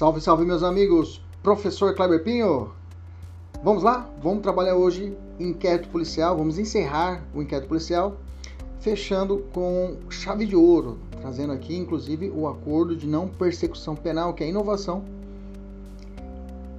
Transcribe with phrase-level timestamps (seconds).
[0.00, 1.20] Salve, salve, meus amigos!
[1.42, 2.70] Professor Kleber Pinho!
[3.62, 4.08] Vamos lá?
[4.22, 6.38] Vamos trabalhar hoje inquérito policial.
[6.38, 8.16] Vamos encerrar o inquérito policial,
[8.80, 14.42] fechando com chave de ouro, trazendo aqui, inclusive, o acordo de não persecução penal, que
[14.42, 15.04] é a inovação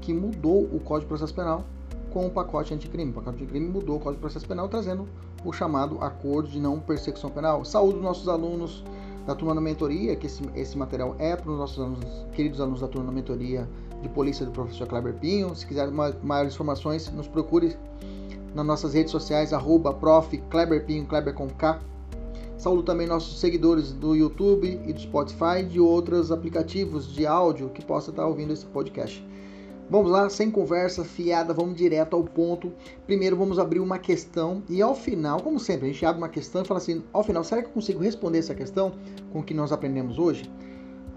[0.01, 1.64] que mudou o Código de Processo Penal
[2.11, 3.11] com o pacote anticrime.
[3.11, 5.07] O pacote anticrime mudou o Código de Processo Penal, trazendo
[5.46, 7.64] o chamado acordo de não persecução penal.
[7.65, 8.83] Saúde dos nossos alunos
[9.25, 12.82] da turma da mentoria, que esse, esse material é para os nossos alunos, queridos alunos
[12.82, 13.70] da turma da mentoria
[14.02, 15.56] de polícia do professor Kleber Pinho.
[15.56, 17.78] Se quiser maiores informações, nos procure
[18.54, 20.36] nas nossas redes sociais, arroba prof.
[20.50, 21.79] Kleber Pinho, Kleber com K.
[22.57, 27.70] Saúdo também nossos seguidores do YouTube e do Spotify e de outros aplicativos de áudio
[27.70, 29.26] que possa estar ouvindo esse podcast.
[29.91, 32.72] Vamos lá, sem conversa fiada, vamos direto ao ponto.
[33.05, 36.61] Primeiro vamos abrir uma questão e ao final, como sempre, a gente abre uma questão
[36.61, 38.94] e fala assim, ao final, será que eu consigo responder essa questão
[39.33, 40.50] com o que nós aprendemos hoje?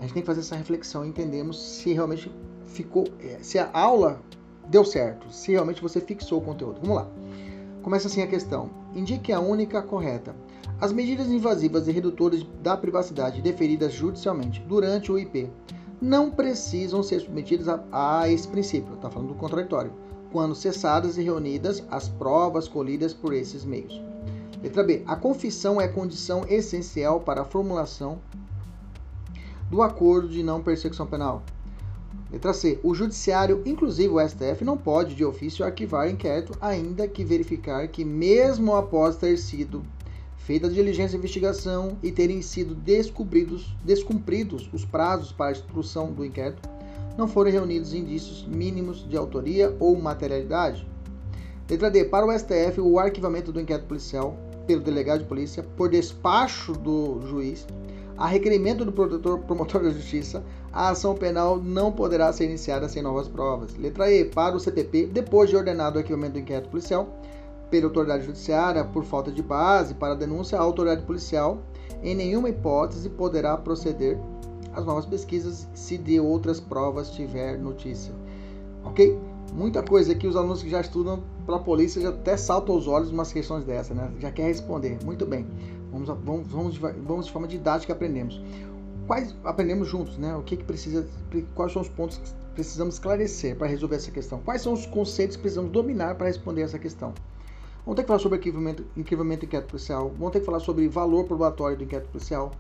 [0.00, 2.28] A gente tem que fazer essa reflexão e entendemos se realmente
[2.66, 4.20] ficou, é, se a aula
[4.66, 6.80] deu certo, se realmente você fixou o conteúdo.
[6.80, 7.08] Vamos lá.
[7.80, 8.70] Começa assim a questão.
[8.92, 10.34] Indique a única correta.
[10.80, 15.48] As medidas invasivas e redutoras da privacidade deferidas judicialmente durante o IP
[16.00, 19.92] não precisam ser submetidas a, a esse princípio, está falando do contraditório,
[20.32, 24.00] quando cessadas e reunidas as provas colhidas por esses meios.
[24.62, 25.02] Letra B.
[25.06, 28.18] A confissão é condição essencial para a formulação
[29.70, 31.42] do acordo de não persecução penal.
[32.32, 32.80] Letra C.
[32.82, 38.04] O judiciário, inclusive o STF, não pode de ofício arquivar inquérito, ainda que verificar que,
[38.04, 39.84] mesmo após ter sido
[40.44, 46.12] feita a diligência de investigação e terem sido descobridos, descumpridos os prazos para a instrução
[46.12, 46.68] do inquérito,
[47.16, 50.86] não foram reunidos indícios mínimos de autoria ou materialidade.
[51.68, 52.04] Letra D.
[52.04, 57.22] Para o STF, o arquivamento do inquérito policial pelo delegado de polícia, por despacho do
[57.26, 57.66] juiz,
[58.16, 63.02] a requerimento do promotor, promotor da justiça, a ação penal não poderá ser iniciada sem
[63.02, 63.74] novas provas.
[63.76, 64.26] Letra E.
[64.26, 67.18] Para o CPP, depois de ordenado o arquivamento do inquérito policial,
[67.74, 71.58] pela autoridade judiciária por falta de base para a denúncia, a autoridade policial,
[72.04, 74.16] em nenhuma hipótese, poderá proceder
[74.72, 78.14] às novas pesquisas se de outras provas tiver notícia.
[78.84, 79.18] Ok?
[79.52, 82.86] Muita coisa aqui, os alunos que já estudam para a polícia já até saltam os
[82.86, 84.10] olhos umas questões dessas, né?
[84.20, 84.98] Já quer responder.
[85.04, 85.46] Muito bem.
[85.90, 88.40] Vamos, vamos, vamos, vamos de forma didática aprendemos.
[89.06, 90.34] Quais aprendemos juntos, né?
[90.36, 91.06] O que, que precisa,
[91.54, 94.40] quais são os pontos que precisamos esclarecer para resolver essa questão?
[94.40, 97.12] Quais são os conceitos que precisamos dominar para responder essa questão?
[97.84, 100.10] Vamos ter que falar sobre arquivamento, arquivamento inquérito policial.
[100.18, 102.50] Vamos ter que falar sobre valor probatório do inquérito policial.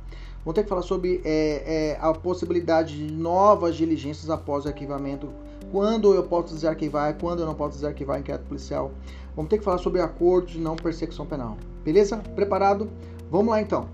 [0.44, 5.30] Vamos ter que falar sobre é, é, a possibilidade de novas diligências após o arquivamento.
[5.72, 8.92] Quando eu posso desarquivar, quando eu não posso desarquivar inquérito policial.
[9.34, 11.56] Vamos ter que falar sobre acordo de não persecução penal.
[11.82, 12.18] Beleza?
[12.34, 12.90] Preparado?
[13.30, 13.88] Vamos lá então.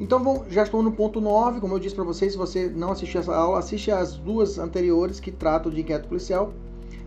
[0.00, 3.20] Então já estou no ponto 9, como eu disse para vocês, se você não assistiu
[3.20, 6.52] essa aula, assiste as duas anteriores que tratam de inquérito policial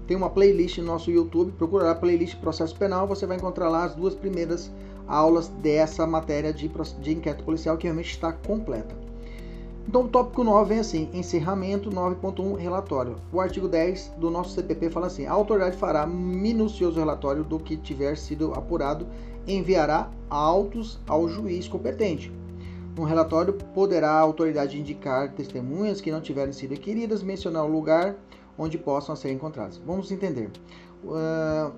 [0.07, 3.85] tem uma playlist no nosso YouTube, procura lá playlist processo penal, você vai encontrar lá
[3.85, 4.71] as duas primeiras
[5.07, 8.95] aulas dessa matéria de, de inquérito policial que realmente está completa.
[9.87, 13.17] Então o tópico 9 vem assim, encerramento 9.1 relatório.
[13.31, 17.77] O artigo 10 do nosso CPP fala assim: a autoridade fará minucioso relatório do que
[17.77, 19.05] tiver sido apurado
[19.47, 22.31] enviará autos ao juiz competente.
[22.97, 28.15] No relatório poderá a autoridade indicar testemunhas que não tiverem sido requeridas, mencionar o lugar
[28.57, 29.81] onde possam ser encontrados.
[29.85, 30.49] Vamos entender.
[31.03, 31.71] Uh,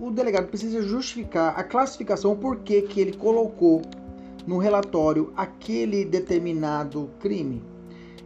[0.00, 3.82] o delegado precisa justificar a classificação, porquê que ele colocou
[4.46, 7.62] no relatório aquele determinado crime.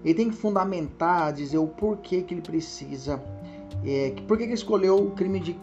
[0.04, 3.22] Ele tem que fundamentar, dizer o porquê que ele precisa,
[3.84, 5.58] é, por que ele escolheu o crime de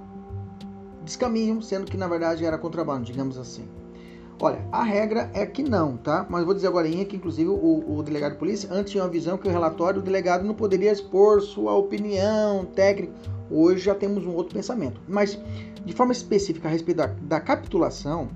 [1.04, 3.68] descaminho, sendo que na verdade era contrabando, digamos assim.
[4.42, 6.26] Olha, a regra é que não, tá?
[6.30, 9.38] Mas vou dizer agora que, inclusive, o, o, delegado de polícia antes tinha uma visão
[9.38, 13.12] que o relatório, o delegado não poderia expor sua opinião técnica.
[13.52, 15.02] Hoje já temos um outro pensamento.
[15.10, 15.38] Mas,
[15.84, 18.30] de forma específica a respeito da, da capitulação,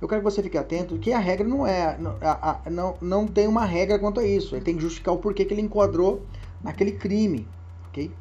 [0.00, 1.98] eu quero que você fique atento que a regra não é.
[1.98, 4.54] Não, a, não, não tem uma regra quanto a isso.
[4.54, 6.22] Ele tem que justificar o porquê que ele enquadrou
[6.62, 7.48] naquele crime,
[7.88, 8.12] ok?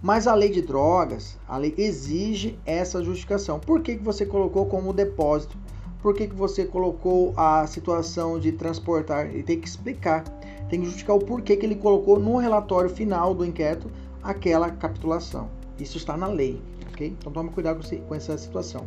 [0.00, 3.58] Mas a lei de drogas, a lei exige essa justificação.
[3.58, 5.58] Por que, que você colocou como depósito?
[6.02, 9.26] Por que, que você colocou a situação de transportar.
[9.26, 10.24] Ele tem que explicar,
[10.68, 13.90] tem que justificar o porquê que ele colocou no relatório final do inquérito
[14.22, 15.48] aquela capitulação.
[15.78, 17.14] Isso está na lei, ok?
[17.18, 18.86] Então tome cuidado com essa situação.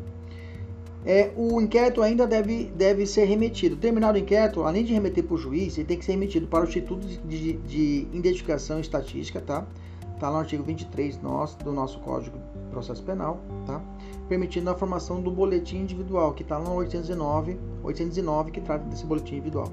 [1.03, 3.75] É, o inquérito ainda deve, deve ser remetido.
[3.75, 6.63] Terminado o inquérito, além de remeter para o juiz, ele tem que ser remetido para
[6.63, 9.65] o Instituto de, de, de Identificação Estatística, tá?
[10.13, 12.37] Está no artigo 23 nosso, do nosso Código
[12.71, 13.81] Processo Penal, tá?
[14.27, 19.05] permitindo a formação do boletim individual, que está lá no 809, 809, que trata desse
[19.05, 19.67] boletim individual.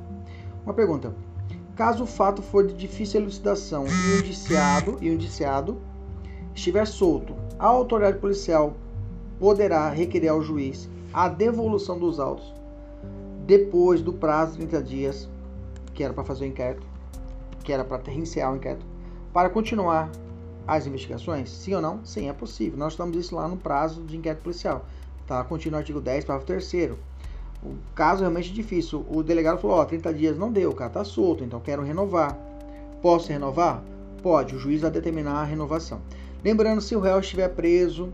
[0.65, 1.15] Uma pergunta:
[1.77, 5.79] caso o fato for de difícil elucidação e o indiciado, e o indiciado
[6.55, 8.75] estiver solto, a autoridade policial
[9.39, 12.53] poderá requerer ao juiz a devolução dos autos
[13.47, 15.29] depois do prazo de 30 dias
[15.95, 16.87] que era para fazer o inquérito,
[17.65, 18.85] que era para reiniciar o inquérito,
[19.33, 20.11] para continuar
[20.69, 21.49] as investigações?
[21.51, 22.05] Sim ou não?
[22.05, 22.79] Sim, é possível.
[22.79, 24.85] Nós estamos isso lá no prazo de inquérito policial.
[25.27, 25.43] Tá?
[25.43, 26.93] Continua o artigo 10, parágrafo 3
[27.63, 29.05] O caso é realmente difícil.
[29.09, 32.39] O delegado falou, ó, 30 dias não deu, o cara tá solto, então quero renovar.
[33.01, 33.83] Posso renovar?
[34.23, 36.01] Pode, o juiz vai determinar a renovação.
[36.45, 38.13] Lembrando, se o réu estiver preso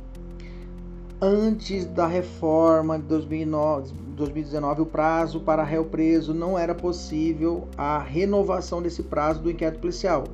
[1.21, 7.99] antes da reforma de 2009, 2019, o prazo para réu preso não era possível a
[7.99, 10.25] renovação desse prazo do inquérito policial.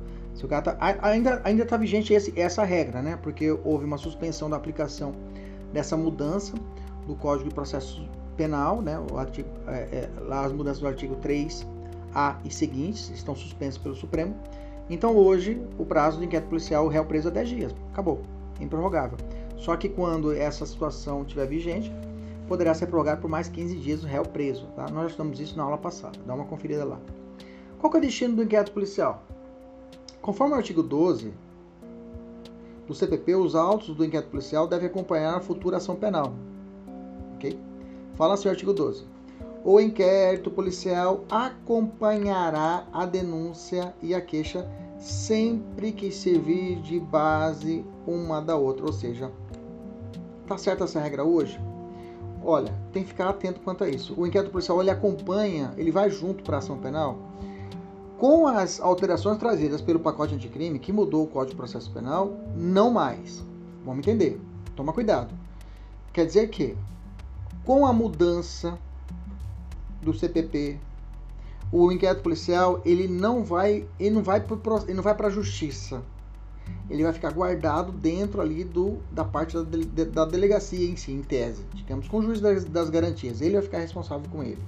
[0.41, 3.15] Se o cara tá, ainda ainda está vigente esse, essa regra, né?
[3.21, 5.11] Porque houve uma suspensão da aplicação
[5.71, 6.55] dessa mudança
[7.05, 8.99] do Código de Processo Penal, né?
[9.11, 13.93] O artigo, é, é, lá as mudanças do artigo 3A e seguintes estão suspensas pelo
[13.93, 14.35] Supremo.
[14.89, 17.75] Então hoje o prazo do inquérito policial o réu preso é 10 dias.
[17.91, 18.23] Acabou.
[18.59, 19.19] Improrrogável.
[19.57, 21.93] Só que quando essa situação estiver vigente,
[22.47, 24.65] poderá ser prorrogado por mais 15 dias o réu preso.
[24.75, 24.87] Tá?
[24.89, 26.17] Nós já estamos isso na aula passada.
[26.25, 26.99] Dá uma conferida lá.
[27.77, 29.23] Qual é o destino do inquérito policial?
[30.21, 31.33] Conforme o artigo 12
[32.87, 36.33] do CPP, os autos do inquérito policial devem acompanhar a futura ação penal.
[37.35, 37.59] Ok?
[38.13, 39.03] Fala assim o artigo 12.
[39.63, 44.69] O inquérito policial acompanhará a denúncia e a queixa
[44.99, 48.85] sempre que servir de base uma da outra.
[48.85, 49.31] Ou seja,
[50.47, 51.59] tá certa essa regra hoje?
[52.43, 54.13] Olha, tem que ficar atento quanto a isso.
[54.15, 57.17] O inquérito policial ele acompanha, ele vai junto para a ação penal
[58.21, 62.91] com as alterações trazidas pelo pacote anticrime, que mudou o Código de Processo Penal, não
[62.91, 63.43] mais.
[63.83, 64.39] Vamos entender.
[64.75, 65.33] Toma cuidado.
[66.13, 66.77] Quer dizer que,
[67.65, 68.77] com a mudança
[70.03, 70.77] do CPP,
[71.71, 74.39] o inquérito policial ele não vai, ele não vai
[75.15, 76.03] para a justiça.
[76.91, 81.11] Ele vai ficar guardado dentro ali do, da parte da, de, da delegacia em si,
[81.11, 81.65] em tese.
[81.73, 83.41] Digamos, com o juiz das, das garantias.
[83.41, 84.61] Ele vai ficar responsável com ele.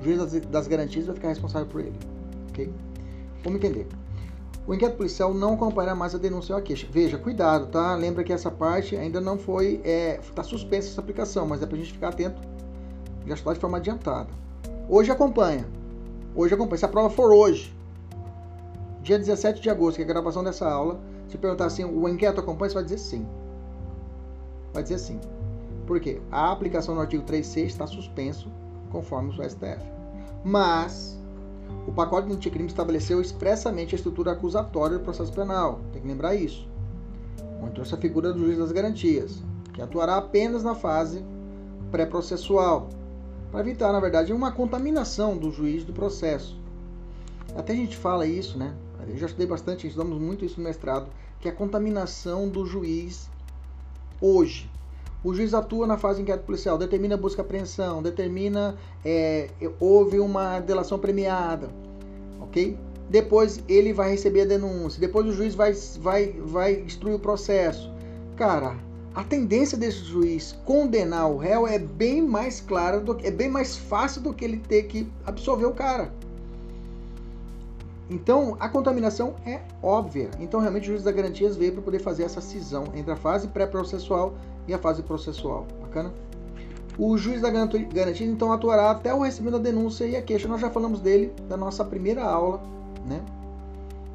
[0.00, 2.11] O juiz das, das garantias vai ficar responsável por ele
[2.52, 2.72] ok?
[3.42, 3.88] Vamos entender.
[4.66, 6.86] O inquérito policial não acompanha mais a denúncia ou a queixa.
[6.88, 7.96] Veja, cuidado, tá?
[7.96, 11.66] Lembra que essa parte ainda não foi, está é, tá suspensa essa aplicação, mas é
[11.66, 12.40] para a gente ficar atento,
[13.26, 14.28] já está de forma adiantada.
[14.88, 15.66] Hoje acompanha.
[16.34, 16.78] Hoje acompanha.
[16.78, 17.74] Se a prova for hoje,
[19.02, 22.40] dia 17 de agosto, que é a gravação dessa aula, se perguntar assim, o inquérito
[22.40, 23.26] acompanha, você vai dizer sim.
[24.72, 25.18] Vai dizer sim.
[25.86, 26.20] Por quê?
[26.30, 28.48] A aplicação no artigo 3C está suspenso,
[28.90, 29.84] conforme o STF.
[30.44, 31.18] Mas
[31.86, 35.80] o pacote de anticrime estabeleceu expressamente a estrutura acusatória do processo penal.
[35.92, 36.68] Tem que lembrar isso.
[37.62, 39.42] Onde trouxe a figura do juiz das garantias,
[39.72, 41.24] que atuará apenas na fase
[41.90, 42.88] pré-processual,
[43.50, 46.58] para evitar, na verdade, uma contaminação do juiz do processo.
[47.54, 48.74] Até a gente fala isso, né?
[49.06, 51.08] Eu já estudei bastante, estudamos muito isso no mestrado,
[51.40, 53.28] que é a contaminação do juiz
[54.20, 54.70] hoje.
[55.24, 58.74] O juiz atua na fase de inquérito policial, determina busca apreensão, determina
[59.04, 59.48] é,
[59.78, 61.68] houve uma delação premiada,
[62.40, 62.76] ok?
[63.08, 67.92] Depois ele vai receber a denúncia, depois o juiz vai, vai, vai instruir o processo.
[68.36, 68.76] Cara,
[69.14, 73.76] a tendência desse juiz condenar o réu é bem mais clara, do, é bem mais
[73.76, 76.10] fácil do que ele ter que absolver o cara.
[78.10, 80.30] Então, a contaminação é óbvia.
[80.40, 83.48] Então, realmente, o juiz da garantias veio para poder fazer essa cisão entre a fase
[83.48, 84.34] pré-processual
[84.66, 85.66] e a fase processual.
[85.80, 86.12] Bacana?
[86.98, 90.46] O juiz da garantia então atuará até o recebimento da denúncia e a queixa.
[90.46, 92.62] Nós já falamos dele da nossa primeira aula,
[93.06, 93.24] né?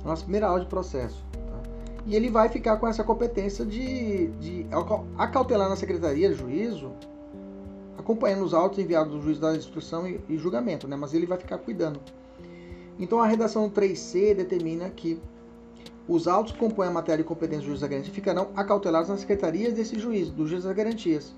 [0.05, 1.23] Nossa primeira aula de processo.
[1.31, 1.59] Tá?
[2.05, 4.65] E ele vai ficar com essa competência de, de
[5.17, 6.91] acautelar na secretaria de juízo,
[7.97, 10.95] acompanhando os autos enviados do juiz da instrução e, e julgamento, né?
[10.95, 11.99] Mas ele vai ficar cuidando.
[12.99, 15.19] Então a redação 3C determina que
[16.07, 19.19] os autos que compõem a matéria de competência do juiz da garantia ficarão acautelados nas
[19.19, 21.33] secretarias desse juiz, do juiz das garantias,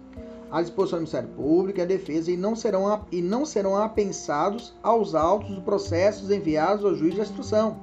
[0.52, 4.76] à disposição do Ministério Público e à defesa, e não serão, e não serão apensados
[4.84, 7.78] aos autos dos processos enviados ao juiz da instrução.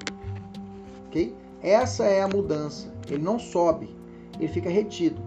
[1.09, 1.35] Ok?
[1.61, 2.87] Essa é a mudança.
[3.09, 3.91] Ele não sobe,
[4.39, 5.21] ele fica retido.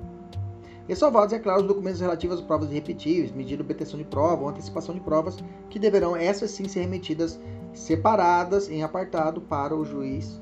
[0.87, 4.49] Ressalvados, é claro, os documentos relativos às provas irrepetíveis, medida de obtenção de prova ou
[4.49, 5.37] antecipação de provas,
[5.69, 7.39] que deverão, essas sim, ser remetidas
[7.73, 10.39] separadas em apartado para o juiz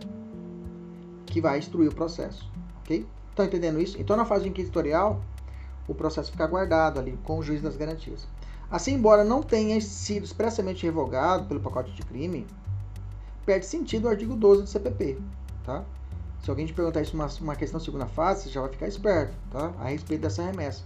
[1.37, 2.49] que vai instruir o processo.
[2.81, 3.05] Ok?
[3.29, 4.01] Estão entendendo isso?
[4.01, 5.21] Então, na fase inquisitorial,
[5.87, 8.27] o processo fica guardado ali com o juiz das garantias.
[8.71, 12.47] Assim, embora não tenha sido expressamente revogado pelo pacote de crime,
[13.45, 15.19] perde sentido o artigo 12 do CPP.
[15.63, 15.85] Tá?
[16.41, 19.37] Se alguém te perguntar isso numa uma questão segunda fase, você já vai ficar esperto
[19.51, 19.71] tá?
[19.79, 20.83] a respeito dessa remessa.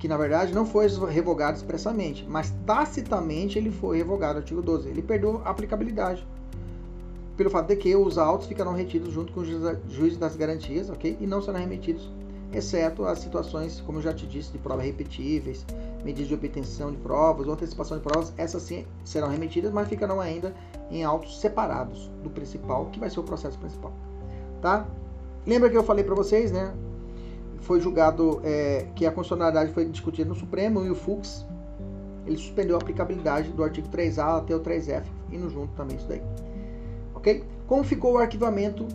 [0.00, 4.88] Que na verdade não foi revogado expressamente, mas tacitamente ele foi revogado, artigo 12.
[4.88, 6.26] Ele perdeu a aplicabilidade.
[7.38, 9.44] Pelo fato de que os autos ficarão retidos junto com o
[9.88, 11.16] juiz das garantias, ok?
[11.20, 12.10] E não serão remetidos,
[12.52, 15.64] exceto as situações, como eu já te disse, de provas repetíveis,
[16.04, 20.20] medidas de obtenção de provas ou antecipação de provas, essas sim serão remetidas, mas ficarão
[20.20, 20.52] ainda
[20.90, 23.92] em autos separados do principal, que vai ser o processo principal,
[24.60, 24.88] tá?
[25.46, 26.74] Lembra que eu falei para vocês, né?
[27.60, 31.46] Foi julgado é, que a constitucionalidade foi discutida no Supremo e o Fux
[32.26, 36.20] ele suspendeu a aplicabilidade do artigo 3A até o 3F, indo junto também isso daí.
[37.18, 37.44] Ok?
[37.66, 38.86] Como ficou o arquivamento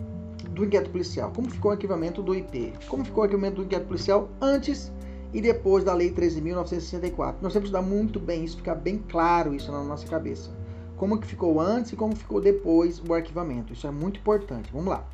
[0.50, 1.30] do inquérito policial?
[1.36, 2.72] Como ficou o arquivamento do IP?
[2.88, 4.90] Como ficou o arquivamento do inquérito policial antes
[5.34, 7.34] e depois da Lei 13.964?
[7.42, 10.50] Nós temos que estudar muito bem isso, ficar bem claro isso na nossa cabeça.
[10.96, 13.74] Como que ficou antes e como ficou depois o arquivamento.
[13.74, 14.70] Isso é muito importante.
[14.72, 15.04] Vamos lá.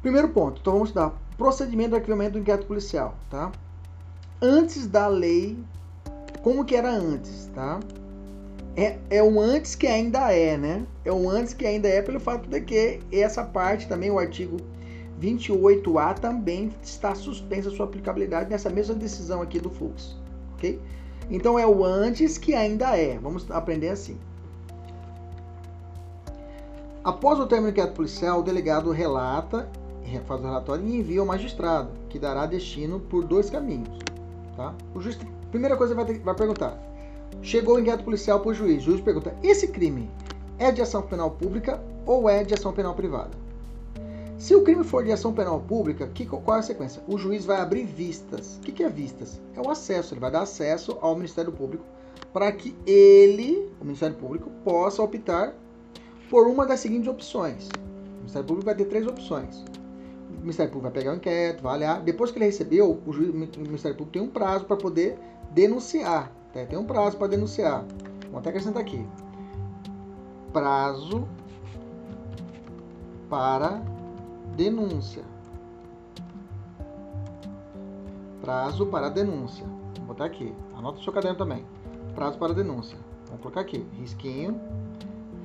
[0.00, 0.62] Primeiro ponto.
[0.62, 3.52] Então vamos estudar procedimento do arquivamento do inquérito policial, tá?
[4.40, 5.58] Antes da lei
[6.42, 7.78] como que era antes, tá?
[8.78, 10.86] É, é um antes que ainda é, né?
[11.04, 14.56] É um antes que ainda é pelo fato de que essa parte também, o artigo
[15.20, 20.16] 28A, também está suspensa sua aplicabilidade nessa mesma decisão aqui do fluxo,
[20.54, 20.80] ok?
[21.28, 23.18] Então é o antes que ainda é.
[23.18, 24.16] Vamos aprender assim.
[27.02, 29.68] Após o término do inquérito policial, o delegado relata,
[30.24, 33.98] faz o relatório e envia ao magistrado, que dará destino por dois caminhos.
[34.56, 34.72] Tá?
[34.94, 35.18] O juiz
[35.50, 36.87] Primeira coisa vai, ter, vai perguntar.
[37.42, 38.82] Chegou o inquérito policial para o juiz.
[38.82, 40.10] O juiz pergunta: esse crime
[40.58, 43.30] é de ação penal pública ou é de ação penal privada?
[44.38, 47.02] Se o crime for de ação penal pública, que, qual é a sequência?
[47.08, 48.56] O juiz vai abrir vistas.
[48.58, 49.40] O que, que é vistas?
[49.56, 50.14] É o acesso.
[50.14, 51.84] Ele vai dar acesso ao Ministério Público
[52.32, 55.54] para que ele, o Ministério Público, possa optar
[56.30, 57.68] por uma das seguintes opções.
[57.68, 59.64] O Ministério Público vai ter três opções.
[60.30, 62.00] O Ministério Público vai pegar o inquérito, vai olhar.
[62.02, 65.18] Depois que ele recebeu, o, juiz, o Ministério Público tem um prazo para poder
[65.50, 66.32] denunciar.
[66.52, 66.64] Tá?
[66.66, 67.84] Tem um prazo para denunciar.
[68.30, 69.06] Vou até acrescentar aqui.
[70.52, 71.26] Prazo
[73.28, 73.82] para
[74.56, 75.24] denúncia.
[78.40, 79.66] Prazo para denúncia.
[79.98, 80.54] Vou botar aqui.
[80.76, 81.64] Anota o seu caderno também.
[82.14, 82.98] Prazo para denúncia.
[83.26, 83.86] Vamos colocar aqui.
[83.92, 84.58] Risquinho.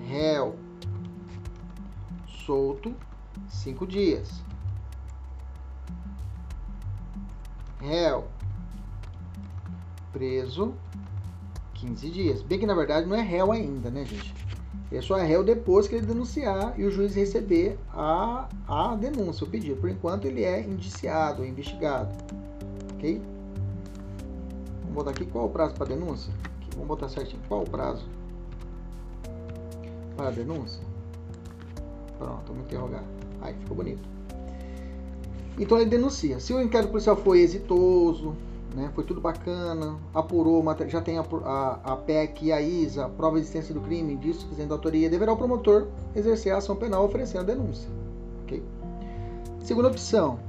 [0.07, 0.55] Réu.
[2.45, 2.95] Solto.
[3.49, 4.43] Cinco dias.
[7.79, 8.32] Réu
[10.13, 10.73] preso
[11.73, 12.41] 15 dias.
[12.41, 14.33] Bem que na verdade não é réu ainda, né, gente?
[14.91, 19.43] Ele só é réu depois que ele denunciar e o juiz receber a, a denúncia,
[19.43, 19.81] o pedido.
[19.81, 22.15] Por enquanto ele é indiciado, é investigado.
[22.93, 23.19] Ok?
[24.81, 26.31] Vamos botar aqui qual o prazo para denúncia?
[26.43, 27.41] Aqui, vamos botar certinho.
[27.47, 28.05] Qual o prazo
[30.15, 30.83] para denúncia?
[32.19, 33.03] Pronto, vamos interrogar.
[33.41, 34.07] Aí, ficou bonito.
[35.57, 36.39] Então ele denuncia.
[36.39, 38.35] Se o inquérito policial foi exitoso,
[38.73, 38.91] né?
[38.93, 43.41] Foi tudo bacana, apurou, já tem a, a, a PEC e a ISA, prova de
[43.41, 47.41] existência do crime, disso, dizendo da autoria, deverá o promotor exercer a ação penal oferecendo
[47.41, 47.89] a denúncia.
[49.63, 50.39] Segunda opção,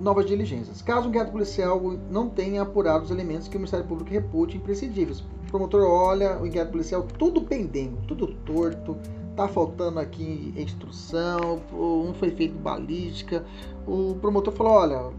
[0.00, 0.80] novas diligências.
[0.80, 5.20] Caso um inquérito policial não tenha apurado os elementos que o Ministério Público repute imprescindíveis.
[5.20, 8.96] O promotor olha o inquérito policial tudo pendendo, tudo torto,
[9.36, 13.44] tá faltando aqui instrução, não foi feito balística.
[13.86, 15.12] O promotor falou, olha,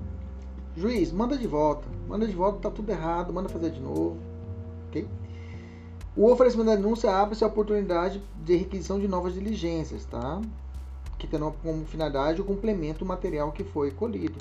[0.76, 1.88] Juiz, manda de volta.
[2.08, 4.18] Manda de volta, tá tudo errado, manda fazer de novo.
[4.88, 5.08] Ok?
[6.16, 10.42] O oferecimento da denúncia abre-se a oportunidade de requisição de novas diligências, tá?
[11.18, 14.38] Que terão como finalidade o complemento do material que foi colhido.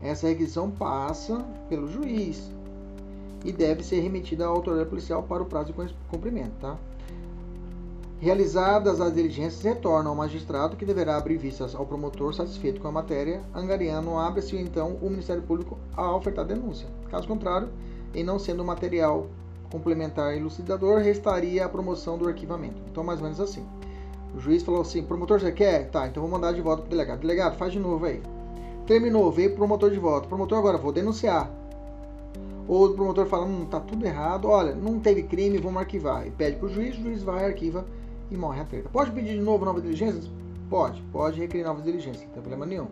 [0.00, 2.50] Essa requisição passa pelo juiz
[3.44, 6.76] e deve ser remetida à autoridade policial para o prazo de cumprimento, tá?
[8.22, 12.92] Realizadas as diligências, retorna ao magistrado que deverá abrir vistas ao promotor satisfeito com a
[12.92, 16.86] matéria, angariando abre-se então o Ministério Público a ofertar denúncia.
[17.10, 17.68] Caso contrário,
[18.14, 19.26] em não sendo material
[19.72, 22.80] complementar e elucidador, restaria a promoção do arquivamento.
[22.88, 23.66] Então, mais ou menos assim.
[24.36, 25.90] O juiz falou assim: promotor, você quer?
[25.90, 27.18] Tá, então vou mandar de volta para o delegado.
[27.22, 28.22] Delegado, faz de novo aí.
[28.86, 30.28] Terminou, veio o promotor de volta.
[30.28, 31.50] Promotor, agora vou denunciar.
[32.68, 36.24] Ou o promotor fala: hum, tá tudo errado, olha, não teve crime, vamos arquivar.
[36.24, 37.84] E pede para o juiz, o juiz vai, arquiva
[38.32, 38.88] e morre a treta.
[38.88, 40.30] Pode pedir de novo novas diligências?
[40.70, 42.86] Pode, pode requerer novas diligências, não tem problema nenhum.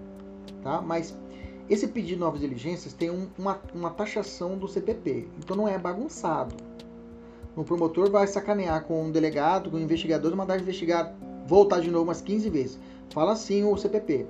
[0.62, 0.82] Tá?
[0.82, 1.14] Mas
[1.68, 5.78] esse pedido de novas diligências tem um, uma, uma taxação do CPP, então não é
[5.78, 6.54] bagunçado.
[7.56, 11.14] O promotor vai sacanear com o delegado, com o investigador, mandar investigar,
[11.47, 12.78] voltar de novo umas 15 vezes.
[13.11, 14.26] Fala assim o CPP.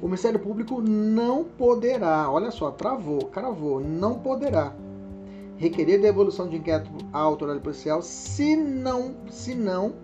[0.00, 4.74] O Ministério Público não poderá, olha só, travou, cravou, não poderá
[5.56, 9.94] requerer devolução de inquérito à autoridade policial se não, se não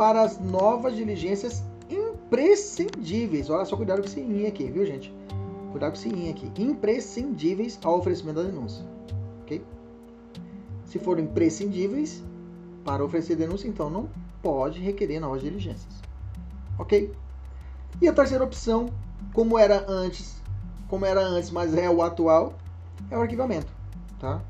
[0.00, 3.50] para as novas diligências imprescindíveis.
[3.50, 5.14] Olha só, cuidado com esse in aqui, viu, gente?
[5.72, 6.50] Cuidado com esse in aqui.
[6.56, 8.82] Imprescindíveis ao oferecimento da denúncia.
[9.42, 9.62] Ok?
[10.86, 12.24] Se forem imprescindíveis
[12.82, 14.08] para oferecer denúncia, então não
[14.40, 15.92] pode requerer novas diligências.
[16.78, 17.14] ok?
[18.00, 18.86] E a terceira opção,
[19.34, 20.40] como era antes,
[20.88, 22.54] como era antes, mas é o atual,
[23.10, 23.70] é o arquivamento,
[24.18, 24.40] tá?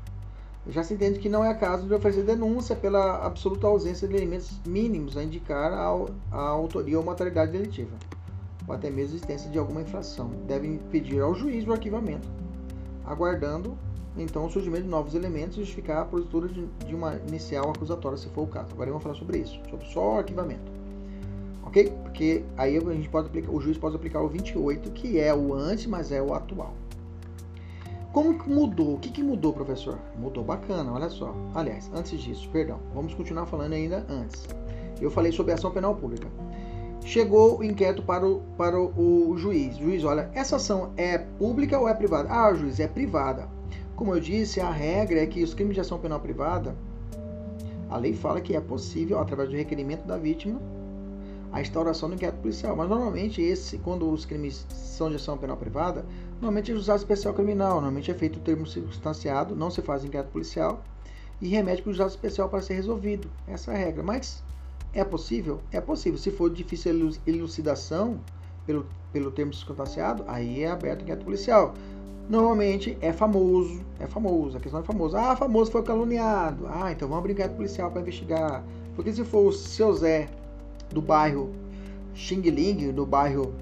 [0.67, 4.59] Já se entende que não é caso de oferecer denúncia pela absoluta ausência de elementos
[4.65, 5.87] mínimos a indicar a,
[6.31, 7.97] a autoria ou materialidade delitiva,
[8.67, 10.29] ou até mesmo a existência de alguma infração.
[10.47, 12.27] Devem pedir ao juiz o arquivamento,
[13.03, 13.75] aguardando
[14.15, 18.17] então o surgimento de novos elementos e justificar a postura de, de, uma inicial acusatória,
[18.17, 18.67] se for o caso.
[18.73, 20.71] Agora vamos falar sobre isso, sobre só o arquivamento.
[21.63, 21.91] Ok?
[22.03, 25.53] Porque aí a gente pode aplicar, o juiz pode aplicar o 28, que é o
[25.53, 26.73] antes, mas é o atual.
[28.11, 28.95] Como que mudou?
[28.95, 29.97] O que, que mudou, professor?
[30.17, 31.33] Mudou bacana, olha só.
[31.55, 34.47] Aliás, antes disso, perdão, vamos continuar falando ainda antes.
[34.99, 36.27] Eu falei sobre ação penal pública.
[37.05, 39.77] Chegou o inquérito para o, para o, juiz.
[39.77, 42.29] Juiz, olha, essa ação é pública ou é privada?
[42.29, 43.47] Ah, juiz, é privada.
[43.95, 46.75] Como eu disse, a regra é que os crimes de ação penal privada,
[47.89, 50.59] a lei fala que é possível, através do requerimento da vítima,
[51.51, 52.75] a instauração do inquérito policial.
[52.75, 57.33] Mas normalmente esse, quando os crimes são de ação penal privada, normalmente é usado especial
[57.33, 60.83] criminal, normalmente é feito o termo circunstanciado, não se faz inquérito policial
[61.41, 63.29] e remete para o juizado especial para ser resolvido.
[63.47, 64.03] Essa é a regra.
[64.03, 64.43] Mas
[64.93, 65.59] é possível?
[65.71, 66.17] É possível.
[66.17, 68.19] Se for difícil elucidação
[68.65, 71.73] pelo, pelo termo circunstanciado, aí é aberto inquérito policial
[72.29, 75.19] normalmente é famoso, é famoso, a questão é famosa.
[75.19, 76.65] Ah, famoso foi caluniado.
[76.67, 78.63] Ah, então vamos brincar com o policial para investigar.
[78.95, 80.29] Porque se for o seu Zé
[80.91, 81.49] do bairro
[82.13, 83.53] Xing Ling, do bairro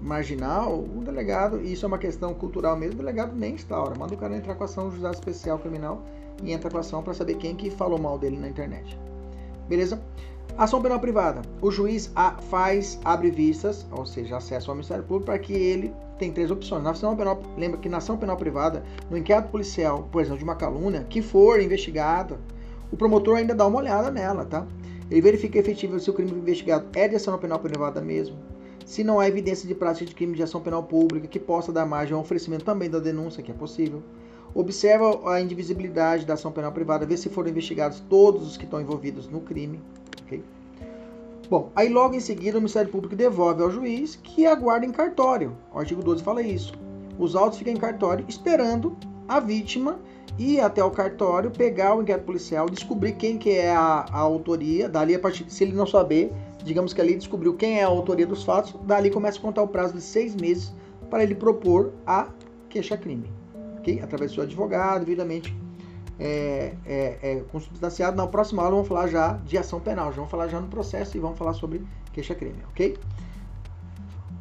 [0.00, 3.94] marginal, o delegado, isso é uma questão cultural mesmo, o delegado nem instaura.
[3.98, 6.02] Manda o cara entrar com ação no juizado especial criminal
[6.42, 8.98] e entra com ação para saber quem que falou mal dele na internet.
[9.68, 10.00] Beleza?
[10.56, 11.42] Ação penal privada.
[11.60, 12.12] O juiz
[12.50, 16.82] faz, abre vistas, ou seja, acesso ao Ministério Público, para que ele tem três opções.
[16.82, 20.44] Na ação penal, lembra que na ação penal privada, no inquérito policial, por exemplo, de
[20.44, 22.38] uma calúnia, que for investigada,
[22.90, 24.66] o promotor ainda dá uma olhada nela, tá?
[25.10, 28.36] Ele verifica efetivo se o crime investigado é de ação penal privada mesmo,
[28.84, 31.86] se não há evidência de prática de crime de ação penal pública que possa dar
[31.86, 34.02] margem ao oferecimento também da denúncia, que é possível.
[34.54, 38.80] Observa a indivisibilidade da ação penal privada, vê se foram investigados todos os que estão
[38.80, 39.80] envolvidos no crime.
[40.22, 40.42] Okay?
[41.50, 45.56] Bom, aí logo em seguida o Ministério Público devolve ao juiz que aguarda em cartório.
[45.72, 46.72] O artigo 12 fala isso.
[47.18, 49.98] Os autos ficam em cartório esperando a vítima
[50.38, 54.88] ir até o cartório, pegar o inquérito policial, descobrir quem que é a, a autoria,
[54.88, 58.26] dali a partir, se ele não saber, digamos que ali descobriu quem é a autoria
[58.26, 60.72] dos fatos, dali começa a contar o prazo de seis meses
[61.10, 62.28] para ele propor a
[62.68, 63.30] queixa-crime,
[63.78, 64.00] ok?
[64.00, 65.54] Através do seu advogado, devidamente
[66.18, 68.16] é, é, é, consubstanciado.
[68.16, 71.16] Na próxima aula vamos falar já de ação penal, já vamos falar já no processo
[71.16, 72.96] e vamos falar sobre queixa-crime, ok?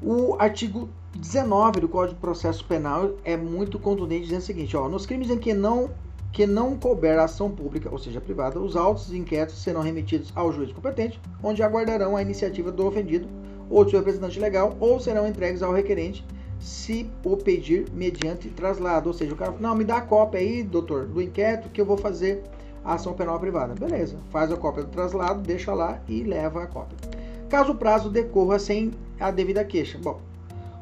[0.01, 4.87] O artigo 19 do Código de Processo Penal é muito contundente, dizendo o seguinte: ó,
[4.87, 5.89] nos crimes em que não,
[6.31, 10.53] que não couber ação pública, ou seja, privada, os autos e inquéritos serão remetidos ao
[10.53, 13.27] juiz competente, onde aguardarão a iniciativa do ofendido
[13.69, 16.23] ou do seu representante legal, ou serão entregues ao requerente
[16.59, 19.09] se o pedir mediante traslado.
[19.09, 21.85] Ou seja, o cara não, me dá a cópia aí, doutor, do inquérito que eu
[21.85, 22.43] vou fazer
[22.85, 23.73] a ação penal privada.
[23.73, 26.97] Beleza, faz a cópia do traslado, deixa lá e leva a cópia.
[27.49, 29.97] Caso o prazo decorra sem a devida queixa.
[29.97, 30.21] Bom,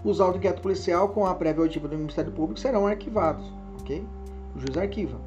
[0.06, 4.06] os autos de inquérito policial com a prévia auditiva do Ministério Público serão arquivados, ok?
[4.56, 5.18] O juiz arquiva,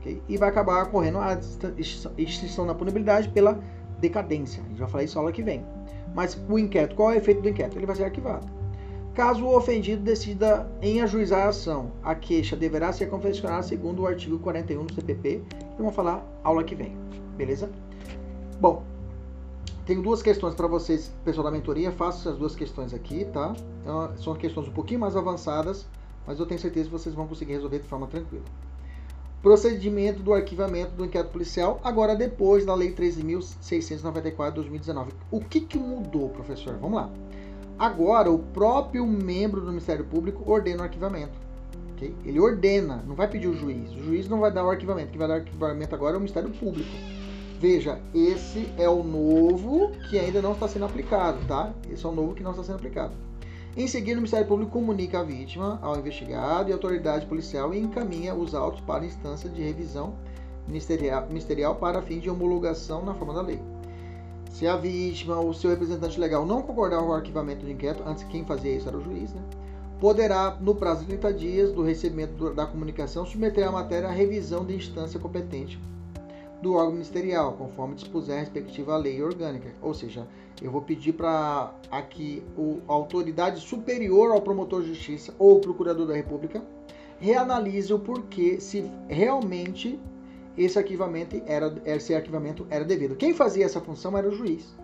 [0.00, 0.20] ok?
[0.28, 1.38] E vai acabar ocorrendo a
[2.18, 3.58] extinção da punibilidade pela
[4.00, 4.62] decadência.
[4.64, 5.64] A gente vai falar isso aula que vem.
[6.12, 7.78] Mas o inquérito, qual é o efeito do inquérito?
[7.78, 8.46] Ele vai ser arquivado.
[9.14, 14.06] Caso o ofendido decida em ajuizar a ação, a queixa deverá ser confeccionada segundo o
[14.06, 16.96] artigo 41 do CPP, que vamos falar aula que vem,
[17.36, 17.70] beleza?
[18.60, 18.82] Bom,
[19.86, 23.54] tenho duas questões para vocês, pessoal da mentoria, faço essas duas questões aqui, tá?
[23.82, 25.86] Então, são questões um pouquinho mais avançadas,
[26.26, 28.44] mas eu tenho certeza que vocês vão conseguir resolver de forma tranquila.
[29.42, 35.12] Procedimento do arquivamento do inquérito policial, agora depois da Lei 13.694 de 2019.
[35.30, 36.76] O que, que mudou, professor?
[36.76, 37.10] Vamos lá.
[37.78, 41.32] Agora, o próprio membro do Ministério Público ordena o arquivamento.
[42.24, 43.90] Ele ordena, não vai pedir o juiz.
[43.92, 45.10] O juiz não vai dar o arquivamento.
[45.10, 46.90] Quem vai dar o arquivamento agora é o Ministério Público.
[47.60, 51.74] Veja, esse é o novo que ainda não está sendo aplicado, tá?
[51.92, 53.12] Esse é o novo que não está sendo aplicado.
[53.76, 57.78] Em seguida, o Ministério Público comunica a vítima ao investigado e à autoridade policial e
[57.78, 60.14] encaminha os autos para a instância de revisão
[60.66, 63.60] ministerial, ministerial para fim de homologação na forma da lei.
[64.50, 68.24] Se a vítima ou seu representante legal não concordar com o arquivamento do inquérito, antes
[68.24, 69.42] quem fazia isso era o juiz, né?
[70.00, 74.64] poderá, no prazo de 30 dias do recebimento da comunicação, submeter a matéria à revisão
[74.64, 75.78] de instância competente
[76.62, 79.72] do órgão ministerial, conforme dispuser a respectiva lei orgânica.
[79.80, 80.26] Ou seja,
[80.60, 82.42] eu vou pedir para aqui
[82.88, 86.62] a autoridade superior ao promotor de justiça ou procurador da República
[87.20, 90.00] reanalise o porquê se realmente
[90.56, 93.14] esse arquivamento era, esse arquivamento era devido.
[93.14, 94.74] Quem fazia essa função era o juiz.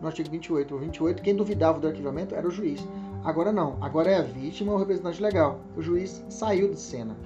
[0.00, 0.74] no artigo 28.
[0.74, 2.86] O 28, quem duvidava do arquivamento era o juiz.
[3.24, 5.60] Agora não, agora é a vítima ou o representante legal.
[5.76, 7.16] O juiz saiu de cena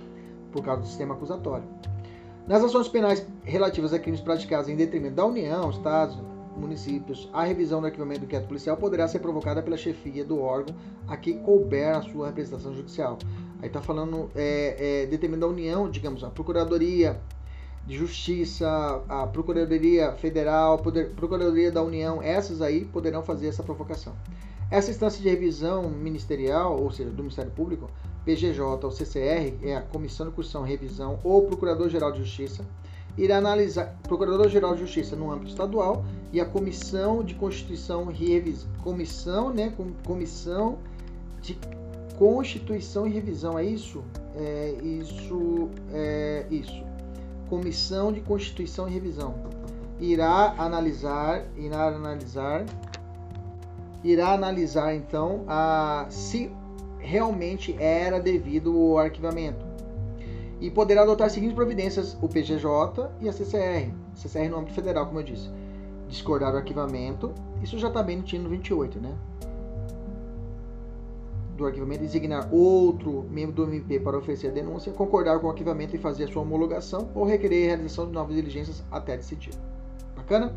[0.53, 1.67] por causa do sistema acusatório.
[2.47, 6.17] Nas ações penais relativas a crimes praticados em detrimento da União, Estados,
[6.57, 10.75] municípios, a revisão do arquivamento do inquérito policial poderá ser provocada pela chefia do órgão
[11.09, 13.19] a que couber a sua representação judicial.
[13.61, 17.21] Aí está falando é, é, detrimento da União, digamos, a Procuradoria
[17.85, 24.15] de Justiça, a Procuradoria Federal, Poder, Procuradoria da União, essas aí poderão fazer essa provocação.
[24.71, 27.91] Essa instância de revisão ministerial, ou seja, do Ministério Público,
[28.27, 32.65] PGJ ou CCR, é a Comissão de Constituição e Revisão ou Procurador-Geral de Justiça,
[33.17, 38.69] irá analisar Procurador-Geral de Justiça no âmbito estadual e a Comissão de Constituição e Revisão,
[38.83, 39.73] Comissão, né,
[40.05, 40.79] Comissão
[41.41, 41.57] de
[42.19, 44.03] Constituição e Revisão, é isso?
[44.35, 46.85] É isso, é isso.
[47.49, 49.35] Comissão de Constituição e Revisão
[50.01, 52.67] irá analisar, irá analisar,
[54.03, 56.51] irá analisar então a se
[57.07, 59.65] realmente era devido o arquivamento.
[60.61, 63.93] E poderá adotar as seguintes providências: o PGJ e a CCR.
[64.15, 65.49] CCR no âmbito federal, como eu disse.
[66.09, 67.33] Discordar do arquivamento.
[67.63, 69.15] Isso já está bem no TINO 28, né?
[71.57, 75.97] Do arquivamento, designar outro membro do MP para oferecer a denúncia, concordar com o arquivamento
[75.97, 79.53] e fazer a sua homologação, ou requerer a realização de novas diligências até decidir.
[80.15, 80.55] Bacana?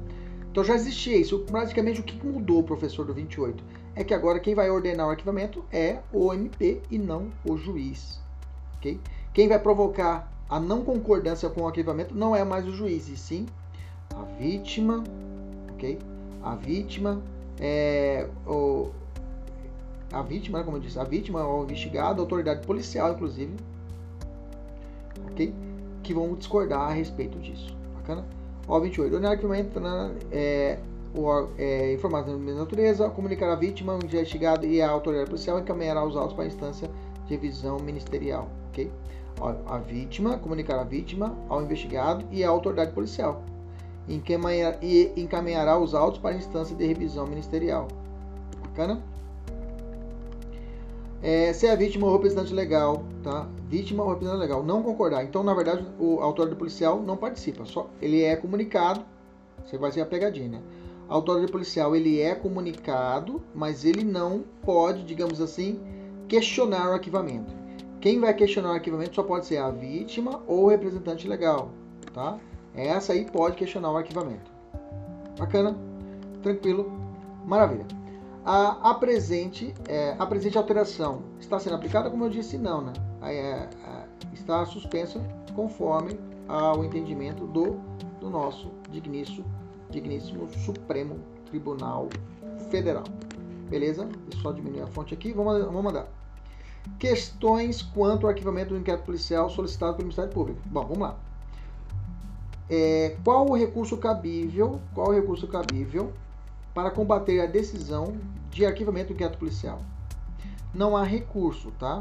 [0.51, 1.39] Então já existia isso.
[1.39, 3.63] Praticamente o que mudou, professor do 28?
[3.95, 8.19] É que agora quem vai ordenar o arquivamento é o MP e não o juiz.
[8.77, 8.99] ok?
[9.33, 13.17] Quem vai provocar a não concordância com o arquivamento não é mais o juiz, e
[13.17, 13.45] sim
[14.15, 15.03] a vítima,
[15.71, 15.99] ok?
[16.41, 17.21] A vítima
[17.59, 18.89] é o,
[20.11, 23.53] a vítima, como eu disse, a vítima o investigado, a autoridade policial, inclusive,
[25.31, 25.53] ok?
[26.01, 27.75] Que vão discordar a respeito disso.
[27.95, 28.25] Bacana?
[28.67, 29.15] Ó, 28.
[29.15, 29.79] O arquivamento
[30.31, 30.79] é,
[31.15, 35.59] o, é, informado da mesma natureza, comunicar a vítima, o investigado e a autoridade policial
[35.59, 36.89] encaminhará os autos para a instância
[37.25, 38.91] de revisão ministerial, ok?
[39.67, 43.41] A, vítima, comunicar a vítima ao investigado e à autoridade policial.
[44.07, 47.87] Encaminhar, e encaminhará os autos para a instância de revisão ministerial.
[48.61, 49.01] Bacana?
[51.21, 53.47] É, se a vítima ou representante legal, tá?
[53.67, 55.23] Vítima ou representante legal não concordar.
[55.23, 57.65] Então, na verdade, o autoridade policial não participa.
[57.65, 59.01] Só ele é comunicado.
[59.65, 60.61] Você vai ser a pegadinha, né?
[61.09, 65.79] A autoridade policial ele é comunicado, mas ele não pode, digamos assim,
[66.27, 67.51] questionar o arquivamento.
[67.99, 71.71] Quem vai questionar o arquivamento só pode ser a vítima ou o representante legal,
[72.13, 72.37] tá?
[72.75, 74.51] Essa aí pode questionar o arquivamento.
[75.37, 75.75] Bacana?
[76.43, 76.91] Tranquilo?
[77.43, 77.87] Maravilha.
[78.45, 82.09] A, a, presente, é, a presente alteração está sendo aplicada?
[82.09, 82.93] Como eu disse, não, né?
[83.23, 83.67] É, é,
[84.31, 85.19] está suspensa
[85.55, 87.79] conforme ao entendimento do,
[88.19, 89.45] do nosso digníssimo,
[89.89, 92.09] digníssimo Supremo Tribunal
[92.69, 93.03] Federal.
[93.69, 94.05] Beleza?
[94.27, 95.31] Deixa só diminuir a fonte aqui.
[95.33, 96.07] Vamos, vamos mandar.
[96.97, 100.59] Questões quanto ao arquivamento do inquérito policial solicitado pelo Ministério Público.
[100.65, 101.17] Bom, vamos lá.
[102.69, 104.79] É, qual o recurso cabível?
[104.93, 106.13] Qual o recurso cabível
[106.73, 108.15] para combater a decisão
[108.49, 109.81] de arquivamento do inquérito policial.
[110.73, 111.99] Não há recurso, tá?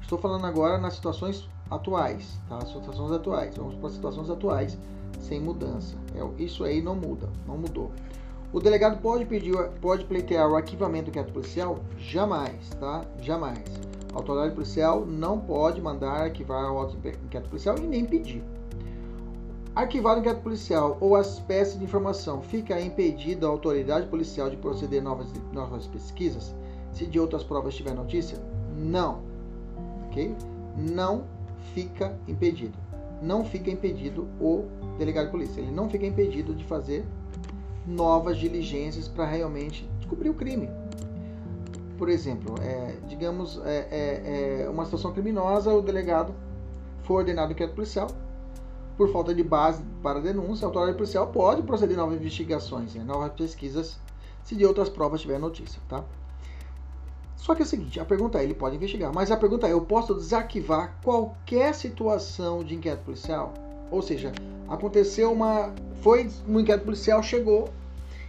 [0.00, 2.58] Estou falando agora nas situações atuais, tá?
[2.58, 3.56] As situações atuais.
[3.56, 4.78] Vamos para as situações atuais
[5.20, 5.96] sem mudança.
[6.14, 7.90] É, isso aí não muda, não mudou.
[8.52, 11.80] O delegado pode pedir, pode pleitear o arquivamento do inquérito policial?
[11.98, 13.04] Jamais, tá?
[13.20, 13.64] Jamais.
[14.12, 16.88] A autoridade policial não pode mandar arquivar o
[17.24, 18.44] inquérito policial e nem pedir.
[19.74, 24.56] Arquivado o inquérito policial ou a espécie de informação fica impedida a autoridade policial de
[24.56, 26.54] proceder novas, novas pesquisas
[26.92, 28.38] se de outras provas tiver notícia?
[28.76, 29.20] Não.
[30.06, 30.34] Ok?
[30.76, 31.24] Não
[31.74, 32.78] fica impedido.
[33.24, 34.64] Não fica impedido o
[34.98, 35.60] delegado de polícia.
[35.60, 37.06] Ele não fica impedido de fazer
[37.86, 40.68] novas diligências para realmente descobrir o crime.
[41.96, 46.34] Por exemplo, é, digamos, é, é, é uma situação criminosa, o delegado
[47.04, 48.08] foi ordenado inquérito policial,
[48.96, 53.02] por falta de base para denúncia, a autoridade policial pode proceder a novas investigações, né,
[53.02, 53.98] novas pesquisas,
[54.42, 56.04] se de outras provas tiver notícia, tá?
[57.44, 59.72] Só que é o seguinte, a pergunta é, ele pode investigar, mas a pergunta é,
[59.74, 63.52] eu posso desarquivar qualquer situação de inquérito policial?
[63.90, 64.32] Ou seja,
[64.66, 65.70] aconteceu uma...
[66.00, 67.68] foi um inquérito policial, chegou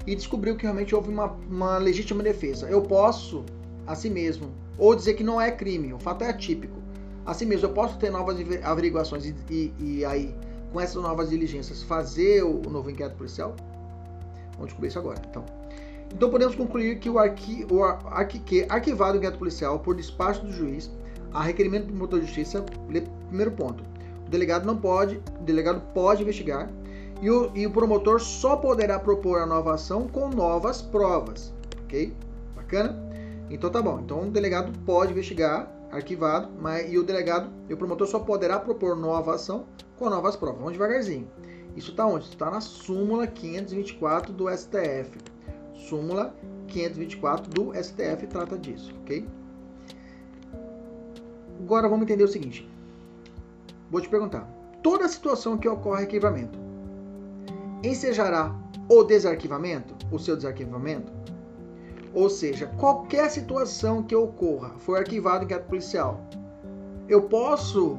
[0.05, 2.67] e descobriu que realmente houve uma, uma legítima defesa.
[2.67, 3.45] Eu posso,
[3.87, 6.75] assim mesmo, ou dizer que não é crime, o fato é atípico.
[7.25, 10.35] Assim mesmo, eu posso ter novas averiguações e, e, e aí
[10.73, 13.55] com essas novas diligências, fazer o novo inquérito policial?
[14.55, 15.21] Vamos descobrir isso agora.
[15.29, 15.45] Então,
[16.13, 20.51] então podemos concluir que o, arqui, o arqui, que arquivado inquérito policial por despacho do
[20.51, 20.91] juiz,
[21.33, 22.63] a requerimento do promotor de justiça,
[23.27, 23.83] primeiro ponto,
[24.25, 26.69] o delegado não pode, o delegado pode investigar
[27.21, 31.53] E o, e o promotor só poderá propor a nova ação com novas provas.
[31.83, 32.13] Ok?
[32.55, 32.97] Bacana?
[33.49, 33.99] Então tá bom.
[33.99, 38.59] Então o delegado pode investigar, arquivado, mas e o delegado e o promotor só poderá
[38.59, 39.65] propor nova ação
[39.97, 40.59] com novas provas.
[40.59, 41.27] Vamos devagarzinho.
[41.75, 42.25] Isso está onde?
[42.25, 45.34] Está na súmula 524 do STF.
[45.87, 46.35] Súmula
[46.67, 49.27] 524 do STF trata disso, ok?
[51.59, 52.67] Agora vamos entender o seguinte.
[53.89, 54.49] Vou te perguntar.
[54.81, 56.59] Toda situação que ocorre arquivamento
[57.83, 58.53] ensejará
[58.89, 61.11] o desarquivamento, o seu desarquivamento?
[62.13, 66.21] Ou seja, qualquer situação que ocorra, foi arquivado em inquérito policial,
[67.07, 67.97] eu posso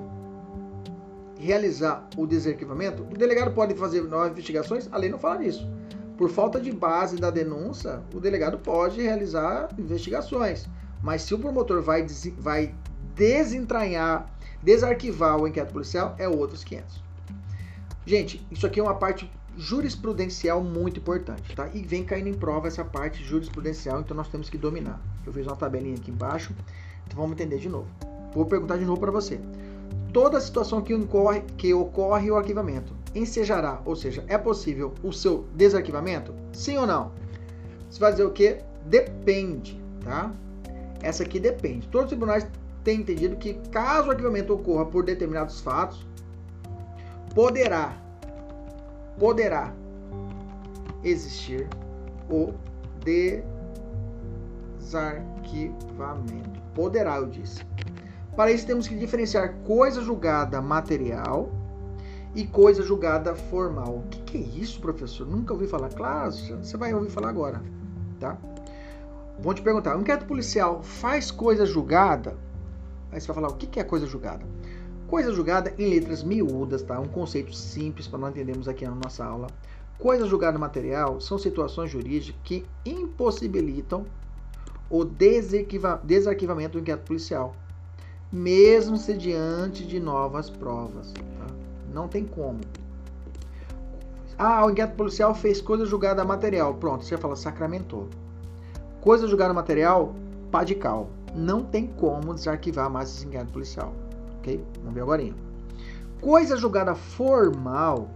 [1.38, 3.02] realizar o desarquivamento?
[3.02, 4.88] O delegado pode fazer novas investigações?
[4.90, 5.68] A lei não fala disso.
[6.16, 10.66] Por falta de base da denúncia, o delegado pode realizar investigações.
[11.02, 12.06] Mas se o promotor vai,
[12.38, 12.74] vai
[13.14, 14.26] desentranhar,
[14.62, 17.02] desarquivar o inquérito policial, é outros 500.
[18.06, 21.68] Gente, isso aqui é uma parte jurisprudencial muito importante, tá?
[21.72, 25.00] E vem caindo em prova essa parte jurisprudencial, então nós temos que dominar.
[25.26, 26.54] Eu fiz uma tabelinha aqui embaixo,
[27.06, 27.88] então vamos entender de novo.
[28.32, 29.40] Vou perguntar de novo para você.
[30.16, 35.44] Toda situação que ocorre, que ocorre o arquivamento ensejará, ou seja, é possível o seu
[35.52, 36.34] desarquivamento?
[36.54, 37.12] Sim ou não?
[37.90, 38.56] Você vai dizer o que?
[38.86, 40.32] Depende, tá?
[41.02, 41.86] Essa aqui depende.
[41.88, 42.46] Todos os tribunais
[42.82, 46.06] têm entendido que caso o arquivamento ocorra por determinados fatos,
[47.34, 47.94] poderá
[49.18, 49.70] poderá
[51.04, 51.68] existir
[52.30, 52.54] o
[54.78, 56.58] desarquivamento.
[56.74, 57.62] Poderá, eu disse.
[58.36, 61.50] Para isso temos que diferenciar coisa julgada material
[62.34, 63.96] e coisa julgada formal.
[63.96, 65.26] O que, que é isso, professor?
[65.26, 65.88] Nunca ouvi falar.
[65.88, 67.62] Claro, você vai ouvir falar agora,
[68.20, 68.36] tá?
[69.38, 72.36] Vou te perguntar, o inquérito policial faz coisa julgada?
[73.10, 74.44] Aí você vai falar, o que, que é coisa julgada?
[75.06, 77.00] Coisa julgada em letras miúdas, tá?
[77.00, 79.46] Um conceito simples para nós entendermos aqui na nossa aula.
[79.98, 84.04] Coisa julgada material são situações jurídicas que impossibilitam
[84.90, 87.54] o desarquivamento do inquérito policial,
[88.32, 91.12] mesmo se diante de novas provas.
[91.12, 91.46] Tá?
[91.92, 92.60] Não tem como.
[94.38, 96.74] Ah, o inquérito policial fez coisa julgada material.
[96.74, 98.08] Pronto, você fala sacramentou.
[99.00, 100.14] Coisa julgada material,
[100.50, 101.08] pá de cal.
[101.34, 103.92] Não tem como desarquivar mais esse inquérito policial
[104.46, 104.64] ok?
[104.78, 105.34] Vamos ver agora.
[106.20, 108.08] Coisa julgada formal.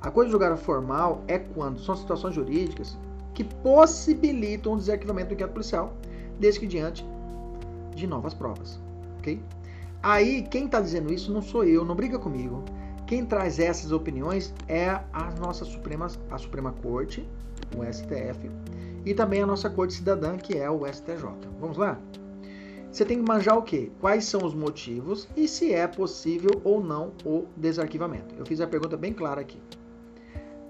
[0.00, 2.96] A coisa julgada formal é quando são situações jurídicas
[3.32, 5.92] que possibilitam o desarquivamento do inquérito policial,
[6.38, 7.04] desde que diante
[7.94, 8.78] de novas provas,
[9.24, 9.40] ok?
[10.02, 12.62] Aí, quem está dizendo isso não sou eu, não briga comigo.
[13.06, 17.26] Quem traz essas opiniões é a nossa Suprema, a Suprema Corte,
[17.76, 18.50] o STF,
[19.04, 21.24] e também a nossa Corte Cidadã, que é o STJ.
[21.58, 21.98] Vamos lá?
[22.90, 23.90] Você tem que manjar o quê?
[24.00, 28.34] Quais são os motivos e se é possível ou não o desarquivamento.
[28.38, 29.58] Eu fiz a pergunta bem clara aqui.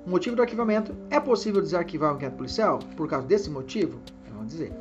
[0.07, 3.99] O motivo do arquivamento é possível desarquivar o inquérito policial por causa desse motivo?
[4.33, 4.73] Vamos dizer.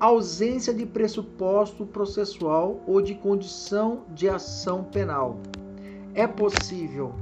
[0.00, 5.38] Ausência de pressuposto processual ou de condição de ação penal.
[6.14, 7.14] É possível,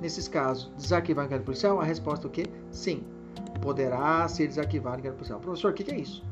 [0.00, 1.80] nesses casos, desarquivar o inquérito policial?
[1.80, 2.46] A resposta é o quê?
[2.70, 3.04] Sim.
[3.62, 5.40] Poderá ser desarquivado o inquérito policial.
[5.40, 6.24] Professor, o que é isso?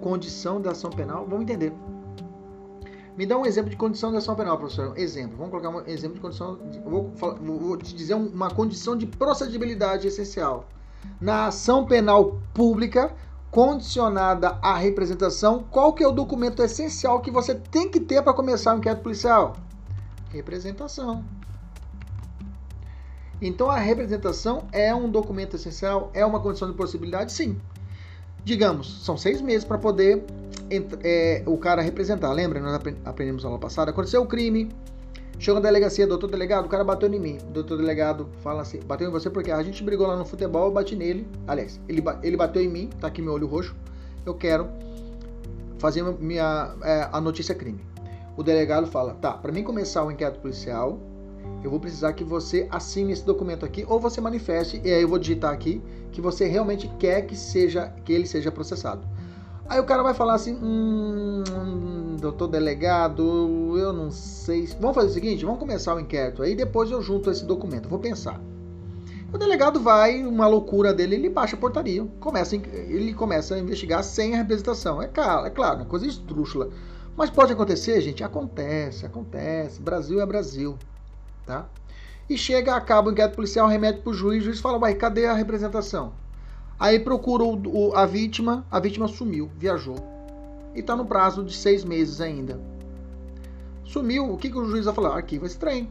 [0.00, 1.26] condição da ação penal.
[1.26, 1.72] Vamos entender.
[3.16, 4.98] Me dá um exemplo de condição de ação penal, professor.
[4.98, 5.36] Exemplo.
[5.36, 6.58] Vamos colocar um exemplo de condição.
[6.70, 10.64] De, vou, vou, te dizer uma condição de procedibilidade essencial.
[11.20, 13.14] Na ação penal pública,
[13.50, 18.32] condicionada à representação, qual que é o documento essencial que você tem que ter para
[18.32, 19.56] começar o inquérito policial?
[20.30, 21.24] Representação.
[23.42, 26.10] Então a representação é um documento essencial?
[26.12, 27.32] É uma condição de possibilidade?
[27.32, 27.60] Sim
[28.44, 30.24] digamos, são seis meses para poder
[31.02, 32.32] é, o cara representar.
[32.32, 32.60] Lembra?
[32.60, 33.90] Nós aprendemos na aula passada.
[33.90, 34.70] Aconteceu o crime,
[35.40, 37.38] chegou na delegacia, doutor delegado, o cara bateu em mim.
[37.52, 40.70] Doutor delegado fala assim: bateu em você porque a gente brigou lá no futebol, eu
[40.70, 41.26] bati nele.
[41.48, 43.74] Aliás, ele, ele bateu em mim, tá aqui meu olho roxo.
[44.24, 44.68] Eu quero
[45.78, 47.80] fazer minha, é, a notícia crime.
[48.36, 51.00] O delegado fala: tá, para mim começar o inquérito policial,
[51.64, 55.08] eu vou precisar que você assine esse documento aqui ou você manifeste e aí eu
[55.08, 59.06] vou digitar aqui que você realmente quer que seja que ele seja processado.
[59.70, 64.66] Aí o cara vai falar assim, hum, doutor delegado, eu não sei.
[64.80, 67.98] Vamos fazer o seguinte, vamos começar o inquérito aí depois eu junto esse documento, vou
[67.98, 68.40] pensar.
[69.32, 74.02] O delegado vai, uma loucura dele, ele baixa a portaria, começa, ele começa a investigar
[74.02, 75.00] sem a representação.
[75.00, 76.68] É claro, é claro, é coisa estrúxula.
[77.16, 78.24] Mas pode acontecer, gente?
[78.24, 79.80] Acontece, acontece.
[79.80, 80.76] Brasil é Brasil
[81.50, 81.66] tá?
[82.28, 85.26] E chega, acaba o inquérito policial, remete para o juiz, o juiz fala, vai, cadê
[85.26, 86.12] a representação?
[86.80, 89.96] Aí procura o, o, a vítima, a vítima sumiu, viajou.
[90.74, 92.58] E está no prazo de seis meses ainda.
[93.84, 95.14] Sumiu, o que, que o juiz vai falar?
[95.14, 95.86] Arquivo estranho.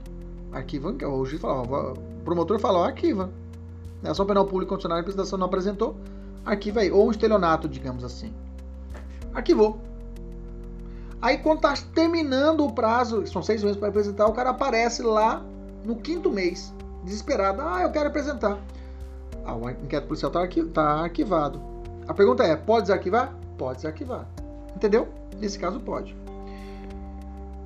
[0.51, 1.93] Arquivo, o juiz fala, ó,
[2.25, 3.29] promotor fala, arquiva.
[4.03, 5.95] A ação penal pública condicionada a apresentação não apresentou,
[6.43, 6.89] arquiva aí.
[6.89, 8.33] Ou um estelionato, digamos assim.
[9.31, 9.79] Arquivou.
[11.21, 15.45] Aí quando tá terminando o prazo, são seis meses para apresentar, o cara aparece lá
[15.85, 16.73] no quinto mês,
[17.03, 17.61] desesperado.
[17.61, 18.57] Ah, eu quero apresentar.
[19.45, 21.61] Ah, o inquérito policial está arqui tá arquivado.
[22.07, 23.35] A pergunta é: pode desarquivar?
[23.57, 24.27] Pode desarquivar.
[24.75, 25.07] Entendeu?
[25.39, 26.15] Nesse caso, pode.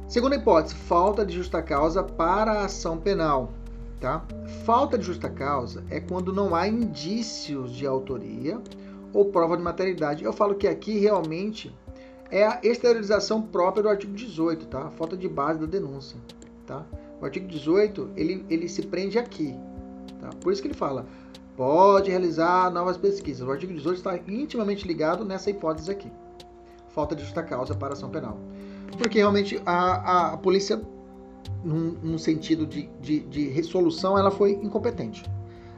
[0.08, 3.52] Segunda hipótese: falta de justa causa para a ação penal.
[4.00, 4.22] Tá?
[4.66, 8.62] Falta de justa causa é quando não há indícios de autoria
[9.14, 10.26] ou prova de materialidade.
[10.26, 11.74] Eu falo que aqui realmente
[12.30, 14.90] é a exteriorização própria do artigo 18, tá?
[14.90, 16.20] falta de base da denúncia,
[16.66, 16.84] tá?
[17.22, 19.56] O artigo 18, ele, ele se prende aqui,
[20.20, 20.32] tá?
[20.42, 21.06] Por isso que ele fala,
[21.56, 23.48] pode realizar novas pesquisas.
[23.48, 26.12] O artigo 18 está intimamente ligado nessa hipótese aqui.
[26.90, 28.38] Falta de justa causa para ação penal.
[28.98, 30.82] Porque realmente a, a, a polícia,
[31.64, 35.24] num, num sentido de, de, de resolução, ela foi incompetente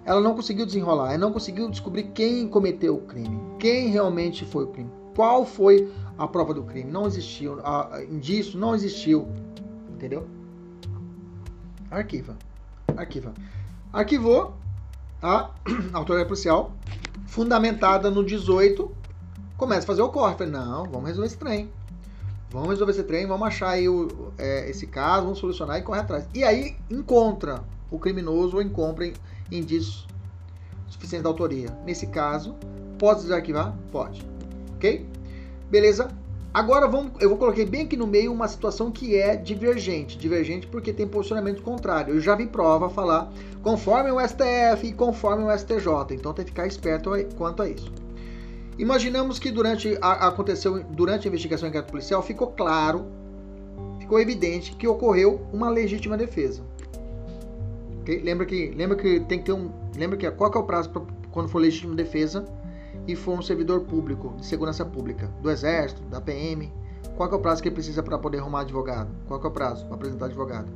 [0.06, 4.64] ela não conseguiu desenrolar, ela não conseguiu descobrir quem cometeu o crime, quem realmente foi
[4.66, 9.28] o crime, qual foi a prova do crime, não existiu, a, indício não existiu,
[9.90, 10.28] entendeu?
[11.90, 12.38] Arquiva,
[12.96, 13.34] arquiva.
[13.92, 14.54] Arquivou
[15.22, 15.50] a
[15.94, 16.72] autoridade policial,
[17.28, 18.92] fundamentada no 18,
[19.58, 20.36] começa a fazer o corre.
[20.36, 21.70] Falei, não, vamos resolver esse trem.
[22.52, 26.02] Vamos resolver esse trem, vamos achar aí o, é, esse caso, vamos solucionar e correr
[26.02, 26.28] atrás.
[26.34, 29.12] E aí encontra o criminoso ou encontra
[29.52, 30.08] indícios
[30.88, 31.70] suficientes da autoria.
[31.86, 32.56] Nesse caso,
[32.98, 33.76] pode desarquivar?
[33.92, 34.26] Pode.
[34.76, 35.06] Ok?
[35.70, 36.10] Beleza?
[36.56, 40.18] Agora vamos, eu vou colocar bem aqui no meio uma situação que é divergente.
[40.18, 42.14] Divergente porque tem posicionamento contrário.
[42.14, 43.30] Eu já vi prova falar
[43.62, 46.16] conforme o STF e conforme o STJ.
[46.16, 47.92] Então tem que ficar esperto quanto a isso.
[48.80, 53.06] Imaginamos que durante a, aconteceu durante a investigação inquérito policial ficou claro,
[54.00, 56.64] ficou evidente que ocorreu uma legítima defesa.
[58.00, 58.22] Okay?
[58.22, 60.90] Lembra que lembra que tem que ter um, lembra que qual que é o prazo
[60.90, 62.46] pra, quando for legítima defesa?
[63.08, 66.72] E for um servidor público de segurança pública, do Exército, da PM,
[67.16, 69.10] qual é o prazo que ele precisa para poder arrumar advogado?
[69.28, 70.72] Qual é o prazo para apresentar advogado?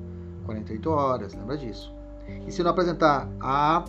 [0.45, 1.93] 48 horas, lembra disso.
[2.47, 3.83] E se não apresentar a,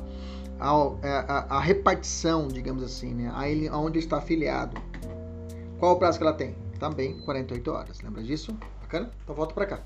[0.59, 4.81] a, a, a repartição, digamos assim, né, a ele, aonde está afiliado,
[5.79, 6.55] qual o prazo que ela tem?
[6.79, 8.57] Também 48 horas, lembra disso?
[8.81, 9.11] Bacana?
[9.23, 9.81] Então volta para cá.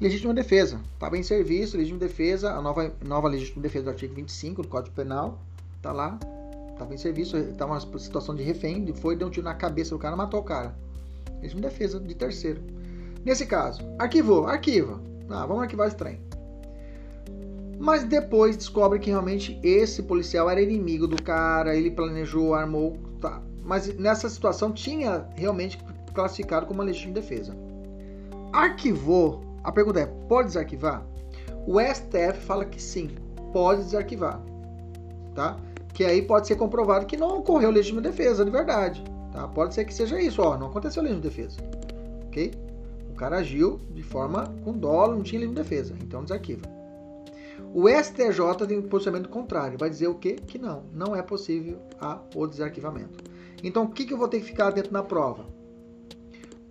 [0.00, 0.80] Legítima defesa.
[0.92, 4.94] Estava em serviço, legítima defesa, a nova, nova legítima defesa do artigo 25 do Código
[4.94, 5.38] Penal,
[5.76, 6.18] está lá,
[6.78, 9.98] Tava em serviço, tava numa situação de refém, foi, deu um tiro na cabeça do
[9.98, 10.74] cara, matou o cara.
[11.42, 12.60] É defesa de terceiro.
[13.24, 15.00] Nesse caso, arquivou, arquiva.
[15.28, 16.20] Ah, vamos arquivar esse trem.
[17.78, 23.42] Mas depois descobre que realmente esse policial era inimigo do cara, ele planejou, armou, tá.
[23.62, 25.78] Mas nessa situação tinha realmente
[26.14, 27.54] classificado como uma legítima defesa.
[28.52, 29.42] Arquivou.
[29.62, 31.04] A pergunta é: pode desarquivar?
[31.66, 33.10] O STF fala que sim,
[33.52, 34.40] pode desarquivar,
[35.34, 35.58] tá?
[35.96, 39.02] Que aí pode ser comprovado que não ocorreu legítima defesa de verdade.
[39.32, 39.48] Tá?
[39.48, 41.56] Pode ser que seja isso, ó, não aconteceu legítima defesa.
[42.26, 42.52] Ok?
[43.10, 46.68] O cara agiu de forma com dolo, não tinha legítima defesa, então desarquiva.
[47.72, 50.36] O STJ tem um posicionamento contrário, vai dizer o quê?
[50.46, 53.24] Que não, não é possível a, o desarquivamento.
[53.64, 55.46] Então o que, que eu vou ter que ficar dentro da prova?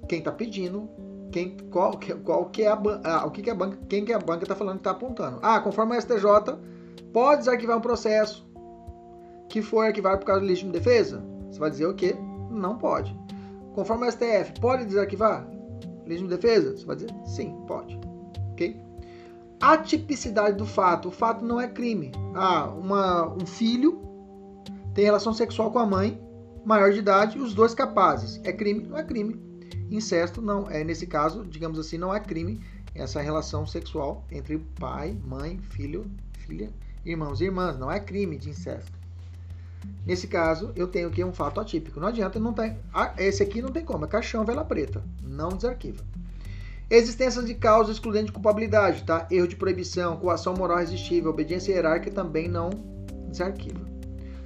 [0.07, 0.87] Quem está pedindo,
[1.31, 4.19] quem, qual, qual que é a, ah, o que, que a banca, quem que a
[4.19, 5.39] banca está falando que está apontando.
[5.41, 6.59] Ah, conforme o STJ,
[7.11, 8.44] pode desarquivar um processo
[9.49, 11.23] que foi arquivado por causa de legítima defesa?
[11.49, 12.15] Você vai dizer o quê?
[12.49, 13.17] Não pode.
[13.73, 15.47] Conforme o STF, pode desarquivar
[16.05, 16.75] legítima defesa?
[16.75, 17.99] Você vai dizer sim, pode.
[18.51, 18.79] Ok?
[19.61, 21.09] A tipicidade do fato.
[21.09, 22.11] O fato não é crime.
[22.33, 24.01] Ah, uma, um filho
[24.93, 26.21] tem relação sexual com a mãe,
[26.65, 28.39] maior de idade, e os dois capazes.
[28.43, 28.85] É crime?
[28.87, 29.39] Não é crime.
[29.89, 32.61] Incesto não é nesse caso, digamos assim, não é crime
[32.95, 36.71] essa relação sexual entre pai, mãe, filho, filha,
[37.05, 37.77] irmãos e irmãs.
[37.77, 38.91] Não é crime de incesto.
[40.05, 41.99] Nesse caso, eu tenho aqui um fato atípico.
[41.99, 42.77] Não adianta, não tem.
[42.93, 45.03] Ah, esse aqui não tem como, é caixão, vela preta.
[45.23, 46.03] Não desarquiva.
[46.89, 49.27] Existência de causa excludente de culpabilidade, tá?
[49.31, 52.69] Erro de proibição, coação moral resistível, obediência hierárquica também não
[53.27, 53.81] desarquiva.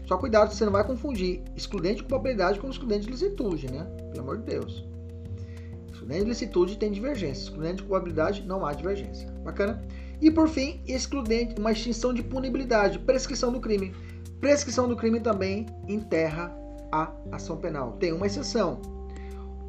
[0.05, 3.83] Só cuidado, você não vai confundir excludente de culpabilidade com excludente de licitude, né?
[4.11, 4.85] Pelo amor de Deus.
[5.91, 7.43] Excludente de licitude tem divergência.
[7.43, 9.29] Excludente de culpabilidade não há divergência.
[9.43, 9.85] Bacana?
[10.21, 13.93] E por fim, excludente, uma extinção de punibilidade, prescrição do crime.
[14.39, 16.55] Prescrição do crime também enterra
[16.91, 17.93] a ação penal.
[17.93, 18.81] Tem uma exceção.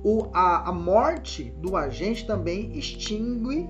[0.02, 3.68] O, a, a morte do agente também extingue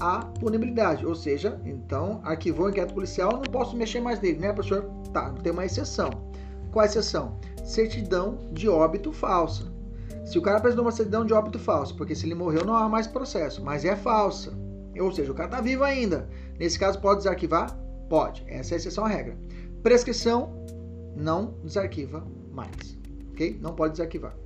[0.00, 1.06] a punibilidade.
[1.06, 4.90] Ou seja, então, arquivou o inquérito policial, não posso mexer mais nele, né, professor?
[5.12, 6.10] Tá, tem uma exceção.
[6.72, 7.38] Qual a exceção?
[7.64, 9.64] Certidão de óbito falsa.
[10.24, 12.88] Se o cara apresentou uma certidão de óbito falsa, porque se ele morreu não há
[12.88, 14.52] mais processo, mas é falsa.
[14.98, 16.28] Ou seja, o cara está vivo ainda.
[16.58, 17.76] Nesse caso, pode desarquivar?
[18.08, 18.44] Pode.
[18.46, 19.36] Essa é a exceção à regra.
[19.82, 20.52] Prescrição,
[21.16, 22.98] não desarquiva mais.
[23.32, 23.58] Ok?
[23.62, 24.36] Não pode desarquivar.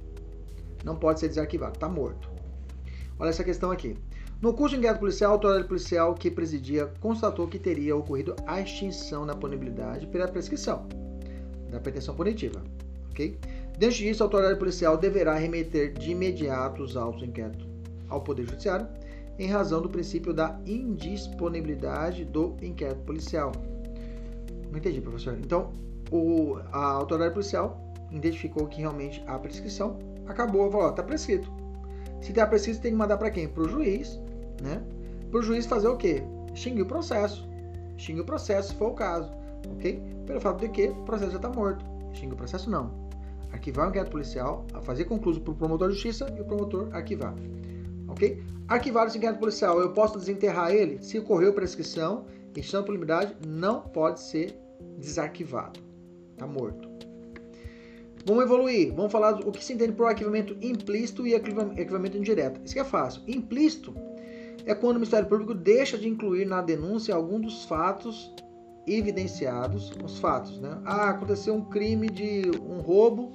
[0.84, 1.74] Não pode ser desarquivado.
[1.74, 2.30] Está morto.
[3.18, 3.96] Olha essa questão aqui.
[4.40, 8.60] No curso de inquérito policial, a autoridade policial que presidia constatou que teria ocorrido a
[8.60, 10.86] extinção da punibilidade pela prescrição
[11.70, 12.62] da pretensão punitiva.
[13.10, 13.36] Ok?
[13.78, 17.66] Diante disso, a autoridade policial deverá remeter de imediato os autos do inquérito
[18.08, 18.86] ao Poder Judiciário
[19.36, 23.50] em razão do princípio da indisponibilidade do inquérito policial.
[24.74, 25.38] Não entendi, professor.
[25.38, 25.72] Então,
[26.10, 29.96] o, a autoridade policial identificou que realmente há prescrição,
[30.26, 31.48] acabou, falou, está prescrito.
[32.20, 33.46] Se está prescrito, tem que mandar para quem?
[33.46, 34.18] Para o juiz,
[34.60, 34.82] né?
[35.30, 36.24] Para o juiz fazer o quê?
[36.52, 37.48] Extinguir o processo.
[37.96, 39.30] Extinguir o processo, se for o caso,
[39.76, 40.02] ok?
[40.26, 41.84] Pelo fato de que o processo já está morto.
[42.12, 42.90] Extinguir o processo, não.
[43.52, 46.88] Arquivar o inquérito policial, a fazer concluso para o promotor de justiça e o promotor
[46.92, 47.32] arquivar
[48.08, 48.42] ok?
[48.66, 51.00] Arquivar esse inquérito policial, eu posso desenterrar ele?
[51.00, 52.24] Se ocorreu prescrição,
[52.56, 54.63] extinção de punibilidade, não pode ser
[54.98, 55.80] desarquivado.
[56.32, 56.88] Está morto.
[58.26, 58.92] Vamos evoluir.
[58.94, 62.60] Vamos falar do que se entende por arquivamento implícito e arquivamento indireto.
[62.64, 63.22] Isso que é fácil.
[63.26, 63.94] Implícito
[64.66, 68.32] é quando o Ministério Público deixa de incluir na denúncia algum dos fatos
[68.86, 70.78] evidenciados, os fatos, né?
[70.84, 73.32] Ah, aconteceu um crime de um roubo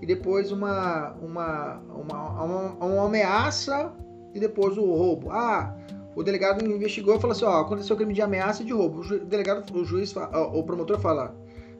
[0.00, 3.92] e depois uma, uma, uma, uma, uma ameaça
[4.34, 5.30] e depois o roubo.
[5.30, 5.76] Ah,
[6.18, 9.02] o delegado investigou e falou assim: ó, aconteceu crime de ameaça e de roubo.
[9.02, 10.12] O delegado, o juiz,
[10.52, 11.32] o promotor fala: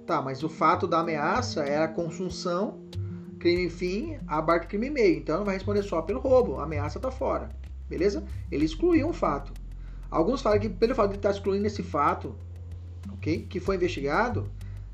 [0.07, 2.78] tá, mas o fato da ameaça é a consunção,
[3.41, 5.18] crime fim, abarca crime meio.
[5.18, 7.49] Então não vai responder só pelo roubo, a ameaça tá fora.
[7.89, 8.22] Beleza?
[8.49, 9.53] Ele excluiu um fato.
[10.09, 12.36] Alguns falam que pelo fato de estar excluindo esse fato,
[13.14, 14.49] ok, que foi investigado,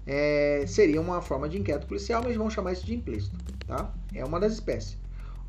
[0.07, 3.37] é, seria uma forma de inquérito policial, mas vamos chamar isso de implícito,
[3.67, 3.93] tá?
[4.15, 4.97] É uma das espécies.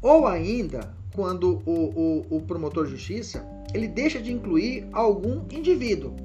[0.01, 6.15] Ou ainda, quando o, o, o promotor de justiça ele deixa de incluir algum indivíduo.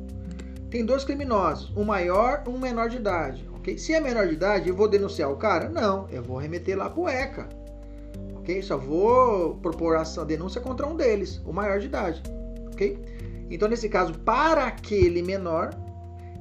[0.70, 3.44] Tem dois criminosos, um maior um menor de idade.
[3.56, 3.76] Okay?
[3.76, 5.68] Se é menor de idade, eu vou denunciar o cara?
[5.68, 7.48] Não, eu vou remeter lá pro ECA.
[8.36, 8.62] Ok?
[8.62, 12.22] Só vou propor a denúncia contra um deles, o maior de idade.
[12.72, 12.96] Ok?
[13.50, 15.70] Então, nesse caso, para aquele menor,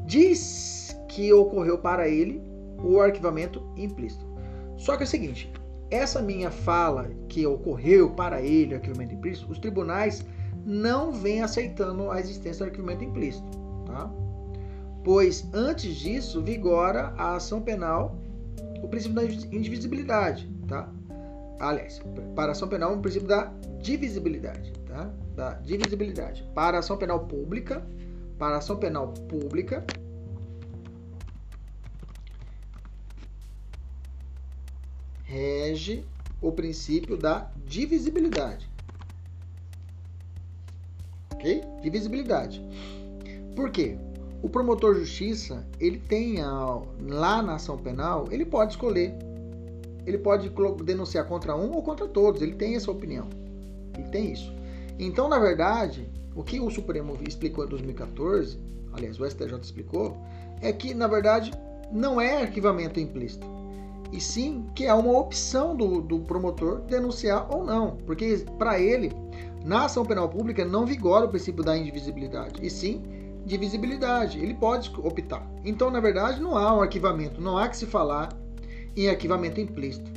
[0.05, 2.39] diz que ocorreu para ele
[2.83, 4.25] o arquivamento implícito.
[4.77, 5.51] Só que é o seguinte,
[5.89, 10.23] essa minha fala que ocorreu para ele o arquivamento implícito, os tribunais
[10.65, 14.11] não vêm aceitando a existência do arquivamento implícito, tá?
[15.03, 18.15] Pois antes disso vigora a ação penal,
[18.83, 20.89] o princípio da indivisibilidade, tá?
[21.59, 22.01] Aliás,
[22.35, 23.51] para a ação penal, o princípio da
[23.81, 25.11] divisibilidade, tá?
[25.35, 26.43] Da divisibilidade.
[26.53, 27.85] Para a ação penal pública,
[28.37, 29.85] para a ação penal pública,
[35.23, 36.05] rege
[36.41, 38.68] o princípio da divisibilidade.
[41.39, 41.63] Ok?
[41.81, 42.61] Divisibilidade.
[43.55, 43.97] Por quê?
[44.41, 49.15] O promotor de justiça, ele tem a, lá na ação penal, ele pode escolher.
[50.05, 50.51] Ele pode
[50.83, 52.41] denunciar contra um ou contra todos.
[52.41, 53.27] Ele tem essa opinião.
[53.97, 54.53] Ele tem isso.
[54.97, 58.59] Então, na verdade, o que o Supremo explicou em 2014,
[58.93, 60.17] aliás, o STJ explicou,
[60.61, 61.51] é que, na verdade,
[61.91, 63.47] não é arquivamento implícito
[64.11, 69.11] e sim que é uma opção do, do promotor denunciar ou não, porque para ele,
[69.69, 73.03] na ação penal pública, não vigora o princípio da indivisibilidade, e sim
[73.45, 74.39] divisibilidade.
[74.39, 75.47] Ele pode optar.
[75.63, 78.29] Então, na verdade, não há um arquivamento, não há que se falar
[78.97, 80.09] em arquivamento implícito,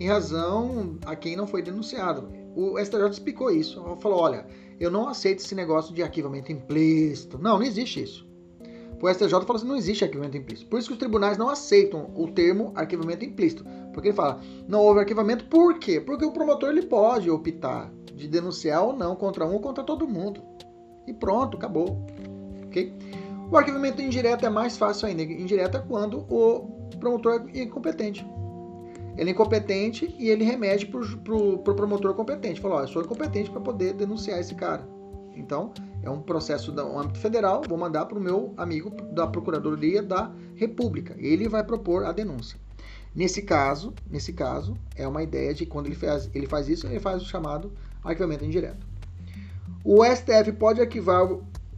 [0.00, 2.28] em razão a quem não foi denunciado.
[2.56, 4.44] O STJ explicou isso, falou: olha,
[4.80, 7.38] eu não aceito esse negócio de arquivamento implícito.
[7.38, 8.26] Não, não existe isso.
[9.00, 10.68] O STJ fala assim, não existe arquivamento implícito.
[10.68, 13.64] Por isso que os tribunais não aceitam o termo arquivamento implícito.
[13.94, 16.00] Porque ele fala, não houve arquivamento, por quê?
[16.00, 20.06] Porque o promotor ele pode optar de denunciar ou não contra um ou contra todo
[20.06, 20.42] mundo.
[21.06, 22.04] E pronto, acabou.
[22.66, 22.92] Ok?
[23.50, 25.22] O arquivamento indireto é mais fácil ainda.
[25.22, 28.26] Indireto é quando o promotor é incompetente.
[29.16, 32.60] Ele é incompetente e ele remete para o pro, pro promotor competente.
[32.60, 34.86] Falou, eu sou incompetente para poder denunciar esse cara.
[35.34, 40.02] Então, é um processo no âmbito federal, vou mandar para o meu amigo da Procuradoria
[40.02, 41.14] da República.
[41.18, 42.58] Ele vai propor a denúncia.
[43.14, 47.00] Nesse caso, nesse caso, é uma ideia de quando ele faz, ele faz isso, ele
[47.00, 47.72] faz o chamado
[48.10, 48.86] arquivamento indireto.
[49.84, 51.26] O STF pode arquivar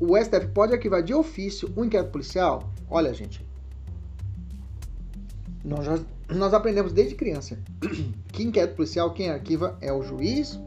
[0.00, 2.72] o STF pode arquivar de ofício um inquérito policial?
[2.88, 3.46] Olha, gente,
[5.62, 5.98] nós, já,
[6.30, 7.58] nós aprendemos desde criança
[8.32, 10.58] que inquérito policial quem arquiva é o juiz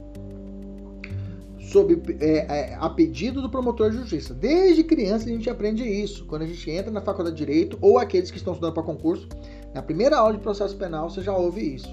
[1.59, 4.35] sob, é, é, a pedido do promotor de justiça.
[4.35, 6.25] Desde criança a gente aprende isso.
[6.25, 9.27] Quando a gente entra na faculdade de Direito, ou aqueles que estão estudando para concurso,
[9.73, 11.89] na primeira aula de processo penal você já ouve isso.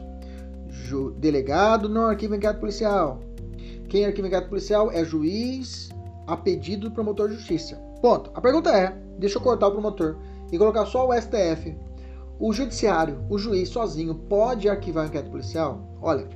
[1.18, 3.20] Delegado não arquiva inquérito policial.
[3.90, 5.90] Quem arquiva inquérito policial é juiz
[6.24, 7.74] a pedido do promotor de justiça.
[8.00, 8.30] Ponto.
[8.34, 10.16] A pergunta é: deixa eu cortar o promotor
[10.50, 11.76] e colocar só o STF.
[12.38, 15.98] O judiciário, o juiz sozinho, pode arquivar inquérito policial?
[16.00, 16.26] Olha,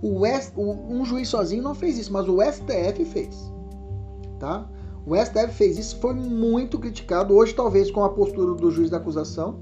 [0.00, 3.52] o, S, o um juiz sozinho não fez isso, mas o STF fez.
[4.38, 4.66] Tá?
[5.04, 7.34] O STF fez isso, foi muito criticado.
[7.34, 9.60] Hoje, talvez com a postura do juiz da acusação,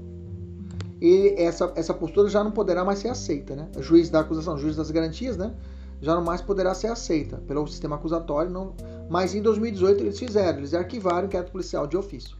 [1.35, 3.67] essa, essa postura já não poderá mais ser aceita, né?
[3.79, 5.55] Juiz da acusação, juiz das garantias, né?
[6.01, 8.51] Já não mais poderá ser aceita pelo sistema acusatório.
[8.51, 8.73] Não...
[9.09, 12.35] Mas em 2018 eles fizeram, eles arquivaram o inquérito policial de ofício,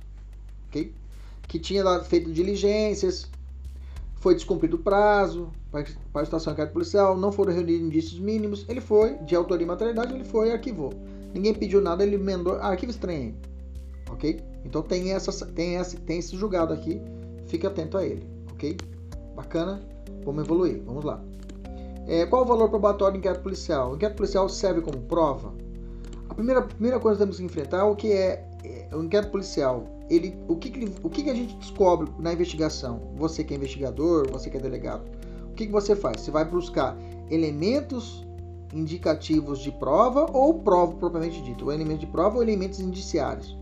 [0.68, 0.93] ok?
[1.47, 3.30] Que tinha feito diligências,
[4.16, 5.84] foi descumprido o prazo para
[6.16, 10.14] a estação inquérito policial, não foram reunidos indícios mínimos, ele foi, de autoria e materialidade,
[10.14, 10.93] ele foi e arquivou.
[11.34, 13.36] Ninguém pediu nada, ele emendou, ah, arquivo estranho,
[14.09, 14.39] ok?
[14.64, 17.01] Então tem, essa, tem, esse, tem esse julgado aqui,
[17.47, 18.32] fique atento a ele
[18.62, 18.78] ok?
[19.36, 19.82] Bacana?
[20.24, 21.20] Vamos evoluir, vamos lá.
[22.08, 23.91] É, qual o valor probatório do inquérito policial?
[23.91, 25.54] O inquérito policial serve como prova?
[26.30, 29.32] A primeira, primeira coisa que temos que enfrentar é o que é, é o inquérito
[29.32, 29.86] policial.
[30.10, 33.02] Ele, o que, que, o que, que a gente descobre na investigação?
[33.16, 35.04] Você que é investigador, você que é delegado,
[35.49, 36.22] o que, que você faz?
[36.22, 36.97] Você vai buscar
[37.30, 38.26] elementos
[38.74, 43.58] indicativos de prova ou prova propriamente dita, ou elementos de prova ou elementos indiciários,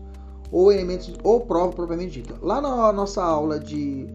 [0.50, 2.34] ou elementos ou prova propriamente dita.
[2.40, 4.06] Lá na nossa aula de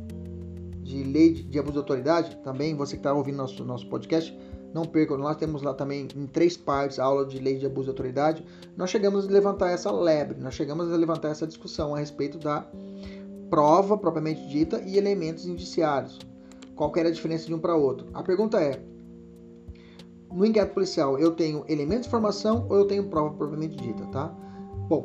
[0.86, 4.38] de lei de abuso de autoridade, também você que está ouvindo nosso, nosso podcast,
[4.72, 7.86] não perca, nós temos lá também em três partes a aula de lei de abuso
[7.86, 8.46] de autoridade.
[8.78, 12.68] Nós chegamos a levantar essa lebre, nós chegamos a levantar essa discussão a respeito da
[13.50, 16.20] prova propriamente dita e elementos indiciários.
[16.76, 18.08] Qual era a diferença de um para outro?
[18.14, 18.80] A pergunta é:
[20.32, 24.28] no inquérito policial eu tenho elementos de informação ou eu tenho prova propriamente dita, tá?
[24.88, 25.02] Bom,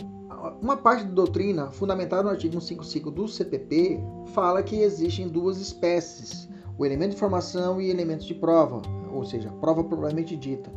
[0.61, 4.01] uma parte da doutrina, fundamentada no artigo 155 do CPP,
[4.33, 8.81] fala que existem duas espécies, o elemento de informação e elementos de prova,
[9.13, 10.71] ou seja, prova propriamente dita.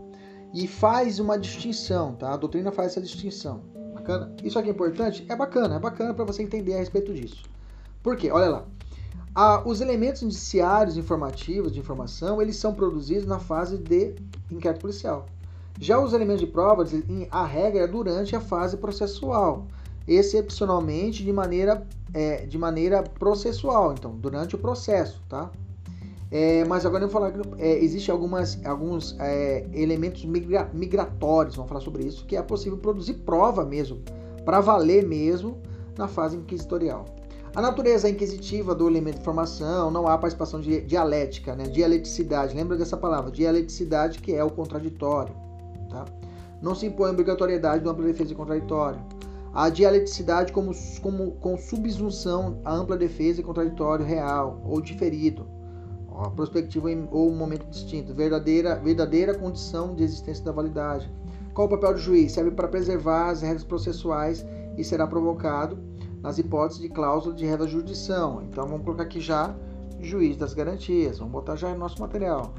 [0.53, 2.34] E faz uma distinção, tá?
[2.34, 3.61] A doutrina faz essa distinção.
[3.93, 4.36] Bacana?
[4.43, 5.26] Isso aqui é importante?
[5.30, 7.43] É bacana, é bacana para você entender a respeito disso.
[8.01, 8.30] Por quê?
[8.32, 9.64] Olha lá.
[9.66, 14.14] Os elementos indiciários informativos de informação, eles são produzidos na fase de
[14.51, 15.26] inquérito policial.
[15.80, 16.86] Já os elementos de prova,
[17.32, 19.67] a regra é durante a fase processual,
[20.07, 25.49] excepcionalmente de maneira, é, de maneira processual, então, durante o processo, tá?
[26.32, 31.55] É, mas agora eu vou falar que é, existe algumas, alguns é, elementos migra migratórios,
[31.55, 34.01] vamos falar sobre isso, que é possível produzir prova mesmo,
[34.43, 35.59] para valer mesmo
[35.95, 37.05] na fase inquisitorial.
[37.55, 41.65] A natureza inquisitiva do elemento de informação, não há participação de dialética, né?
[41.65, 45.36] dialeticidade, lembra dessa palavra, dialeticidade que é o contraditório.
[45.94, 46.06] Tá?
[46.60, 49.00] Não se impõe a obrigatoriedade de ampla defesa contraditório.
[49.54, 50.72] A dialeticidade como,
[51.02, 55.46] como, com subsunção à ampla defesa e contraditório real ou diferido.
[56.08, 58.14] Ó, prospectiva ou momento distinto.
[58.14, 61.12] Verdadeira, verdadeira condição de existência da validade.
[61.54, 62.32] Qual o papel do juiz?
[62.32, 64.44] Serve para preservar as regras processuais
[64.76, 65.78] e será provocado
[66.24, 68.41] nas hipóteses de cláusula de regra jurisdição.
[68.50, 69.56] Então vamos colocar aqui já
[70.00, 71.20] juiz das garantias.
[71.20, 72.54] Vamos botar já no nosso material.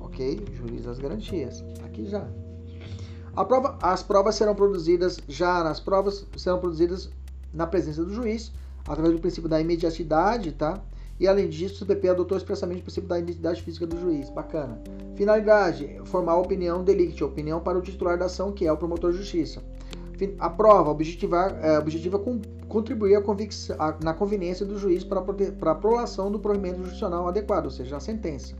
[0.00, 0.42] Ok?
[0.54, 1.62] Juiz das garantias.
[1.84, 2.26] Aqui já.
[3.34, 7.10] Prova, as provas serão produzidas já nas provas serão produzidas
[7.52, 8.52] na presença do juiz,
[8.86, 10.80] através do princípio da imediatidade, tá?
[11.18, 14.28] E além disso, o CPP adotou expressamente o princípio da identidade física do juiz.
[14.30, 14.80] Bacana.
[15.14, 19.12] Finalidade: formar a opinião delicte, opinião para o titular da ação, que é o promotor
[19.12, 19.62] de justiça.
[20.38, 23.22] A prova objetivar, é, objetiva com, contribuir a
[23.78, 27.96] a, na conveniência do juiz para, para a prolação do provimento judicional adequado, ou seja,
[27.96, 28.54] a sentença.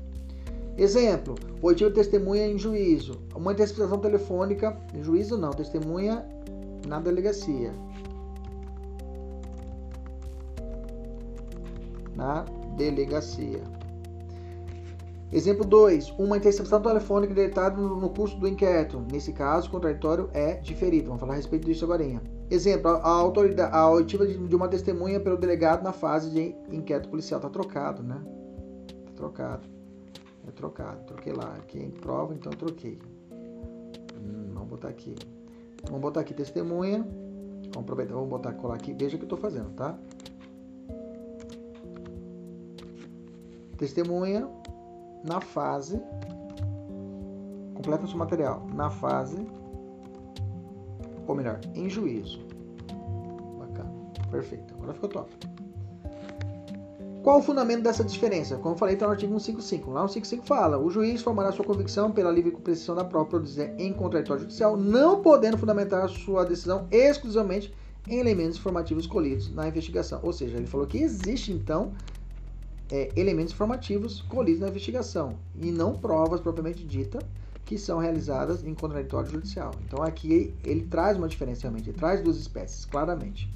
[0.77, 3.20] Exemplo, oitiva testemunha em juízo.
[3.35, 6.25] Uma interceptação telefônica, em juízo não, testemunha
[6.87, 7.73] na delegacia.
[12.16, 12.45] Na
[12.77, 13.62] delegacia.
[15.31, 16.11] Exemplo 2.
[16.18, 19.03] Uma interceptação telefônica deletada no curso do inquérito.
[19.11, 21.07] Nesse caso, o contraditório é diferido.
[21.07, 22.05] Vamos falar a respeito disso agora.
[22.51, 27.39] Exemplo, a, autoridade, a oitiva de uma testemunha pelo delegado na fase de inquérito policial.
[27.39, 28.23] Está trocado, né?
[28.89, 29.82] Está trocado.
[30.47, 31.05] É trocado.
[31.05, 31.55] Troquei lá.
[31.55, 32.99] Aqui em prova, então troquei.
[33.32, 35.14] Hum, vamos botar aqui.
[35.84, 37.03] Vamos botar aqui testemunha.
[37.03, 38.93] Vamos aproveitar, vamos botar colar aqui.
[38.93, 39.99] Veja o que eu estou fazendo, tá?
[43.76, 44.49] Testemunha
[45.24, 46.01] na fase.
[47.74, 48.66] Completa seu material.
[48.74, 49.47] Na fase.
[51.26, 52.40] Ou melhor, em juízo.
[53.59, 53.90] Bacana.
[54.30, 54.74] Perfeito.
[54.74, 55.30] Agora ficou top.
[57.23, 58.57] Qual o fundamento dessa diferença?
[58.57, 59.93] Como eu falei, está no artigo 155.
[59.93, 63.73] Lá no 155 fala: o juiz formará sua convicção pela livre compreensão da própria produzida
[63.79, 67.73] em contraditório judicial, não podendo fundamentar sua decisão exclusivamente
[68.09, 70.18] em elementos informativos colhidos na investigação.
[70.25, 71.93] Ou seja, ele falou que existe então
[72.91, 77.20] é, elementos informativos colhidos na investigação e não provas propriamente dita
[77.64, 79.70] que são realizadas em contraditório judicial.
[79.87, 83.49] Então aqui ele traz uma diferença realmente, ele traz duas espécies, claramente.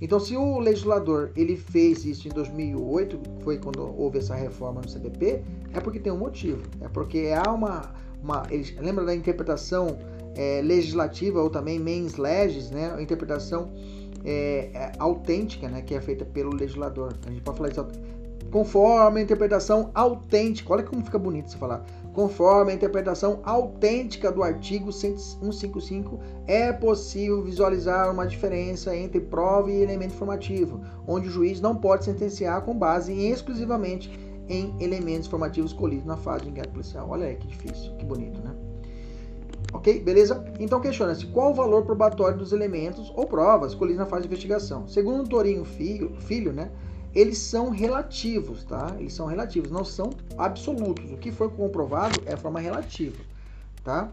[0.00, 4.88] Então, se o legislador ele fez isso em 2008, foi quando houve essa reforma no
[4.88, 5.42] CPP,
[5.72, 6.62] é porque tem um motivo.
[6.80, 8.46] É porque há uma, uma
[8.78, 9.98] lembra da interpretação
[10.34, 12.92] é, legislativa ou também mens legis, né?
[12.94, 13.70] A interpretação
[14.24, 15.80] é, é, autêntica, né?
[15.80, 17.14] Que é feita pelo legislador.
[17.26, 17.86] A gente pode falar isso
[18.50, 20.72] conforme a interpretação autêntica.
[20.72, 21.84] Olha como fica bonito se falar.
[22.16, 29.82] Conforme a interpretação autêntica do artigo 155, é possível visualizar uma diferença entre prova e
[29.82, 34.10] elemento informativo, onde o juiz não pode sentenciar com base exclusivamente
[34.48, 37.06] em elementos informativos colhidos na fase de inquérito policial.
[37.10, 38.54] Olha aí que difícil, que bonito, né?
[39.74, 40.00] Ok?
[40.00, 40.42] Beleza?
[40.58, 44.88] Então questiona-se qual o valor probatório dos elementos ou provas colhidos na fase de investigação.
[44.88, 46.70] Segundo Torinho Filho, filho né?
[47.16, 48.94] Eles são relativos, tá?
[48.98, 51.10] Eles são relativos, não são absolutos.
[51.10, 53.16] O que foi comprovado é forma relativa,
[53.82, 54.10] tá?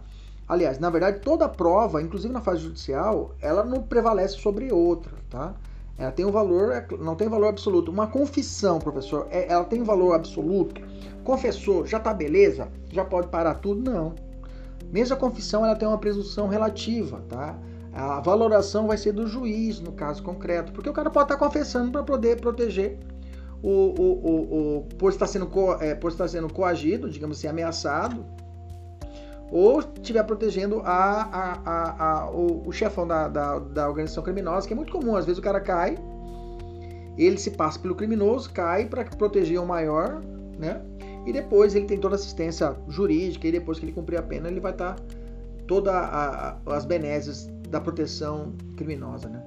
[0.48, 5.54] Aliás, na verdade, toda prova, inclusive na fase judicial, ela não prevalece sobre outra, tá?
[5.98, 7.92] Ela tem um valor, é, não tem valor absoluto.
[7.92, 10.82] Uma confissão, professor, é, ela tem valor absoluto?
[11.26, 12.70] Confessou, já tá beleza?
[12.90, 13.92] Já pode parar tudo?
[13.92, 14.16] Não.
[14.92, 17.58] Mesmo a confissão, ela tem uma presunção relativa, tá?
[17.94, 21.92] A valoração vai ser do juiz, no caso concreto, porque o cara pode estar confessando
[21.92, 22.98] para poder proteger
[23.62, 27.48] o, o, o, o, por, estar sendo co, é, por estar sendo coagido, digamos assim,
[27.48, 28.26] ameaçado,
[29.52, 34.66] ou estiver protegendo a, a, a, a o, o, chefão da, da, da, organização criminosa,
[34.66, 35.16] que é muito comum.
[35.16, 35.96] Às vezes o cara cai,
[37.16, 40.20] ele se passa pelo criminoso, cai para proteger o maior,
[40.58, 40.82] né?
[41.28, 44.48] E depois ele tem toda a assistência jurídica, e depois que ele cumprir a pena,
[44.48, 44.96] ele vai estar
[45.68, 45.94] todas
[46.66, 49.28] as benesses da proteção criminosa.
[49.28, 49.44] Né?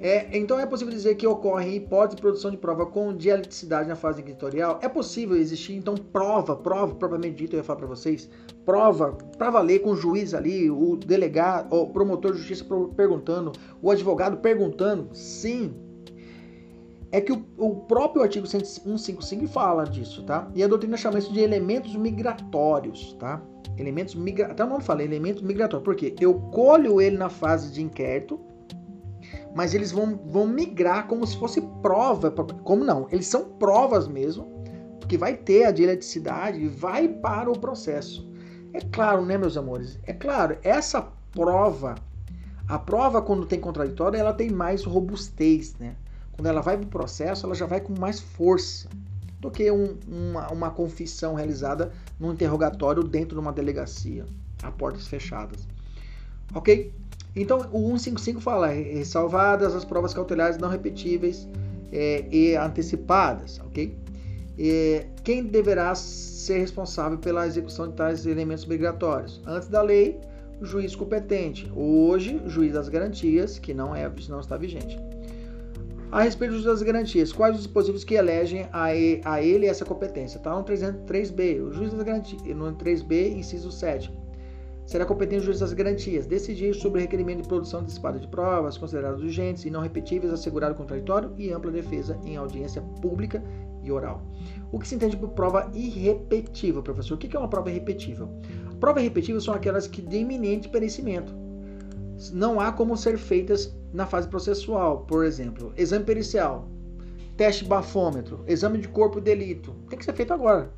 [0.00, 3.94] É, então é possível dizer que ocorre hipótese de produção de prova com dialeticidade na
[3.94, 4.78] fase inquisitorial?
[4.82, 8.28] É possível existir, então, prova, prova, propriamente dito, eu ia falar para vocês,
[8.64, 12.64] prova para valer com o juiz ali, o delegado, o promotor de justiça
[12.96, 15.14] perguntando, o advogado perguntando?
[15.14, 15.74] Sim.
[17.10, 20.50] É que o, o próprio artigo 155 fala disso, tá?
[20.54, 23.42] E a doutrina chama isso de elementos migratórios, tá?
[23.76, 24.52] Elementos migratórios.
[24.52, 25.84] Até o nome fala, elementos migratórios.
[25.84, 26.14] Por quê?
[26.20, 28.40] Eu colho ele na fase de inquérito,
[29.54, 32.30] mas eles vão, vão migrar como se fosse prova.
[32.30, 33.06] Como não?
[33.10, 34.46] Eles são provas mesmo,
[35.00, 38.30] porque vai ter a dialeticidade e vai para o processo.
[38.72, 39.98] É claro, né, meus amores?
[40.04, 41.94] É claro, essa prova,
[42.66, 45.94] a prova quando tem contraditório, ela tem mais robustez, né?
[46.32, 48.88] Quando ela vai para o processo, ela já vai com mais força
[49.40, 51.92] do que um, uma, uma confissão realizada
[52.22, 54.24] num interrogatório dentro de uma delegacia,
[54.62, 55.66] a portas fechadas.
[56.54, 56.94] Ok?
[57.34, 61.48] Então, o 155 fala: ressalvadas as provas cautelares não repetíveis
[61.90, 63.92] é, e antecipadas, ok?
[64.56, 69.40] E quem deverá ser responsável pela execução de tais elementos migratórios?
[69.44, 70.20] Antes da lei,
[70.60, 71.68] o juiz competente.
[71.74, 74.96] Hoje, o juiz das garantias, que não é, não está vigente.
[76.12, 80.36] A respeito das garantias, quais os dispositivos que elegem a ele essa competência?
[80.36, 84.12] Está no 303B, o juiz das garantias, no 3B, inciso 7.
[84.84, 88.76] Será competente o juiz das garantias decidir sobre o requerimento de produção antecipada de provas
[88.76, 93.42] consideradas urgentes e não repetíveis, assegurar o contraditório e ampla defesa em audiência pública
[93.82, 94.22] e oral.
[94.70, 97.14] O que se entende por prova irrepetível, professor?
[97.14, 98.28] O que é uma prova irrepetível?
[98.78, 101.32] Prova irrepetível são aquelas que de iminente perecimento.
[102.34, 106.68] Não há como ser feitas na fase processual, por exemplo, exame pericial,
[107.36, 110.70] teste bafômetro, exame de corpo de delito, tem que ser feito agora.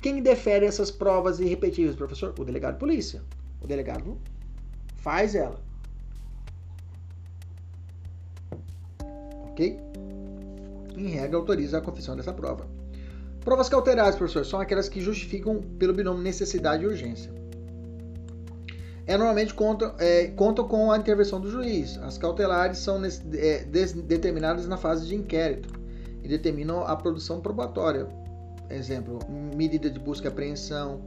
[0.00, 2.34] Quem defere essas provas irrepetíveis, professor?
[2.38, 3.22] O delegado de polícia.
[3.60, 4.18] O delegado
[4.96, 5.60] faz ela.
[9.50, 9.78] Ok?
[10.96, 12.66] Em regra, autoriza a confissão dessa prova.
[13.40, 17.43] Provas cautelares, professor, são aquelas que justificam pelo binômio necessidade e urgência
[19.06, 21.98] é, normalmente contam, é, com a intervenção do juiz.
[21.98, 25.68] As cautelares são é, determinadas na fase de inquérito
[26.22, 28.08] e determinam a produção probatória.
[28.70, 29.18] Exemplo,
[29.54, 31.02] medida de busca e apreensão,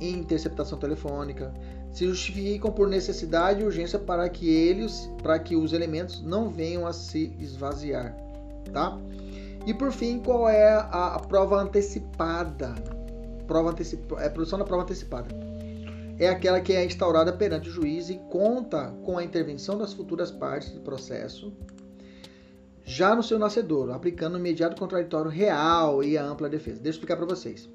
[0.00, 1.52] interceptação telefônica,
[1.92, 6.86] se justificam por necessidade e urgência para que eles, para que os elementos não venham
[6.86, 8.16] a se esvaziar,
[8.72, 8.98] tá?
[9.66, 12.74] E por fim, qual é a, a prova antecipada?
[13.46, 15.53] Prova antecipa, é produção da prova antecipada
[16.18, 20.30] é aquela que é instaurada perante o juiz e conta com a intervenção das futuras
[20.30, 21.52] partes do processo,
[22.84, 26.80] já no seu nascedor, aplicando o imediato contraditório real e a ampla defesa.
[26.80, 27.68] Deixa eu explicar para vocês.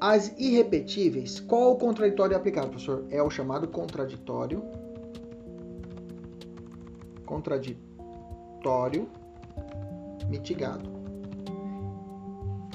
[0.00, 3.04] As irrepetíveis, qual o contraditório aplicado, professor?
[3.10, 4.62] É o chamado contraditório.
[7.26, 9.08] Contraditório
[10.28, 10.88] mitigado.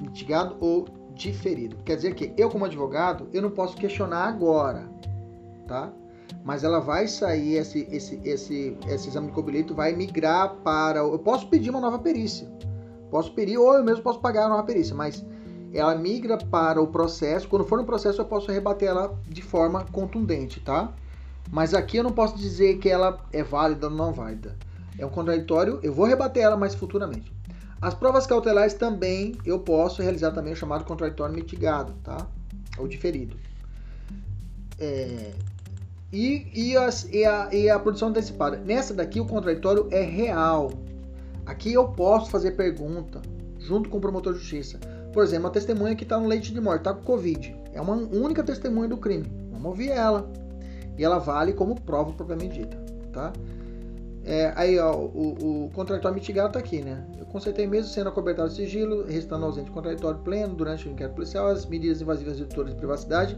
[0.01, 0.85] Mitigado ou
[1.16, 1.78] diferido.
[1.86, 4.89] Quer dizer que eu, como advogado, eu não posso questionar agora,
[5.68, 5.91] tá?
[6.43, 10.99] mas ela vai sair, esse, esse, esse, esse exame de cobilheto vai migrar para.
[10.99, 12.47] Eu posso pedir uma nova perícia.
[13.09, 15.26] Posso pedir, ou eu mesmo posso pagar a nova perícia, mas
[15.74, 17.47] ela migra para o processo.
[17.47, 20.93] Quando for no processo, eu posso rebater ela de forma contundente, tá?
[21.51, 24.55] Mas aqui eu não posso dizer que ela é válida ou não válida.
[24.97, 27.32] É um contraditório, eu vou rebater ela mais futuramente.
[27.84, 32.25] As provas cautelares também eu posso realizar também o chamado contraditório mitigado, tá?
[32.77, 33.36] Ou diferido.
[34.79, 35.34] É,
[36.09, 38.55] e, e, as, e, a, e a produção antecipada.
[38.55, 40.71] Nessa daqui o contraditório é real.
[41.45, 43.21] Aqui eu posso fazer pergunta
[43.59, 44.79] junto com o promotor de justiça.
[45.11, 47.53] Por exemplo, uma testemunha que está no leite de morte, está com Covid.
[47.73, 49.25] É uma única testemunha do crime.
[49.51, 50.31] Vamos ouvir ela.
[50.97, 52.77] E ela vale como prova propriamente dita.
[53.11, 53.34] Tá?
[54.26, 57.05] É, aí, ó, o, o mitigado está aqui, né?
[57.19, 61.47] Eu consertei mesmo sendo acobertado de sigilo, restando ausente contraditório pleno durante o inquérito policial,
[61.47, 63.38] as medidas invasivas redutoras de privacidade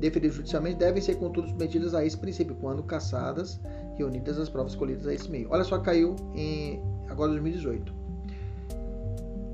[0.00, 3.60] deferidas judicialmente devem ser, contudo, submetidas a esse princípio, quando caçadas,
[3.96, 5.48] reunidas as provas colhidas a esse meio.
[5.50, 7.94] Olha só, caiu em agora 2018.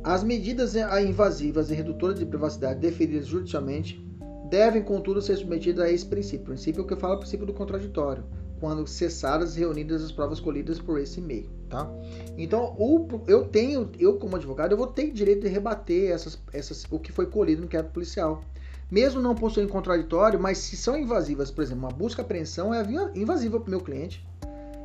[0.03, 4.03] As medidas invasivas e redutoras de privacidade deferidas judicialmente
[4.49, 6.45] devem, contudo, ser submetidas a esse princípio.
[6.45, 8.25] O princípio que fala o princípio do contraditório,
[8.61, 11.91] quando cessadas e reunidas as provas colhidas por esse meio, tá?
[12.37, 16.85] Então, o, eu tenho, eu como advogado, eu vou ter direito de rebater essas, essas,
[16.91, 18.43] o que foi colhido no inquérito policial
[18.91, 22.83] mesmo não possuindo contraditório, mas se são invasivas, por exemplo, uma busca apreensão é
[23.15, 24.27] invasiva para o meu cliente.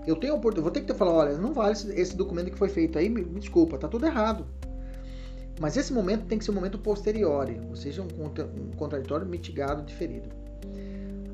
[0.05, 2.57] Eu tenho oportunidade, vou ter que ter falar, olha, não vale esse, esse, documento que
[2.57, 4.45] foi feito aí, me, me, desculpa, tá tudo errado.
[5.61, 9.83] Mas esse momento tem que ser um momento posterior, ou seja, um, um contraditório mitigado,
[9.83, 10.27] diferido.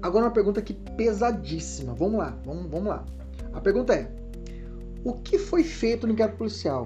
[0.02, 1.94] Agora uma pergunta aqui pesadíssima.
[1.94, 3.06] Vamos lá, vamos, vamos lá.
[3.54, 4.10] A pergunta é:
[5.04, 6.86] o que foi feito no inquérito policial?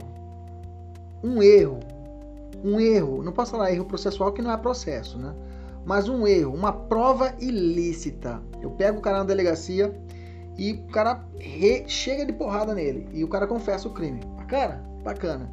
[1.24, 1.80] Um erro.
[2.64, 3.24] Um erro.
[3.24, 5.34] Não posso falar erro processual que não é processo, né?
[5.86, 8.42] Mas um erro, uma prova ilícita.
[8.62, 9.94] Eu pego o cara na delegacia
[10.58, 11.84] e o cara re...
[11.88, 14.22] chega de porrada nele e o cara confessa o crime.
[14.38, 14.84] Bacana?
[15.04, 15.52] Bacana.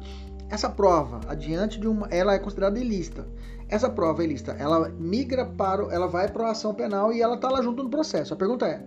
[0.51, 3.25] Essa prova, adiante de uma, ela é considerada ilícita.
[3.69, 7.49] Essa prova ilícita, ela migra para, ela vai para a ação penal e ela está
[7.49, 8.33] lá junto no processo.
[8.33, 8.85] A pergunta é: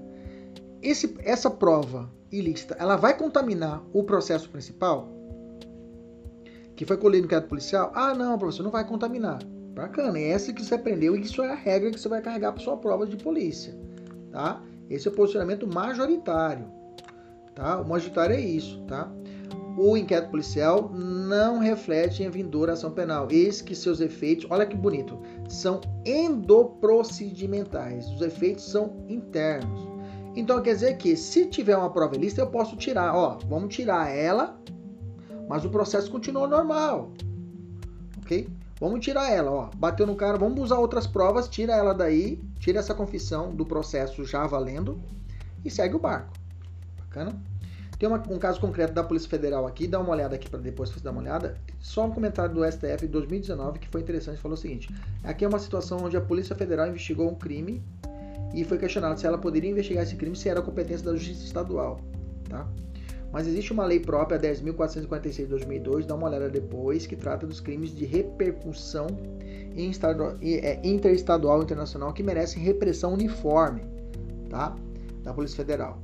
[0.83, 5.09] esse, essa prova ilícita, ela vai contaminar o processo principal?
[6.77, 7.91] Que foi colhido no inquérito policial?
[7.95, 9.43] Ah, não, professor, não vai contaminar.
[9.75, 12.53] Bacana, é essa que você aprendeu e isso é a regra que você vai carregar
[12.53, 13.75] para sua prova de polícia,
[14.31, 14.63] tá?
[14.91, 16.67] Esse é o posicionamento majoritário,
[17.55, 17.81] tá?
[17.81, 19.11] O majoritário é isso, tá?
[19.77, 23.27] O inquérito policial não reflete em vindoura ação penal.
[23.31, 25.19] Eis que seus efeitos, olha que bonito,
[25.49, 28.09] são endoprocedimentais.
[28.11, 29.89] Os efeitos são internos.
[30.37, 34.11] Então quer dizer que se tiver uma prova lista, eu posso tirar, ó, vamos tirar
[34.11, 34.57] ela,
[35.49, 37.13] mas o processo continua normal.
[38.19, 38.49] OK?
[38.81, 39.71] Vamos tirar ela, ó.
[39.77, 44.25] Bateu no cara, vamos usar outras provas, tira ela daí, tira essa confissão do processo
[44.25, 45.01] já valendo
[45.65, 46.33] e segue o barco.
[46.99, 47.35] Bacana?
[48.05, 50.91] Tem uma, um caso concreto da Polícia Federal aqui, dá uma olhada aqui para depois
[50.91, 51.57] você dar uma olhada.
[51.81, 55.49] Só um comentário do STF de 2019 que foi interessante, falou o seguinte: aqui é
[55.49, 57.83] uma situação onde a Polícia Federal investigou um crime
[58.53, 61.99] e foi questionado se ela poderia investigar esse crime se era competência da Justiça Estadual,
[62.47, 62.69] tá?
[63.33, 67.59] Mas existe uma lei própria, 10.446 de 2002, dá uma olhada depois, que trata dos
[67.59, 69.07] crimes de repercussão
[70.43, 73.81] é, interestadual e internacional que merecem repressão uniforme,
[74.51, 74.77] tá?
[75.23, 75.99] Da Polícia Federal.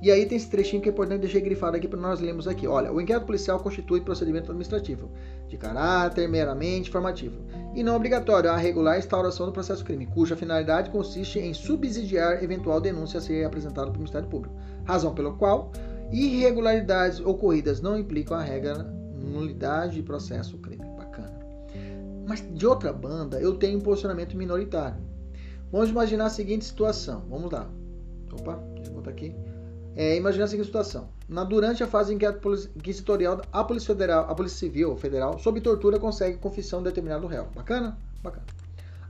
[0.00, 2.66] E aí tem esse trechinho que é importante deixar grifado aqui para nós lermos aqui.
[2.66, 5.10] Olha, o inquérito policial constitui procedimento administrativo
[5.48, 7.42] de caráter meramente informativo
[7.74, 12.80] e não obrigatório a regular instauração do processo crime, cuja finalidade consiste em subsidiar eventual
[12.80, 14.54] denúncia a ser apresentada pelo Ministério Público
[14.88, 15.70] razão pela qual
[16.10, 18.82] irregularidades ocorridas não implicam a regra
[19.14, 20.84] nulidade de processo crime.
[20.96, 21.38] Bacana.
[22.26, 24.96] Mas de outra banda, eu tenho um posicionamento minoritário.
[25.70, 27.24] Vamos imaginar a seguinte situação.
[27.28, 27.70] Vamos lá.
[28.32, 29.34] Opa, deixa eu botar aqui.
[29.98, 31.08] É, imagina a seguinte situação.
[31.28, 36.38] Na, durante a fase inquisitorial, a Polícia Federal, a Polícia Civil Federal, sob tortura, consegue
[36.38, 37.48] confissão de determinado réu.
[37.52, 37.98] Bacana?
[38.22, 38.46] Bacana.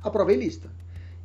[0.03, 0.70] A prova é ilícita.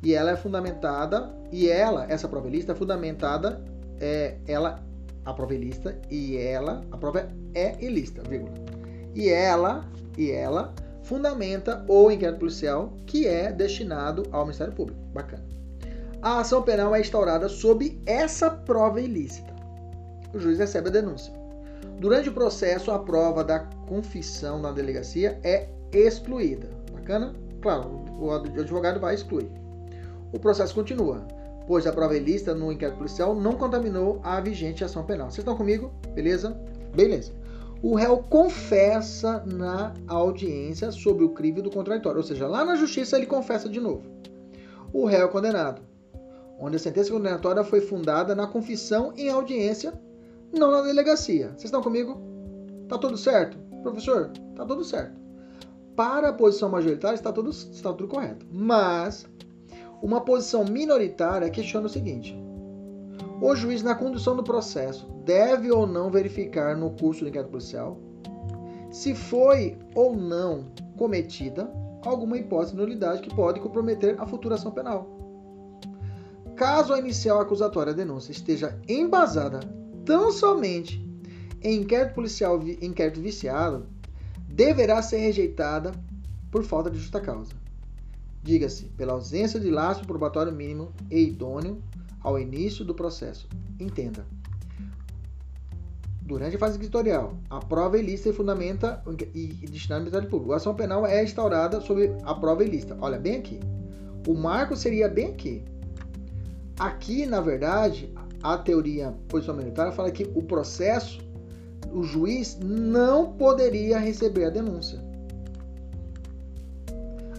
[0.02, 3.64] E ela é fundamentada, e ela, essa prova ilícita, é fundamentada
[3.98, 4.84] é, ela,
[5.24, 8.52] a prova é ilícita, e ela, a prova é ilícita, vírgula.
[9.14, 9.88] E ela,
[10.18, 15.00] e ela fundamenta o inquérito policial que é destinado ao Ministério Público.
[15.14, 15.42] Bacana.
[16.20, 19.53] A ação penal é instaurada sob essa prova ilícita.
[20.34, 21.32] O juiz recebe a denúncia.
[21.98, 26.68] Durante o processo, a prova da confissão na delegacia é excluída.
[26.92, 27.32] Bacana?
[27.62, 29.50] Claro, o advogado vai excluir.
[30.32, 31.24] O processo continua
[31.66, 35.30] pois a prova ilícita no inquérito policial não contaminou a vigente ação penal.
[35.30, 35.92] Vocês estão comigo?
[36.14, 36.50] Beleza?
[36.94, 37.32] Beleza.
[37.82, 43.16] O réu confessa na audiência sobre o crime do contraditório, ou seja, lá na justiça
[43.16, 44.02] ele confessa de novo.
[44.92, 45.82] O réu é condenado.
[46.58, 49.92] onde a sentença condenatória foi fundada na confissão em audiência,
[50.54, 51.48] não na delegacia.
[51.48, 52.20] Vocês estão comigo?
[52.88, 53.58] Tá tudo certo?
[53.82, 55.20] Professor, tá tudo certo.
[55.96, 58.46] Para a posição majoritária está tudo, está tudo correto.
[58.50, 59.26] Mas
[60.02, 62.36] uma posição minoritária questiona o seguinte:
[63.40, 67.98] o juiz, na condução do processo, deve ou não verificar no curso do inquérito policial
[68.90, 71.68] se foi ou não cometida
[72.04, 75.08] alguma hipótese de nulidade que pode comprometer a futura ação penal.
[76.54, 79.60] Caso a inicial acusatória denúncia esteja embasada
[80.04, 81.04] tão somente
[81.62, 83.86] em inquérito policial inquérito viciado,
[84.46, 85.92] deverá ser rejeitada
[86.50, 87.52] por falta de justa causa.
[88.42, 91.82] Diga-se, pela ausência de laço probatório mínimo e idôneo
[92.20, 93.48] ao início do processo.
[93.80, 94.26] Entenda.
[96.20, 99.02] Durante a fase inquisitorial, a prova ilícita fundamenta
[99.34, 100.52] e destina ao Ministério Público.
[100.52, 102.96] A ação penal é instaurada sobre a prova ilícita.
[103.00, 103.60] Olha, bem aqui.
[104.26, 105.62] O marco seria bem aqui.
[106.78, 108.10] Aqui, na verdade,
[108.44, 109.14] a teoria
[109.56, 111.18] militar fala que o processo,
[111.90, 115.02] o juiz não poderia receber a denúncia.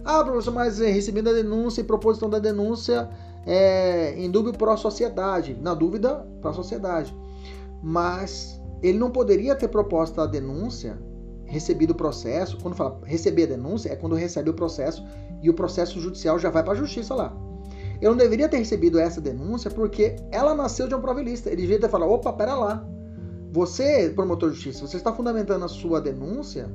[0.04, 3.08] Ah, professor, mas recebendo a denúncia e proposição da denúncia
[3.46, 5.56] é, em dúvida para a sociedade.
[5.62, 7.16] Na dúvida, para a sociedade.
[7.84, 10.98] Mas ele não poderia ter proposto a denúncia,
[11.46, 12.58] recebido o processo.
[12.64, 15.06] Quando fala receber a denúncia, é quando recebe o processo
[15.42, 17.45] e o processo judicial já vai para a justiça lá.
[18.02, 21.50] Eu não deveria ter recebido essa denúncia porque ela nasceu de uma prova ilícita.
[21.50, 22.86] Ele devia ter falado: opa, pera lá.
[23.52, 26.70] Você, promotor de justiça, você está fundamentando a sua denúncia,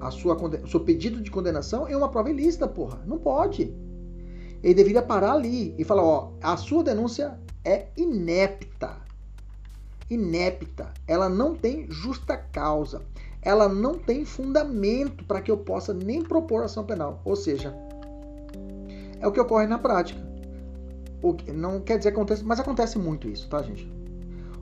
[0.00, 3.00] a sua, o seu pedido de condenação em uma prova ilícita, porra.
[3.06, 3.72] Não pode.
[4.62, 8.96] Ele deveria parar ali e falar: ó, a sua denúncia é inepta.
[10.10, 10.92] Inepta.
[11.06, 13.02] Ela não tem justa causa.
[13.40, 17.20] Ela não tem fundamento para que eu possa nem propor ação penal.
[17.24, 17.74] Ou seja,
[19.20, 20.27] é o que ocorre na prática.
[21.22, 23.90] O que, não quer dizer que acontece, mas acontece muito isso, tá, gente?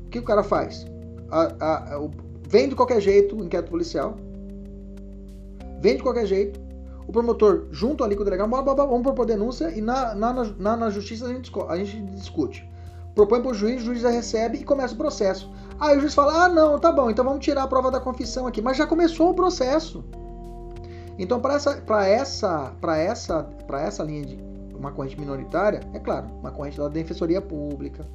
[0.07, 0.86] O que o cara faz?
[1.30, 2.09] A, a, a,
[2.48, 4.16] vem de qualquer jeito o inquérito policial.
[5.80, 6.59] Vem de qualquer jeito.
[7.07, 10.90] O promotor, junto ali com o delegado, vamos propor denúncia e na, na, na, na
[10.90, 12.68] justiça a gente, a gente discute.
[13.14, 15.50] Propõe para o juiz, o juiz já recebe e começa o processo.
[15.78, 18.46] Aí o juiz fala: ah, não, tá bom, então vamos tirar a prova da confissão
[18.46, 18.61] aqui.
[18.61, 20.04] Mas já começou o processo.
[21.18, 24.38] Então, para essa, essa, essa, essa linha de
[24.79, 28.07] uma corrente minoritária, é claro, uma corrente da Defensoria Pública,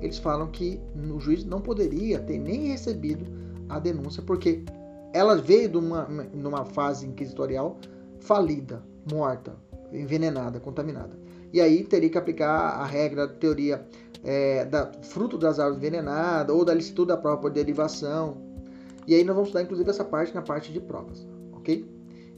[0.00, 3.24] eles falam que o juiz não poderia ter nem recebido
[3.68, 4.64] a denúncia, porque
[5.12, 7.78] ela veio de uma, numa fase inquisitorial
[8.20, 9.56] falida, morta,
[9.92, 11.16] envenenada, contaminada.
[11.52, 13.86] E aí teria que aplicar a regra da teoria
[14.24, 18.36] é, da fruto das árvores envenenadas ou da licitude da prova por derivação.
[19.06, 21.86] E aí nós vamos estudar inclusive essa parte na parte de provas, ok?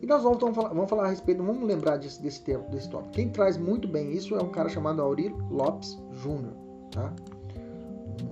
[0.07, 3.11] E nós vamos, falar, vamos falar a respeito, vamos lembrar desse, desse termo, desse tópico.
[3.13, 6.53] Quem traz muito bem isso é um cara chamado Aurélio Lopes Júnior,
[6.93, 7.13] tá?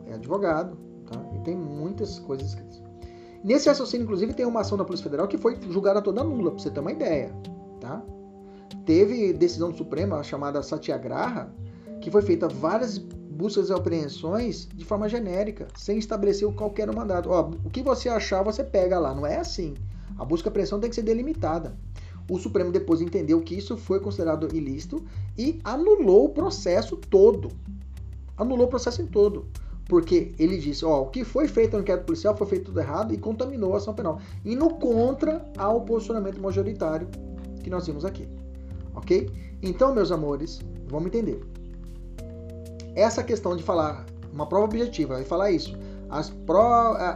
[0.06, 0.78] É advogado,
[1.10, 1.20] tá?
[1.34, 2.80] E tem muitas coisas escritas.
[3.42, 6.60] Nesse raciocínio, inclusive, tem uma ação da Polícia Federal que foi julgada toda nula, para
[6.60, 7.34] você ter uma ideia,
[7.80, 8.00] tá?
[8.86, 11.52] Teve decisão do Supremo, chamada Satyagraha,
[12.00, 17.32] que foi feita várias buscas e apreensões de forma genérica, sem estabelecer qualquer mandado.
[17.32, 19.12] Ó, o que você achar, você pega lá.
[19.12, 19.74] Não é assim.
[20.18, 21.76] A busca e apreensão tem que ser delimitada.
[22.30, 25.04] O Supremo depois entendeu que isso foi considerado ilícito
[25.36, 27.50] e anulou o processo todo.
[28.36, 29.46] Anulou o processo em todo.
[29.86, 33.12] Porque ele disse, ó, o que foi feito no inquérito policial foi feito tudo errado
[33.12, 34.18] e contaminou a ação penal.
[34.44, 37.06] Indo contra ao posicionamento majoritário
[37.62, 38.26] que nós vimos aqui.
[38.94, 39.30] Ok?
[39.62, 41.40] Então, meus amores, vamos entender.
[42.94, 45.76] Essa questão de falar uma prova objetiva e falar isso
[46.14, 46.32] as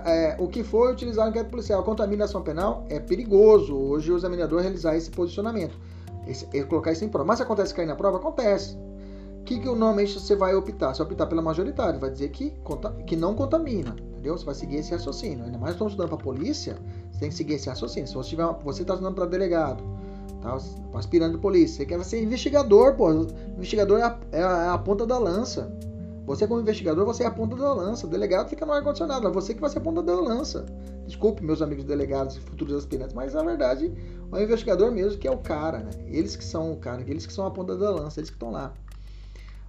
[0.07, 4.61] é, o que foi utilizado no inquérito policial, contaminação penal, é perigoso hoje o examinador
[4.61, 5.79] realizar esse posicionamento,
[6.27, 7.25] esse, colocar isso em prova.
[7.25, 8.77] Mas se acontece cair na prova, acontece.
[9.41, 10.93] O que, que normalmente você vai optar?
[10.93, 12.53] Você vai optar pela majoritária, vai dizer que,
[13.07, 14.37] que não contamina, entendeu?
[14.37, 15.45] Você vai seguir esse raciocínio.
[15.45, 16.77] Ainda mais estamos estudando para polícia,
[17.13, 18.09] você tem que seguir esse raciocínio.
[18.09, 19.81] Se você está você tá estudando para delegado,
[20.43, 20.59] tá?
[20.95, 23.13] aspirando de polícia, você quer ser investigador, pô.
[23.57, 25.73] Investigador é a, é a, é a ponta da lança.
[26.29, 28.07] Você, como investigador, você é a ponta da lança.
[28.07, 29.27] O delegado fica no ar-condicionado.
[29.27, 30.67] É você que vai ser a ponta da lança.
[31.07, 33.91] Desculpe, meus amigos delegados e futuros aspirantes, mas na verdade,
[34.31, 35.91] o investigador mesmo que é o cara, né?
[36.07, 38.51] Eles que são o cara, eles que são a ponta da lança, eles que estão
[38.51, 38.75] lá.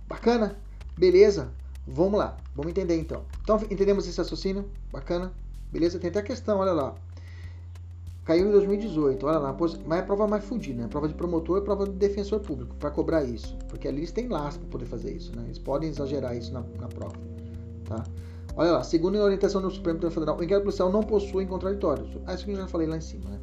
[0.05, 0.57] Bacana?
[0.97, 1.49] Beleza?
[1.87, 2.35] Vamos lá.
[2.53, 3.23] Vamos entender então.
[3.41, 4.69] Então, entendemos esse raciocínio?
[4.91, 5.31] Bacana?
[5.71, 5.97] Beleza?
[5.97, 6.93] Tem até a questão, olha lá.
[8.29, 9.57] Caiu em 2018, olha lá,
[9.87, 10.87] mas é prova mais fodida, né?
[10.87, 13.57] Prova de promotor e prova de defensor público, para cobrar isso.
[13.67, 15.41] Porque ali eles têm laço para poder fazer isso, né?
[15.45, 17.15] Eles podem exagerar isso na, na prova,
[17.85, 18.03] tá?
[18.55, 22.07] Olha lá, segundo a orientação do Supremo Tribunal Federal, o inquérito policial não possui contraditórios.
[22.27, 23.39] Ah, isso que eu já falei lá em cima, né?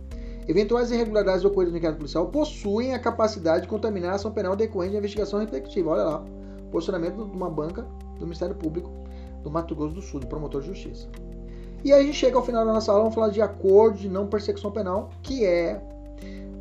[0.47, 4.93] Eventuais irregularidades ocorridas no inquérito policial possuem a capacidade de contaminar a ação penal decorrente
[4.93, 5.91] da investigação respectiva.
[5.91, 6.24] Olha lá.
[6.70, 7.82] Posicionamento de uma banca
[8.20, 8.89] do Ministério Público
[9.43, 11.09] do Mato Grosso do Sul, do promotor de justiça.
[11.87, 14.09] E aí a gente chega ao final da nossa aula, vamos falar de acordo de
[14.09, 15.80] não persecução penal, que é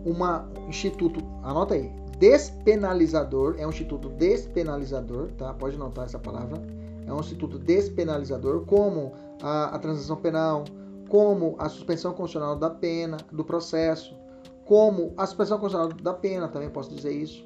[0.06, 5.52] uma instituto, anota aí, despenalizador, é um instituto despenalizador, tá?
[5.52, 6.62] Pode notar essa palavra.
[7.08, 10.64] É um instituto despenalizador, como a, a transação penal,
[11.10, 14.16] como a suspensão constitucional da pena, do processo,
[14.64, 17.44] como a suspensão constitucional da pena, também posso dizer isso,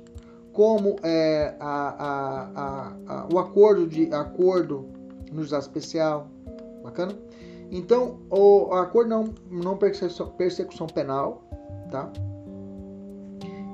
[0.52, 4.86] como é, a, a, o acordo de acordo
[5.32, 6.28] no juizado especial,
[6.84, 7.14] bacana?
[7.72, 11.44] Então, o acordo não, não persecução, persecução penal,
[11.92, 12.12] tá?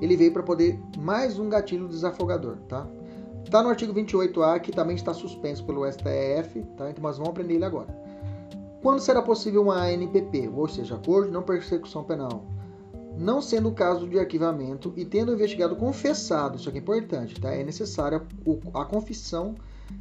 [0.01, 2.85] Ele veio para poder mais um gatilho desafogador, tá?
[3.49, 6.89] Tá no artigo 28A, que também está suspenso pelo STF, tá?
[6.89, 7.87] Então, nós vamos aprender ele agora.
[8.81, 12.43] Quando será possível uma ANPP, ou seja, acordo não persecução penal?
[13.17, 17.51] Não sendo o caso de arquivamento e tendo investigado confessado, isso aqui é importante, tá?
[17.51, 18.21] É necessária
[18.73, 19.55] a confissão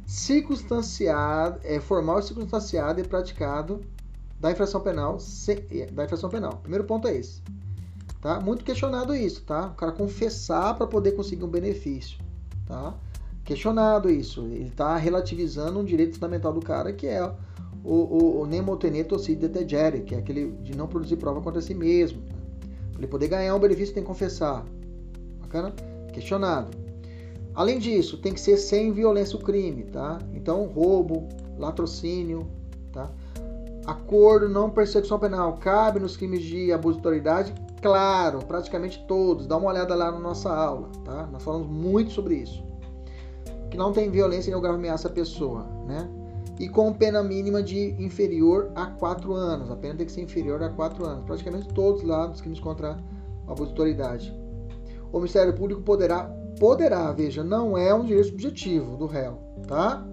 [0.05, 3.81] circunstanciada, é, formal circunstanciada e praticado
[4.39, 5.17] da infração penal,
[5.71, 6.57] é, da infração penal.
[6.61, 7.41] Primeiro ponto é esse.
[8.21, 8.39] Tá?
[8.39, 9.67] Muito questionado isso, tá?
[9.67, 12.19] O cara confessar para poder conseguir um benefício,
[12.65, 12.95] tá?
[13.43, 14.41] Questionado isso.
[14.45, 17.23] Ele está relativizando um direito fundamental do cara, que é
[17.83, 21.61] o, o, o nemo teneto si detegere, que é aquele de não produzir prova contra
[21.61, 22.23] si mesmo.
[22.91, 24.65] Para ele poder ganhar um benefício, tem que confessar.
[25.41, 25.71] Bacana?
[26.11, 26.84] Questionado.
[27.55, 30.19] Além disso, tem que ser sem violência o crime, tá?
[30.33, 32.47] Então, roubo, latrocínio,
[32.91, 33.09] tá?
[33.85, 37.53] Acordo não persecução penal cabe nos crimes de abuso de autoridade?
[37.81, 39.45] Claro, praticamente todos.
[39.45, 41.29] Dá uma olhada lá na nossa aula, tá?
[41.31, 42.63] Nós falamos muito sobre isso.
[43.69, 46.09] Que não tem violência nem grave ameaça à pessoa, né?
[46.59, 49.69] E com pena mínima de inferior a 4 anos.
[49.69, 51.25] A pena tem que ser inferior a 4 anos.
[51.25, 52.97] Praticamente todos lá nos crimes contra
[53.47, 54.33] abuso de autoridade.
[55.11, 56.27] O Ministério Público poderá
[56.59, 60.05] poderá, veja, não é um direito subjetivo do réu, tá?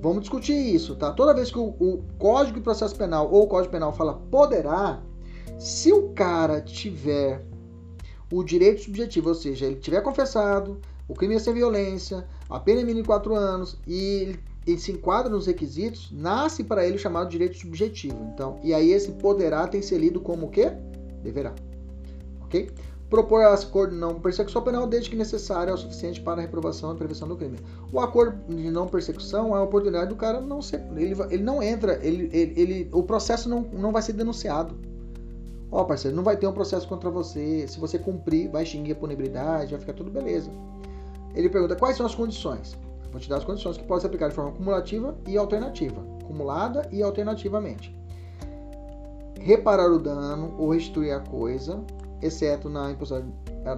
[0.00, 1.12] Vamos discutir isso, tá?
[1.12, 5.00] Toda vez que o, o Código de Processo Penal ou o Código Penal fala poderá,
[5.58, 7.44] se o cara tiver
[8.32, 12.80] o direito subjetivo, ou seja, ele tiver confessado, o crime é sem violência, a pena
[12.80, 16.98] é mínima de 4 anos e ele, ele, se enquadra nos requisitos, nasce para ele
[16.98, 18.18] chamado direito subjetivo.
[18.32, 20.72] Então, e aí esse poderá tem que ser lido como o quê?
[21.22, 21.54] Deverá.
[22.40, 22.70] Ok?
[23.12, 26.94] Propor acordo de não persecução penal desde que necessário é o suficiente para a reprovação
[26.94, 27.58] e prevenção do crime.
[27.92, 30.82] O acordo de não persecução é a oportunidade do cara não ser.
[30.96, 34.74] Ele, ele não entra, ele, ele, ele, o processo não, não vai ser denunciado.
[35.70, 37.66] Ó, oh, parceiro, não vai ter um processo contra você.
[37.68, 40.50] Se você cumprir, vai extinguir a punibilidade, vai ficar tudo beleza.
[41.34, 42.78] Ele pergunta quais são as condições.
[43.10, 46.02] Vou te dar as condições que podem ser aplicadas de forma cumulativa e alternativa.
[46.22, 47.94] Acumulada e alternativamente.
[49.38, 51.78] Reparar o dano ou restituir a coisa,
[52.22, 52.96] exceto na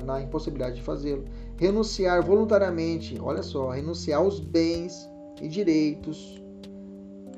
[0.05, 1.24] na impossibilidade de fazê-lo.
[1.57, 5.09] Renunciar voluntariamente, olha só, renunciar aos bens
[5.40, 6.42] e direitos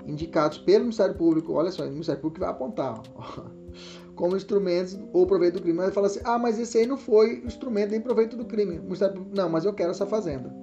[0.07, 3.43] indicados pelo Ministério Público, olha só, o Ministério Público vai apontar ó,
[4.15, 5.79] como instrumentos ou proveito do crime.
[5.79, 8.79] Mas fala assim: ah, mas esse aí não foi instrumento nem proveito do crime.
[8.79, 10.55] O Ministério Público, não, mas eu quero essa fazenda.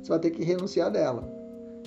[0.00, 1.28] Você vai ter que renunciar dela.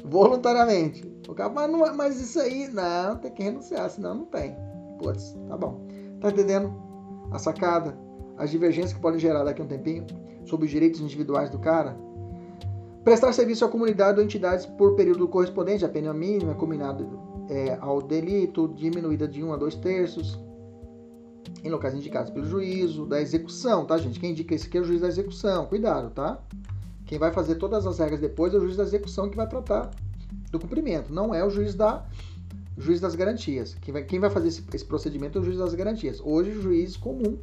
[0.03, 1.09] Voluntariamente.
[1.27, 4.55] O cara, mas, não, mas isso aí, não, tem que renunciar, senão não tem.
[4.97, 5.87] Putz, tá bom.
[6.19, 6.88] Tá entendendo?
[7.31, 7.97] A sacada,
[8.37, 10.05] as divergências que podem gerar daqui a um tempinho
[10.45, 11.97] sobre os direitos individuais do cara.
[13.03, 17.19] Prestar serviço à comunidade ou entidades por período correspondente à pena mínima combinado
[17.49, 20.39] é, ao delito, diminuída de 1 a 2 terços,
[21.63, 24.19] em locais indicados pelo juízo, da execução, tá, gente?
[24.19, 26.39] Quem indica isso aqui é o juiz da execução, cuidado, tá?
[27.05, 29.89] Quem vai fazer todas as regras depois é o juiz da execução que vai tratar
[30.51, 32.05] do cumprimento, não é o juiz da
[32.79, 33.75] juiz das garantias.
[33.81, 36.21] Quem vai, quem vai fazer esse, esse, procedimento é o juiz das garantias.
[36.23, 37.37] Hoje, o juiz comum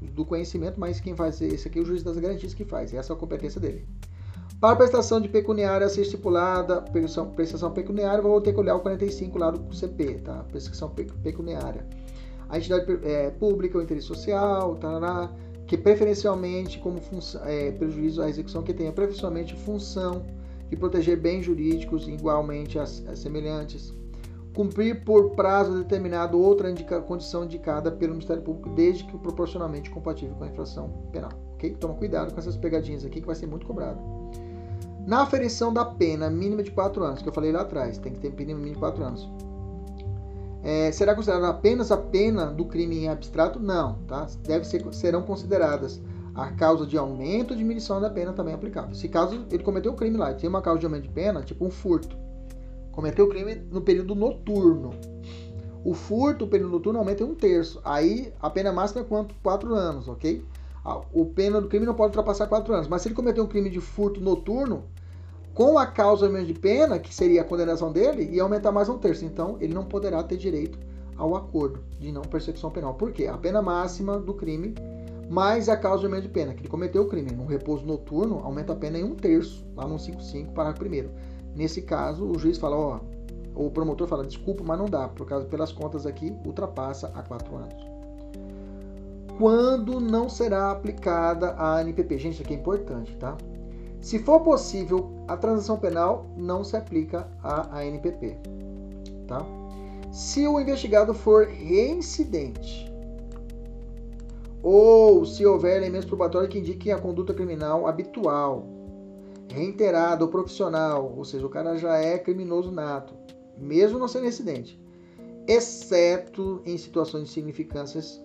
[0.00, 2.92] do conhecimento, mas quem faz esse aqui é o juiz das garantias que faz.
[2.92, 3.86] Essa é a competência dele.
[4.60, 8.80] Para a prestação de pecuniária ser estipulada, prestação, prestação pecuniária, vou ter que olhar o
[8.80, 10.44] 45 lá do CP, tá?
[10.50, 11.86] Prestação pecuniária.
[12.48, 15.32] A entidade é, pública, o interesse social, tarará,
[15.66, 17.00] que preferencialmente como
[17.46, 20.26] é, prejuízo à execução que tenha preferencialmente função
[20.68, 23.92] de proteger bens jurídicos igualmente as semelhantes
[24.54, 30.34] cumprir por prazo determinado outra indica, condição indicada pelo Ministério Público, desde que proporcionalmente compatível
[30.34, 31.30] com a infração penal.
[31.54, 31.76] Ok?
[31.80, 34.00] Toma cuidado com essas pegadinhas aqui que vai ser muito cobrado.
[35.06, 38.20] Na aferição da pena mínima de 4 anos, que eu falei lá atrás, tem que
[38.20, 39.28] ter pena mínima de 4 anos.
[40.62, 43.58] É, será considerada apenas a pena do crime em abstrato?
[43.58, 44.28] Não, tá?
[44.44, 46.00] Deve ser, serão consideradas
[46.34, 48.94] a causa de aumento ou diminuição da pena também aplicável.
[48.94, 51.64] Se caso ele cometeu o crime lá tem uma causa de aumento de pena, tipo
[51.64, 52.16] um furto,
[52.92, 54.90] cometeu o crime no período noturno.
[55.84, 57.80] O furto, o período noturno, aumenta em um terço.
[57.84, 59.34] Aí a pena máxima é quanto?
[59.42, 60.44] Quatro anos, ok?
[61.12, 62.86] O pena do crime não pode ultrapassar quatro anos.
[62.86, 64.84] Mas se ele cometeu um crime de furto noturno,
[65.54, 69.22] Com a causa de pena, que seria a condenação dele, ia aumentar mais um terço.
[69.22, 70.78] Então, ele não poderá ter direito
[71.14, 72.94] ao acordo de não persecução penal.
[72.94, 73.26] Por quê?
[73.26, 74.74] A pena máxima do crime
[75.28, 77.32] mais a causa de pena, que ele cometeu o crime.
[77.32, 81.10] No repouso noturno, aumenta a pena em um terço, lá no 55, parágrafo primeiro.
[81.54, 83.00] Nesse caso, o juiz fala, ó,
[83.54, 87.56] o promotor fala, desculpa, mas não dá, por causa pelas contas aqui, ultrapassa a quatro
[87.56, 87.92] anos.
[89.38, 92.18] Quando não será aplicada a ANPP?
[92.18, 93.36] Gente, isso aqui é importante, tá?
[94.00, 98.38] Se for possível, a transação penal não se aplica à ANPP,
[99.26, 99.44] tá?
[100.10, 102.92] Se o investigado for reincidente,
[104.62, 108.66] ou se houver elementos probatórios que indiquem a conduta criminal habitual,
[109.52, 113.14] reiterada ou profissional, ou seja, o cara já é criminoso nato,
[113.56, 114.80] mesmo não sendo residente,
[115.46, 118.22] exceto em situações de significâncias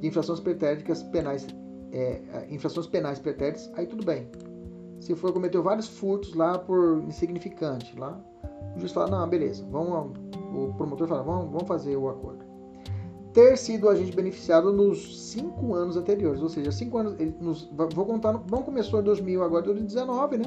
[0.00, 1.46] de infrações pretériticas penais,
[1.92, 4.28] é, infrações penais pretéritas, aí tudo bem.
[5.00, 8.18] Se for cometeu vários furtos lá por insignificante, lá,
[8.76, 10.18] o juiz fala, não, beleza, vamos,
[10.54, 12.43] o promotor fala, vamos, vamos fazer o acordo.
[13.34, 18.32] Ter sido agente beneficiado nos cinco anos anteriores, ou seja, cinco anos, nos, vou contar,
[18.32, 20.44] vamos começou em 2000, agora 2019, né?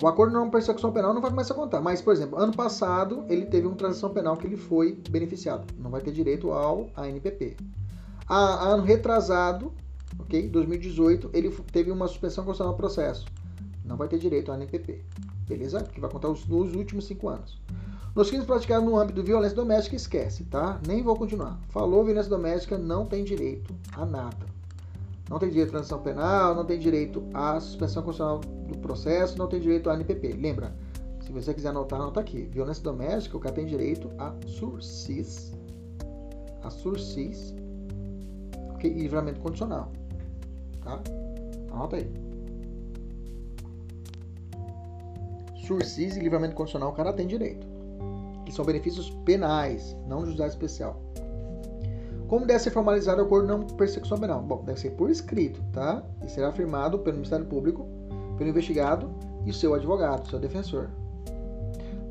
[0.00, 1.80] O acordo não persecução penal não vai começar a contar.
[1.80, 5.66] Mas, por exemplo, ano passado ele teve uma transação penal que ele foi beneficiado.
[5.76, 7.56] Não vai ter direito ao ANPP.
[8.28, 9.72] A, ano retrasado,
[10.20, 10.48] ok?
[10.48, 13.26] 2018, ele teve uma suspensão constitucional do processo.
[13.84, 15.02] Não vai ter direito ao ANPP.
[15.48, 15.82] Beleza?
[15.82, 17.60] Que vai contar os, nos últimos cinco anos.
[18.14, 20.80] Nos crimes praticados no âmbito de violência doméstica, esquece, tá?
[20.86, 21.58] Nem vou continuar.
[21.68, 24.46] Falou violência doméstica, não tem direito a nada.
[25.28, 29.46] Não tem direito à transição penal, não tem direito à suspensão constitucional do processo, não
[29.46, 30.32] tem direito à ANPP.
[30.32, 30.74] Lembra,
[31.20, 32.48] se você quiser anotar, anota aqui.
[32.50, 35.52] Violência doméstica, o cara tem direito a sursis,
[36.62, 37.54] a sursis,
[38.70, 38.90] ok?
[38.90, 39.92] E livramento condicional,
[40.82, 40.98] tá?
[41.70, 42.10] Anota aí.
[45.66, 47.67] Sursis e livramento condicional, o cara tem direito.
[48.48, 51.02] Que são benefícios penais, não juizado especial.
[52.26, 54.40] Como deve ser formalizado o acordo não persecução penal?
[54.40, 56.02] Bom, deve ser por escrito, tá?
[56.24, 57.86] E será afirmado pelo Ministério Público,
[58.38, 59.10] pelo investigado
[59.44, 60.88] e seu advogado, seu defensor.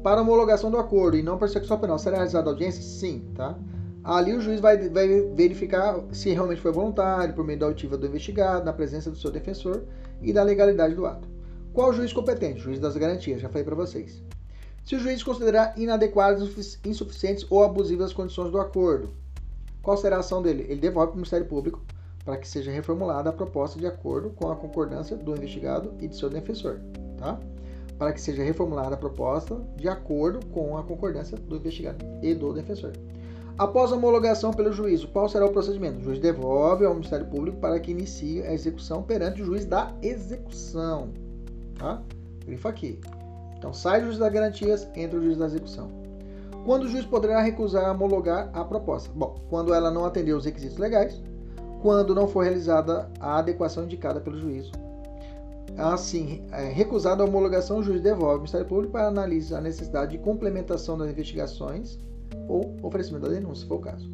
[0.03, 2.83] Para homologação do acordo e não persecução penal, será realizada audiência?
[2.83, 3.57] Sim, tá?
[4.03, 8.05] Ali o juiz vai, vai verificar se realmente foi voluntário, por meio da autiva do
[8.05, 9.85] investigado, na presença do seu defensor
[10.21, 11.27] e da legalidade do ato.
[11.73, 12.59] Qual juiz competente?
[12.59, 14.23] Juiz das garantias, já falei para vocês.
[14.88, 19.09] Se o juiz considerar inadequadas, insuficientes ou abusivas as condições do acordo,
[19.81, 20.65] qual será a ação dele?
[20.69, 21.81] Ele devolve para o Ministério Público
[22.23, 26.15] para que seja reformulada a proposta de acordo com a concordância do investigado e de
[26.15, 26.79] seu defensor,
[27.17, 27.38] tá?
[27.97, 32.53] Para que seja reformulada a proposta de acordo com a concordância do investigado e do
[32.53, 32.93] defensor.
[33.57, 35.99] Após a homologação pelo juízo, qual será o procedimento?
[35.99, 39.93] O juiz devolve ao Ministério Público para que inicie a execução perante o juiz da
[40.01, 41.09] execução,
[41.77, 42.01] tá?
[42.45, 43.01] Grifa aqui.
[43.58, 45.89] Então sai do juiz das garantias, entra o juiz da execução.
[46.66, 49.10] Quando o juiz poderá recusar homologar a proposta?
[49.16, 51.22] Bom, quando ela não atender os requisitos legais,
[51.82, 54.72] quando não for realizada a adequação indicada pelo juízo.
[55.78, 60.12] Assim, é, recusada a homologação, o juiz devolve ao Ministério Público para analisar a necessidade
[60.12, 61.99] de complementação das investigações
[62.47, 64.10] ou oferecimento da denúncia, se for o caso.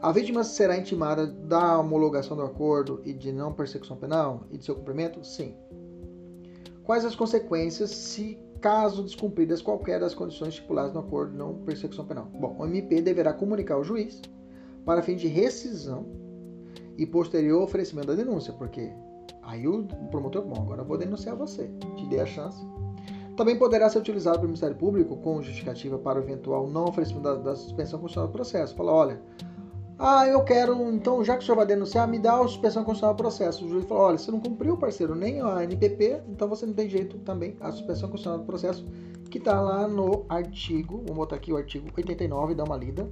[0.00, 4.64] A vítima será intimada da homologação do acordo e de não persecução penal e de
[4.64, 5.24] seu cumprimento?
[5.24, 5.54] Sim.
[6.84, 12.06] Quais as consequências se caso descumpridas qualquer das condições estipuladas no acordo de não persecução
[12.06, 12.24] penal.
[12.32, 14.22] Bom, o MP deverá comunicar ao juiz
[14.86, 16.06] para fim de rescisão
[16.96, 18.90] e posterior oferecimento da denúncia, porque
[19.42, 22.66] aí o promotor, bom, agora eu vou denunciar você, te dei a chance.
[23.36, 27.34] Também poderá ser utilizado pelo Ministério Público com justificativa para o eventual não oferecimento da,
[27.34, 28.74] da suspensão constitucional do processo.
[28.74, 29.20] Fala, olha,
[29.98, 33.14] ah, eu quero, então, já que o senhor vai denunciar, me dá a suspensão constitucional
[33.14, 33.64] do processo.
[33.64, 36.88] O juiz falou: olha, você não cumpriu, parceiro, nem a NPP, então você não tem
[36.88, 38.84] jeito também a suspensão constitucional do processo,
[39.30, 43.08] que está lá no artigo, vamos botar aqui o artigo 89, dá uma lida.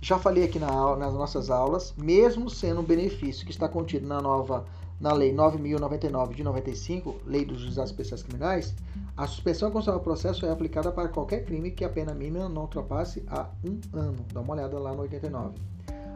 [0.00, 4.20] Já falei aqui na, nas nossas aulas, mesmo sendo um benefício que está contido na
[4.20, 4.64] nova
[5.00, 8.74] na Lei 9.099 de 95, Lei dos Juizados Especiais Criminais,
[9.16, 12.62] a suspensão constitucional do processo é aplicada para qualquer crime que a pena mínima não
[12.62, 14.24] ultrapasse a um ano.
[14.32, 15.54] Dá uma olhada lá no 89.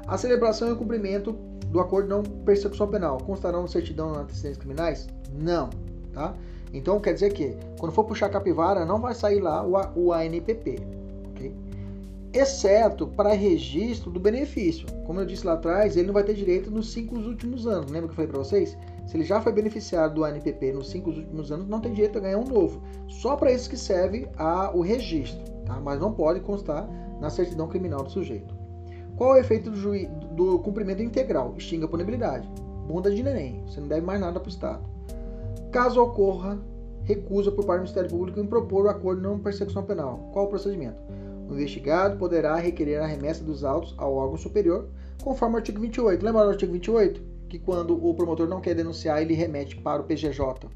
[0.07, 1.33] A celebração e o cumprimento
[1.69, 5.09] do acordo não persecução penal constarão certidão de antecedentes criminais?
[5.33, 5.71] Não,
[6.13, 6.35] tá?
[6.73, 11.02] Então quer dizer que quando for puxar capivara não vai sair lá o, ANPP?
[12.33, 14.87] Exceto para registro do benefício.
[15.05, 17.91] Como eu disse lá atrás, ele não vai ter direito nos cinco últimos anos.
[17.91, 18.77] Lembra que eu falei para vocês?
[19.07, 22.23] Se ele já foi beneficiado do ANPP nos cinco últimos anos, não tem direito a
[22.23, 22.83] ganhar um novo.
[23.07, 25.79] Só para isso que serve a, o registro, tá?
[25.81, 26.89] mas não pode constar
[27.21, 28.55] na certidão criminal do sujeito.
[29.17, 31.55] Qual é o efeito do, juiz, do cumprimento integral?
[31.59, 32.49] Extingue a punibilidade.
[32.89, 33.63] Bunda de neném.
[33.67, 34.83] Você não deve mais nada para o Estado.
[35.71, 36.59] Caso ocorra
[37.05, 40.31] recusa por parte do Ministério Público em propor o acordo de não persecução penal.
[40.33, 41.12] Qual o procedimento?
[41.49, 44.89] O investigado poderá requerer a remessa dos autos ao órgão superior,
[45.23, 46.25] conforme o artigo 28.
[46.25, 47.23] Lembra do artigo 28?
[47.49, 50.69] Que quando o promotor não quer denunciar, ele remete para o PGJ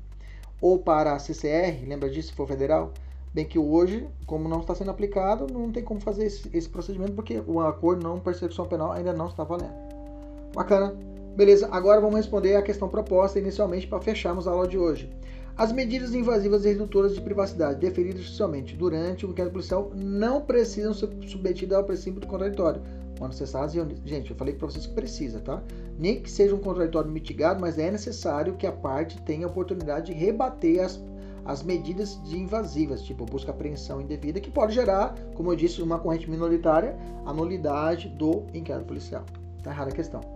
[0.61, 2.93] ou para a CCR, lembra disso, se for federal?
[3.33, 7.13] Bem que hoje, como não está sendo aplicado, não tem como fazer esse, esse procedimento
[7.13, 9.75] porque o acordo não persecução penal ainda não está valendo.
[10.55, 10.95] Bacana?
[11.37, 15.11] Beleza, agora vamos responder a questão proposta inicialmente para fecharmos a aula de hoje.
[15.57, 20.93] As medidas invasivas e redutoras de privacidade deferidas judicialmente durante o inquérito policial não precisam
[20.93, 22.83] ser submetidas ao princípio do contraditório,
[23.19, 25.63] quando necessárias e Gente, eu falei para vocês que precisa, tá?
[25.99, 30.13] Nem que seja um contraditório mitigado, mas é necessário que a parte tenha a oportunidade
[30.13, 31.01] de rebater as
[31.47, 35.97] as medidas de invasivas, tipo busca apreensão indevida, que pode gerar, como eu disse, uma
[35.97, 39.25] corrente minoritária, a nulidade do inquérito policial.
[39.57, 40.36] Está errada a questão.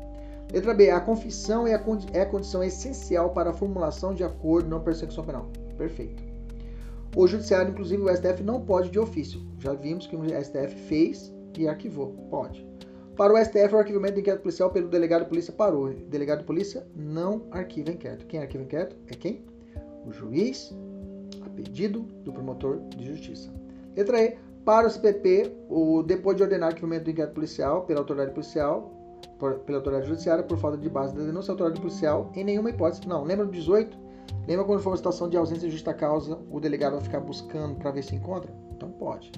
[0.52, 0.90] Letra B.
[0.90, 1.82] A confissão é a,
[2.12, 5.50] é a condição essencial para a formulação de acordo não persecução penal.
[5.76, 6.22] Perfeito.
[7.16, 9.40] O judiciário, inclusive o STF, não pode de ofício.
[9.58, 12.12] Já vimos que o STF fez e arquivou.
[12.30, 12.66] Pode.
[13.16, 15.92] Para o STF, o arquivamento do inquérito policial pelo delegado de polícia parou.
[15.92, 18.26] Delegado de polícia não arquiva inquérito.
[18.26, 19.44] Quem arquiva inquérito é quem?
[20.06, 20.72] O juiz
[21.60, 23.52] pedido do promotor de justiça.
[23.96, 24.38] Letra E.
[24.64, 28.92] Para o CPP, o, depois de ordenar o arquivamento do inquérito policial pela autoridade policial,
[29.38, 33.06] por, pela autoridade judiciária, por falta de base da denúncia, autoridade policial, em nenhuma hipótese,
[33.06, 33.24] não.
[33.24, 33.96] Lembra do 18?
[34.46, 37.76] Lembra quando for uma situação de ausência de justa causa, o delegado vai ficar buscando
[37.76, 38.52] para ver se encontra?
[38.76, 39.32] Então pode.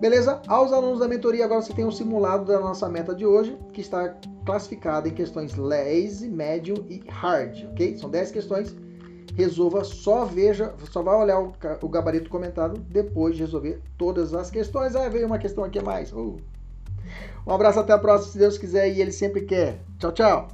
[0.00, 0.42] Beleza?
[0.48, 3.80] Aos alunos da mentoria, agora você tem um simulado da nossa meta de hoje, que
[3.80, 4.14] está
[4.44, 7.96] classificada em questões lazy, médio e hard, ok?
[7.96, 8.76] São 10 questões
[9.36, 11.52] resolva, só veja, só vai olhar o,
[11.82, 14.94] o gabarito comentado depois de resolver todas as questões.
[14.94, 16.12] Ah, veio uma questão aqui a mais.
[16.12, 16.36] Uh.
[17.46, 19.78] Um abraço, até a próxima, se Deus quiser e Ele sempre quer.
[19.98, 20.48] Tchau, tchau.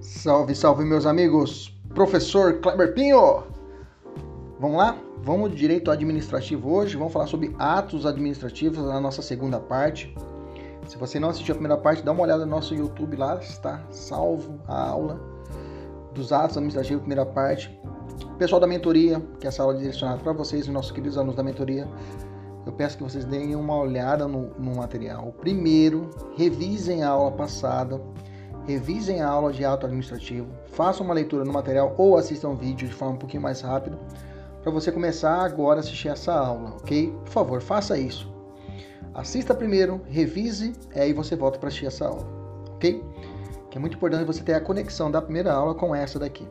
[0.00, 1.76] Salve, salve, meus amigos!
[1.96, 3.42] professor Kleber Pinho.
[4.60, 4.98] Vamos lá?
[5.22, 6.94] Vamos direito administrativo hoje.
[6.94, 10.14] Vamos falar sobre atos administrativos na nossa segunda parte.
[10.86, 13.82] Se você não assistiu a primeira parte, dá uma olhada no nosso YouTube lá, está
[13.90, 15.20] salvo a aula
[16.14, 17.78] dos atos administrativos, primeira parte.
[18.38, 21.36] Pessoal da mentoria, que é essa aula é direcionada para vocês, os nossos queridos alunos
[21.36, 21.88] da mentoria,
[22.64, 25.32] eu peço que vocês deem uma olhada no, no material.
[25.40, 28.00] Primeiro, revisem a aula passada,
[28.66, 32.88] revisem a aula de ato administrativo, façam uma leitura no material ou assistam um vídeo
[32.88, 33.98] de forma um pouquinho mais rápida
[34.62, 37.12] para você começar agora a assistir essa aula, ok?
[37.24, 38.35] Por favor, faça isso.
[39.16, 42.28] Assista primeiro, revise e aí você volta para assistir essa aula,
[42.74, 43.02] ok?
[43.70, 46.46] Que é muito importante você ter a conexão da primeira aula com essa daqui.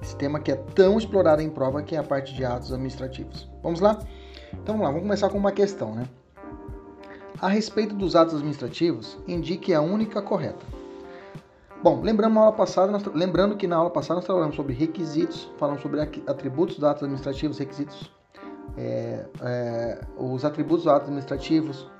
[0.00, 3.50] Esse tema que é tão explorado em prova que é a parte de atos administrativos.
[3.62, 3.98] Vamos lá?
[4.54, 6.08] Então vamos lá, vamos começar com uma questão, né?
[7.38, 10.64] A respeito dos atos administrativos, indique a única correta.
[11.82, 16.00] Bom, lembrando, aula passada, lembrando que na aula passada nós falamos sobre requisitos, falamos sobre
[16.00, 18.10] atributos dos atos administrativos, requisitos,
[18.78, 21.90] é, é, os atributos dos atos administrativos,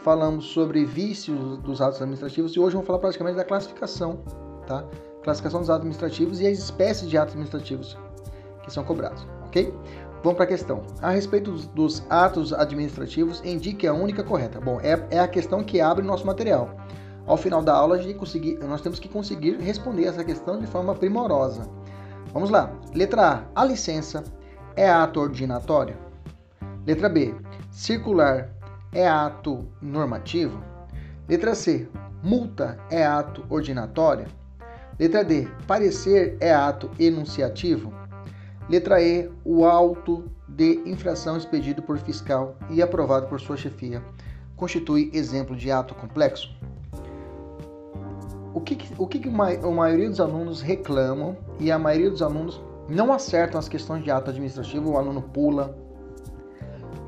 [0.00, 4.18] falamos sobre vícios dos atos administrativos e hoje vamos falar praticamente da classificação,
[4.66, 4.84] tá?
[5.24, 7.98] Classificação dos atos administrativos e as espécies de atos administrativos
[8.62, 9.74] que são cobrados, ok?
[10.22, 10.82] Vamos para a questão.
[11.00, 14.60] A respeito dos, atos administrativos, indique a única correta.
[14.60, 16.70] Bom, é, é a questão que abre nosso material
[17.26, 17.98] ao final da aula,
[18.68, 21.68] nós temos que conseguir responder essa questão de forma primorosa.
[22.32, 22.72] Vamos lá.
[22.94, 23.62] Letra A.
[23.62, 24.22] A licença
[24.76, 26.05] é ato ordinatório?
[26.86, 27.34] Letra B.
[27.70, 28.48] Circular
[28.92, 30.62] é ato normativo?
[31.28, 31.88] Letra C.
[32.22, 34.26] Multa é ato ordinatório?
[34.98, 35.48] Letra D.
[35.66, 37.92] Parecer é ato enunciativo?
[38.68, 39.30] Letra E.
[39.44, 44.02] O auto de infração expedido por fiscal e aprovado por sua chefia
[44.54, 46.56] constitui exemplo de ato complexo?
[48.56, 52.58] o que, o que a maioria dos alunos reclamam e a maioria dos alunos
[52.88, 55.76] não acertam as questões de ato administrativo, o aluno pula.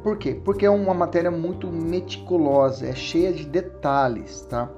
[0.03, 0.41] Por quê?
[0.45, 4.71] Porque é uma matéria muito meticulosa, é cheia de detalhes, tá?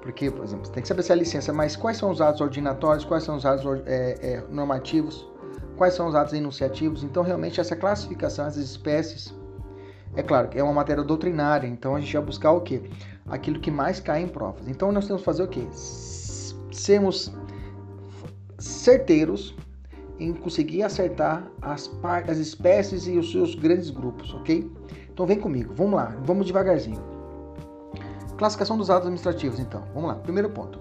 [0.00, 2.40] Porque, por exemplo, você tem que saber se é licença, mas quais são os atos
[2.40, 5.28] ordinatórios, quais são os atos é, é, normativos,
[5.76, 7.02] quais são os atos enunciativos.
[7.02, 9.34] Então, realmente, essa classificação, essas espécies,
[10.16, 12.82] é claro é uma matéria doutrinária, então a gente vai buscar o quê?
[13.30, 14.66] aquilo que mais cai em provas.
[14.68, 15.66] Então nós temos que fazer o quê?
[16.72, 17.32] Sermos
[18.58, 19.54] certeiros
[20.18, 21.90] em conseguir acertar as,
[22.26, 24.70] as espécies e os seus grandes grupos, ok?
[25.12, 27.02] Então vem comigo, vamos lá, vamos devagarzinho.
[28.36, 29.82] Classificação dos atos administrativos, então.
[29.92, 30.78] Vamos lá, primeiro ponto.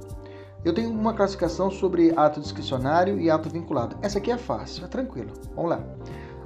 [0.63, 3.97] eu tenho uma classificação sobre ato discricionário e ato vinculado.
[4.01, 5.31] Essa aqui é fácil, é tranquilo.
[5.55, 5.83] Vamos lá.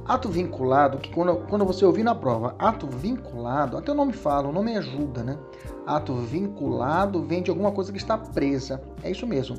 [0.05, 4.47] Ato vinculado, que quando, quando você ouvir na prova, ato vinculado, até o nome fala,
[4.47, 5.37] o nome ajuda, né?
[5.85, 8.81] Ato vinculado vem de alguma coisa que está presa.
[9.03, 9.57] É isso mesmo.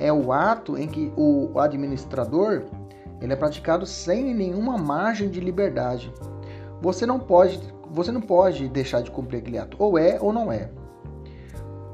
[0.00, 2.64] É o ato em que o administrador
[3.20, 6.12] ele é praticado sem nenhuma margem de liberdade.
[6.80, 7.60] Você não pode,
[7.90, 9.76] você não pode deixar de cumprir aquele ato.
[9.78, 10.70] Ou é ou não é.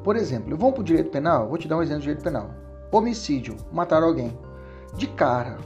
[0.05, 1.49] Por exemplo, vamos para o direito penal?
[1.49, 2.51] Vou te dar um exemplo de direito penal.
[2.93, 4.39] Homicídio, matar alguém.
[4.95, 5.59] De cara.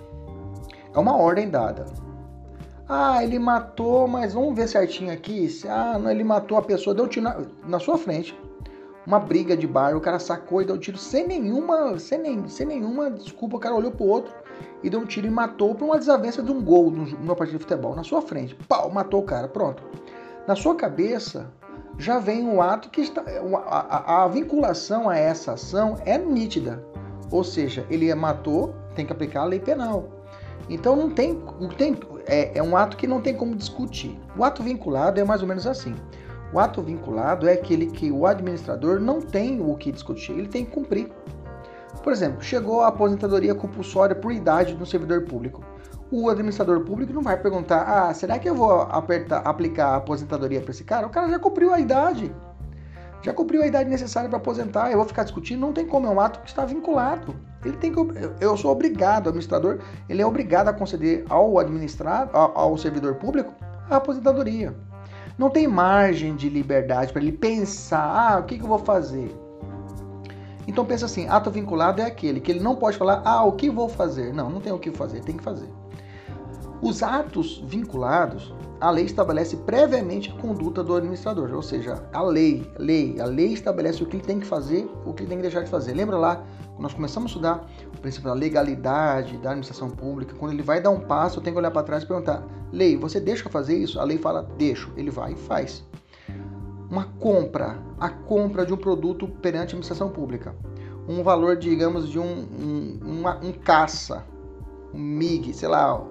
[0.95, 1.85] É uma ordem dada.
[2.89, 5.47] Ah, ele matou, mas vamos ver certinho aqui.
[5.69, 7.37] Ah, não, ele matou a pessoa, deu um tiro na,
[7.69, 8.37] na sua frente.
[9.07, 12.47] Uma briga de bar, o cara sacou e deu um tiro sem nenhuma, sem, nem,
[12.49, 13.57] sem nenhuma desculpa.
[13.57, 14.33] O cara olhou pro outro
[14.83, 17.65] e deu um tiro e matou por uma desavença de um gol numa partida de
[17.65, 18.55] futebol, na sua frente.
[18.69, 19.83] Pau, matou o cara, pronto.
[20.47, 21.51] Na sua cabeça
[21.99, 23.23] já vem um ato que está.
[23.23, 26.85] A, a, a vinculação a essa ação é nítida.
[27.31, 30.09] Ou seja, ele matou, tem que aplicar a lei penal.
[30.69, 31.41] Então não tem,
[31.77, 34.19] tem é, é um ato que não tem como discutir.
[34.37, 35.95] O ato vinculado é mais ou menos assim.
[36.53, 40.65] O ato vinculado é aquele que o administrador não tem o que discutir, ele tem
[40.65, 41.11] que cumprir.
[42.03, 45.63] Por exemplo, chegou a aposentadoria compulsória por idade do servidor público.
[46.11, 50.61] O administrador público não vai perguntar: ah, será que eu vou apertar, aplicar a aposentadoria
[50.61, 51.07] para esse cara?
[51.07, 52.35] O cara já cumpriu a idade.
[53.23, 54.91] Já cumpriu a idade necessária para aposentar.
[54.91, 55.61] Eu vou ficar discutindo?
[55.61, 57.37] Não tem como, é um ato que está vinculado.
[57.65, 58.01] Ele tem que,
[58.41, 63.55] eu sou obrigado, o administrador, ele é obrigado a conceder ao administrado, ao, servidor público,
[63.91, 64.75] a aposentadoria.
[65.41, 69.35] Não tem margem de liberdade para ele pensar, ah, o que, que eu vou fazer?
[70.69, 73.71] Então pensa assim, ato vinculado é aquele que ele não pode falar, ah, o que
[73.71, 74.35] vou fazer?
[74.35, 75.67] Não, não tem o que fazer, tem que fazer.
[76.83, 82.71] Os atos vinculados, a lei estabelece previamente a conduta do administrador, ou seja, a lei,
[82.79, 85.43] lei, a lei estabelece o que ele tem que fazer, o que ele tem que
[85.43, 85.93] deixar de fazer.
[85.93, 86.45] Lembra lá
[86.81, 90.91] nós começamos a estudar o princípio da legalidade da administração pública, quando ele vai dar
[90.91, 92.43] um passo, eu tenho que olhar para trás e perguntar:
[92.73, 94.01] lei, você deixa eu fazer isso?
[94.01, 94.91] A lei fala: deixo.
[94.97, 95.85] Ele vai e faz.
[96.91, 100.55] Uma compra, a compra de um produto perante a administração pública.
[101.07, 104.25] Um valor, digamos, de um, um, uma, um caça,
[104.93, 106.03] um MIG, sei lá,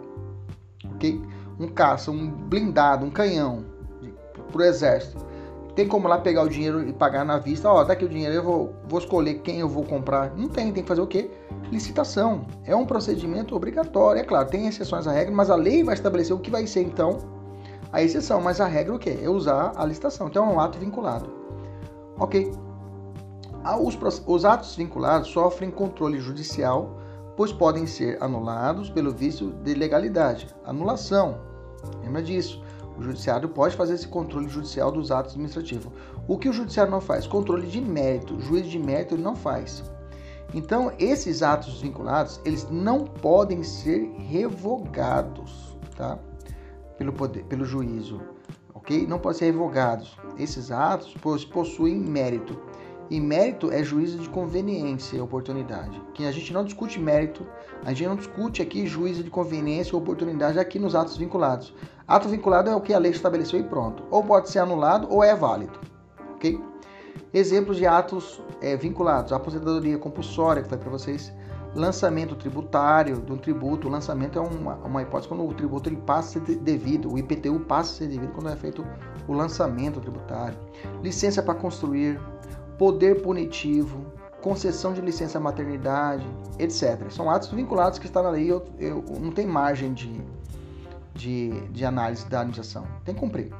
[0.85, 1.21] ok?
[1.59, 3.65] Um caça, um blindado, um canhão
[4.51, 5.29] para o exército
[5.79, 8.43] tem como lá pegar o dinheiro e pagar na vista, ó, daqui o dinheiro, eu
[8.43, 10.35] vou, vou escolher quem eu vou comprar.
[10.35, 11.31] Não tem, tem que fazer o quê?
[11.71, 12.45] Licitação.
[12.65, 14.19] É um procedimento obrigatório.
[14.19, 16.81] É claro, tem exceções à regra, mas a lei vai estabelecer o que vai ser
[16.81, 17.17] então
[17.93, 19.19] a exceção, mas a regra o quê?
[19.23, 20.27] É usar a licitação.
[20.27, 21.31] Então é um ato vinculado.
[22.19, 22.51] Ok.
[23.63, 26.97] Ah, os, os atos vinculados sofrem controle judicial,
[27.37, 30.53] pois podem ser anulados pelo vício de legalidade.
[30.65, 31.48] Anulação.
[32.03, 32.61] Lembra disso?
[32.97, 35.91] O judiciário pode fazer esse controle judicial dos atos administrativos.
[36.27, 37.25] O que o judiciário não faz?
[37.25, 38.35] Controle de mérito.
[38.35, 39.83] O juiz de mérito não faz.
[40.53, 46.17] Então, esses atos vinculados, eles não podem ser revogados, tá?
[46.97, 48.19] Pelo poder, pelo juízo,
[48.73, 49.05] ok?
[49.07, 50.17] Não podem ser revogados.
[50.37, 51.15] Esses atos
[51.45, 52.59] possuem mérito.
[53.09, 55.99] E mérito é juízo de conveniência e oportunidade.
[56.13, 57.45] Que a gente não discute mérito,
[57.83, 61.73] a gente não discute aqui juízo de conveniência ou oportunidade aqui nos atos vinculados.
[62.07, 64.03] Ato vinculado é o que a lei estabeleceu e pronto.
[64.11, 65.79] Ou pode ser anulado ou é válido.
[66.35, 66.59] Ok?
[67.33, 71.31] Exemplos de atos é, vinculados: aposentadoria compulsória, que foi para vocês,
[71.75, 73.87] lançamento tributário de um tributo.
[73.87, 77.17] O lançamento é uma, uma hipótese quando o tributo ele passa a ser devido, o
[77.17, 78.85] IPTU passa a ser devido quando é feito
[79.27, 80.57] o lançamento tributário.
[81.03, 82.19] Licença para construir,
[82.79, 84.05] poder punitivo,
[84.41, 86.25] concessão de licença maternidade,
[86.57, 87.11] etc.
[87.11, 90.21] São atos vinculados que estão na lei eu, eu, não tem margem de,
[91.13, 92.87] de, de análise da administração.
[93.03, 93.53] Tem que cumprir.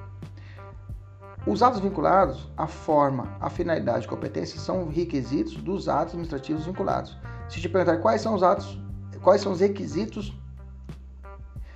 [1.45, 7.17] Os atos vinculados, a forma, a finalidade e competência são requisitos dos atos administrativos vinculados.
[7.49, 8.79] Se te perguntar quais são os atos,
[9.21, 10.33] quais são os requisitos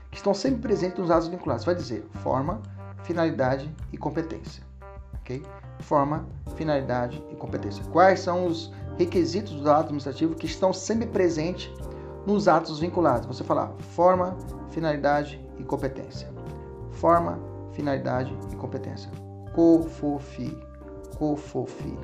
[0.10, 2.62] que estão sempre presentes nos atos vinculados, vai dizer forma,
[3.04, 4.64] finalidade e competência.
[5.16, 5.44] Ok?
[5.84, 7.84] Forma, finalidade e competência.
[7.92, 11.72] Quais são os requisitos do ato administrativo que estão sempre presentes
[12.26, 13.28] nos atos vinculados?
[13.28, 14.38] Você falar forma,
[14.70, 16.32] finalidade e competência.
[16.92, 17.38] Forma,
[17.74, 19.12] finalidade e competência.
[19.54, 20.58] COFOFI.
[21.18, 22.00] COFOFI.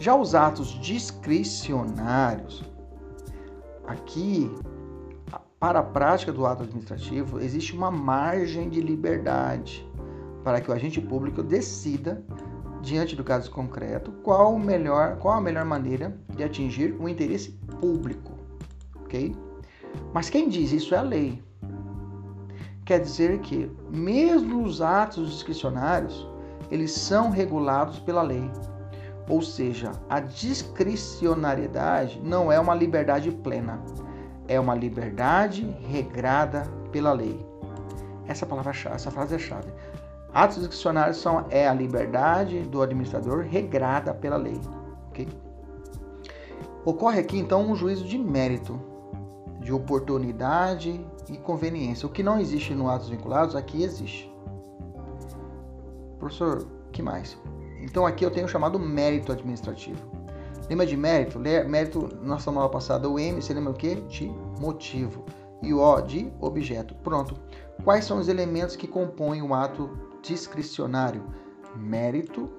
[0.00, 2.64] Já os atos discricionários,
[3.86, 4.50] aqui,
[5.60, 9.86] para a prática do ato administrativo, existe uma margem de liberdade
[10.42, 12.22] para que o agente público decida
[12.84, 18.32] diante do caso concreto, qual, melhor, qual a melhor maneira de atingir o interesse público,
[19.02, 19.34] ok?
[20.12, 21.42] Mas quem diz isso é a lei.
[22.84, 26.28] Quer dizer que, mesmo os atos discricionários,
[26.70, 28.50] eles são regulados pela lei.
[29.28, 33.80] Ou seja, a discricionariedade não é uma liberdade plena,
[34.46, 37.40] é uma liberdade regrada pela lei.
[38.26, 39.72] Essa palavra essa frase é chave.
[40.34, 44.60] Atos discricionários são é a liberdade do administrador regrada pela lei,
[45.08, 45.28] ok?
[46.84, 48.80] Ocorre aqui então um juízo de mérito,
[49.60, 51.00] de oportunidade
[51.30, 52.06] e conveniência.
[52.08, 54.28] O que não existe no atos vinculados, aqui existe.
[56.18, 57.38] Professor, que mais?
[57.80, 60.04] Então aqui eu tenho o chamado mérito administrativo.
[60.68, 61.38] Lembra de mérito?
[61.38, 63.94] Mérito, nossa aula passada, o M, você lembra o quê?
[64.08, 64.26] De
[64.58, 65.24] motivo.
[65.62, 66.92] E o O de objeto.
[66.96, 67.36] Pronto.
[67.84, 71.22] Quais são os elementos que compõem o ato discricionário?
[71.76, 72.50] Mérito,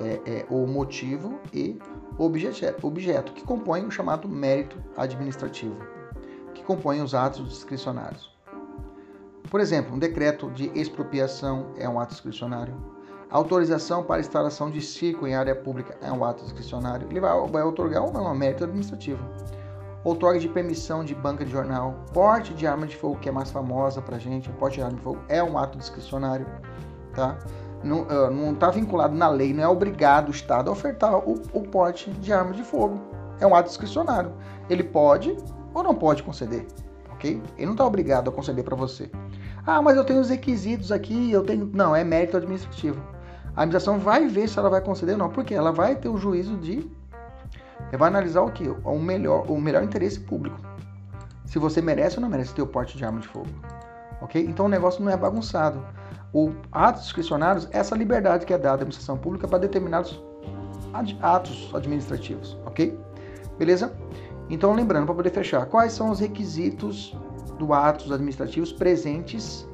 [0.00, 1.78] é, é, o motivo e
[2.16, 5.76] objeto, objeto, que compõem o chamado mérito administrativo,
[6.54, 8.36] que compõem os atos discricionários.
[9.50, 12.74] Por exemplo, um decreto de expropriação é um ato discricionário
[13.30, 17.06] Autorização para instalação de circo em área pública é um ato discricionário.
[17.10, 19.22] Ele vai, vai otorgar ou não, mérito administrativo.
[20.02, 22.06] Outorga de permissão de banca de jornal.
[22.14, 24.48] Porte de arma de fogo, que é mais famosa pra gente.
[24.52, 26.46] Porte de arma de fogo é um ato discricionário.
[27.18, 27.36] Tá?
[27.82, 32.10] Não está vinculado na lei, não é obrigado o Estado a ofertar o, o porte
[32.12, 33.00] de arma de fogo.
[33.40, 34.32] É um ato discricionário.
[34.70, 35.36] Ele pode
[35.74, 36.64] ou não pode conceder,
[37.12, 37.42] ok?
[37.56, 39.10] Ele não está obrigado a conceder para você.
[39.66, 41.68] Ah, mas eu tenho os requisitos aqui, eu tenho.
[41.74, 43.02] Não, é mérito administrativo.
[43.56, 46.16] A administração vai ver se ela vai conceder ou não, porque ela vai ter o
[46.16, 46.88] juízo de.
[47.88, 48.68] Ela vai analisar o que?
[48.84, 50.56] O melhor, o melhor interesse público.
[51.44, 53.48] Se você merece ou não merece ter o porte de arma de fogo.
[54.20, 54.40] Ok?
[54.40, 55.84] Então o negócio não é bagunçado.
[56.32, 60.22] O atos discricionários essa liberdade que é dada à administração pública para determinados
[61.22, 62.58] atos administrativos.
[62.66, 62.98] Ok?
[63.58, 63.92] Beleza?
[64.50, 67.16] Então, lembrando, para poder fechar, quais são os requisitos
[67.58, 69.68] do atos administrativos presentes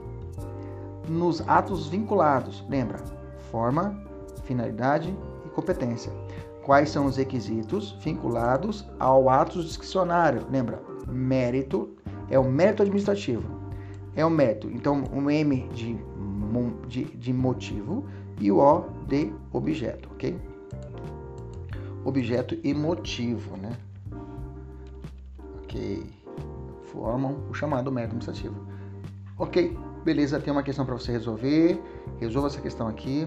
[1.08, 2.64] nos atos vinculados?
[2.68, 2.98] Lembra?
[3.54, 3.96] forma,
[4.42, 5.16] finalidade
[5.46, 6.12] e competência.
[6.64, 10.44] Quais são os requisitos vinculados ao ato discricionário?
[10.50, 10.82] Lembra?
[11.06, 11.94] Mérito
[12.28, 13.44] é o mérito administrativo.
[14.16, 14.68] É o mérito.
[14.72, 15.96] Então, o M de,
[16.86, 18.04] de, de motivo
[18.40, 20.38] e o O de objeto, ok?
[22.04, 23.76] Objeto e motivo, né?
[25.62, 26.04] Ok.
[26.84, 28.54] Formam o chamado mérito administrativo.
[29.38, 31.80] Ok, beleza, tem uma questão para você resolver.
[32.20, 33.26] Resolva essa questão aqui.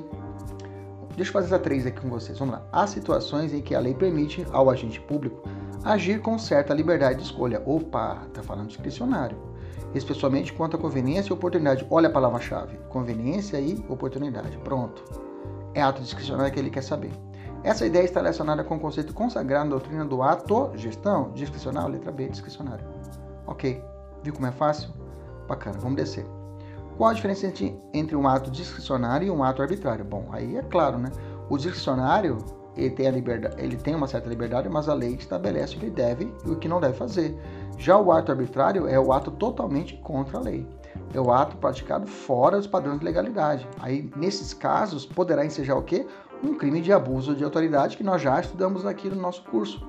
[1.16, 2.38] Deixa eu fazer essa três aqui com vocês.
[2.38, 2.68] Vamos lá.
[2.72, 5.50] Há situações em que a lei permite ao agente público
[5.84, 7.62] agir com certa liberdade de escolha.
[7.66, 9.38] Opa, tá falando discricionário.
[9.98, 11.86] Especialmente quanto à conveniência e oportunidade.
[11.90, 14.58] Olha a palavra-chave: conveniência e oportunidade.
[14.60, 15.04] Pronto.
[15.74, 17.12] É ato discricionário que ele quer saber.
[17.64, 22.12] Essa ideia está relacionada com o conceito consagrado na doutrina do ato gestão discricionário, letra
[22.12, 22.86] B, discricionário.
[23.46, 23.84] Ok.
[24.24, 24.90] Viu como é fácil?
[25.48, 26.26] Bacana, vamos descer.
[26.98, 27.52] Qual a diferença
[27.94, 30.04] entre, um ato discricionário e um ato arbitrário?
[30.04, 31.12] Bom, aí é claro, né?
[31.50, 32.38] O discricionário
[32.76, 35.90] ele tem, a liberdade, ele tem uma certa liberdade, mas a lei estabelece o que
[35.90, 37.38] deve e o que não deve fazer.
[37.78, 40.68] Já o ato arbitrário é o ato totalmente contra a lei.
[41.14, 43.68] É o ato praticado fora dos padrões de legalidade.
[43.80, 46.06] Aí, nesses casos, poderá ensejar o quê?
[46.44, 49.88] Um crime de abuso de autoridade que nós já estudamos aqui no nosso curso.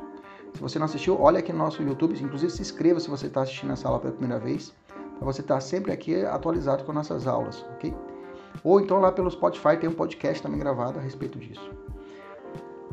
[0.55, 2.15] Se você não assistiu, olha aqui no nosso YouTube.
[2.23, 4.73] Inclusive, se inscreva se você está assistindo essa aula pela primeira vez
[5.19, 7.95] para você estar tá sempre aqui atualizado com nossas aulas, ok?
[8.63, 11.71] Ou então lá pelo Spotify tem um podcast também gravado a respeito disso.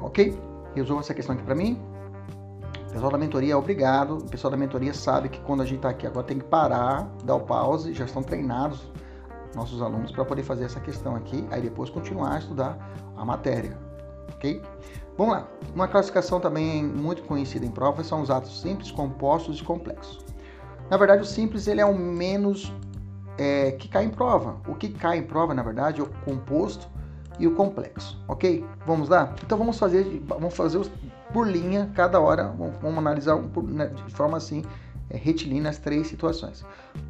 [0.01, 0.38] Ok?
[0.76, 1.80] Resolva essa questão aqui para mim.
[2.95, 4.19] Pessoal da mentoria, obrigado.
[4.19, 7.09] O pessoal da mentoria sabe que quando a gente está aqui agora tem que parar,
[7.26, 8.89] dar o pause, já estão treinados
[9.53, 12.77] nossos alunos para poder fazer essa questão aqui, aí depois continuar a estudar
[13.17, 13.77] a matéria,
[14.34, 14.61] ok?
[15.17, 15.47] Vamos lá.
[15.73, 20.19] Uma classificação também muito conhecida em prova são os atos simples, compostos e complexos.
[20.89, 22.73] Na verdade, o simples ele é o menos
[23.38, 24.55] é, que cai em prova.
[24.67, 26.88] O que cai em prova, na verdade, é o composto
[27.39, 28.65] e o complexo, ok?
[28.85, 29.35] Vamos lá?
[29.43, 30.89] Então vamos fazer, vamos fazer os,
[31.36, 32.48] por linha, cada hora,
[32.82, 34.64] vamos, analisar né, de forma assim,
[35.10, 36.64] é, retilínea as três situações.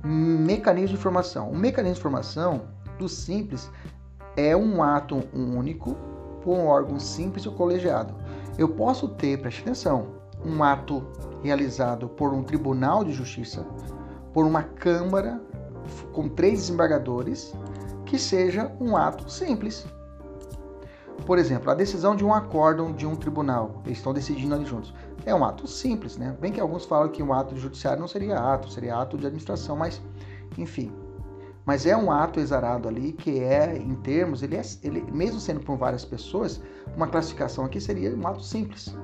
[0.03, 1.51] Mecanismo de informação.
[1.51, 2.61] O mecanismo de informação
[2.97, 3.69] do simples
[4.35, 5.95] é um ato único
[6.43, 8.15] por um órgão simples ou colegiado.
[8.57, 10.07] Eu posso ter, preste atenção,
[10.43, 11.05] um ato
[11.43, 13.63] realizado por um tribunal de justiça,
[14.33, 15.39] por uma Câmara
[16.11, 17.53] com três desembargadores,
[18.07, 19.85] que seja um ato simples.
[21.25, 24.93] Por exemplo, a decisão de um acórdão de um tribunal, eles estão decidindo ali juntos.
[25.25, 26.35] É um ato simples, né?
[26.39, 29.75] Bem que alguns falam que um ato judiciário não seria ato, seria ato de administração,
[29.75, 30.01] mas
[30.57, 30.91] enfim.
[31.65, 35.61] Mas é um ato exarado ali que é, em termos, ele é, ele, mesmo sendo
[35.61, 36.61] por várias pessoas,
[36.95, 38.95] uma classificação aqui seria um ato simples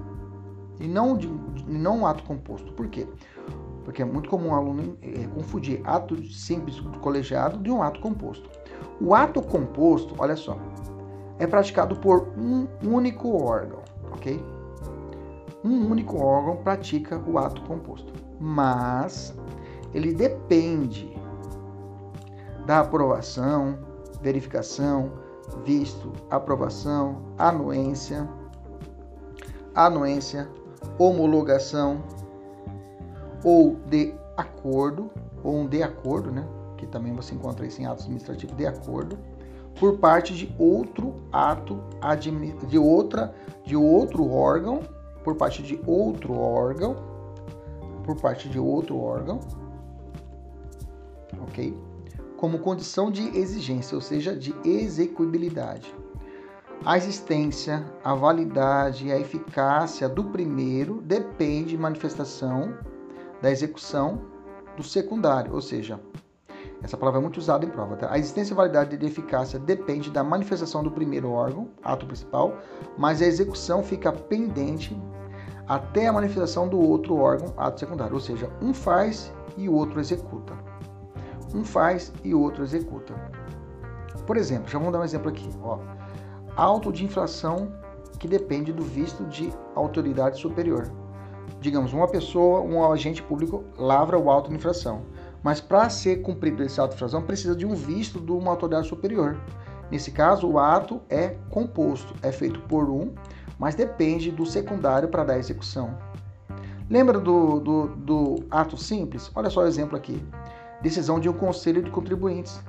[0.81, 1.27] e não, de,
[1.67, 2.73] não um ato composto.
[2.73, 3.07] Por quê?
[3.83, 8.49] Porque é muito comum o aluno é, confundir ato simples colegiado de um ato composto.
[8.99, 10.57] O ato composto, olha só,
[11.39, 13.79] é praticado por um único órgão.
[14.11, 14.43] ok?
[15.63, 19.33] Um único órgão pratica o ato composto, mas
[19.93, 21.15] ele depende
[22.65, 23.77] da aprovação,
[24.21, 25.11] verificação,
[25.63, 28.27] visto, aprovação, anuência,
[29.75, 30.49] anuência,
[30.97, 32.03] homologação
[33.43, 35.09] ou de acordo,
[35.43, 36.47] ou um de acordo, né?
[36.77, 39.17] Que também você encontra isso em atos administrativos de acordo,
[39.81, 41.81] por parte de outro ato
[42.67, 43.33] de outra
[43.65, 44.81] de outro órgão,
[45.23, 46.95] por parte de outro órgão,
[48.03, 49.39] por parte de outro órgão,
[51.41, 51.75] ok?
[52.37, 55.91] Como condição de exigência, ou seja, de execuibilidade.
[56.85, 62.77] A existência, a validade e a eficácia do primeiro depende de manifestação
[63.41, 64.21] da execução
[64.77, 65.99] do secundário, ou seja,
[66.83, 67.95] essa palavra é muito usada em prova.
[67.95, 68.11] Tá?
[68.11, 72.57] A existência, validade e eficácia depende da manifestação do primeiro órgão, ato principal,
[72.97, 74.99] mas a execução fica pendente
[75.67, 78.13] até a manifestação do outro órgão, ato secundário.
[78.13, 80.53] Ou seja, um faz e o outro executa.
[81.53, 83.13] Um faz e o outro executa.
[84.25, 85.49] Por exemplo, já vamos dar um exemplo aqui.
[85.61, 85.79] Ó.
[86.55, 87.71] Auto de inflação
[88.19, 90.91] que depende do visto de autoridade superior.
[91.59, 95.03] Digamos, uma pessoa, um agente público, lavra o auto de infração.
[95.43, 98.87] Mas para ser cumprido esse auto de infração, precisa de um visto de uma autoridade
[98.87, 99.37] superior.
[99.89, 103.13] Nesse caso, o ato é composto, é feito por um,
[103.57, 105.97] mas depende do secundário para dar execução.
[106.89, 109.31] Lembra do, do, do ato simples?
[109.35, 110.23] Olha só o exemplo aqui.
[110.81, 112.61] Decisão de um conselho de contribuintes,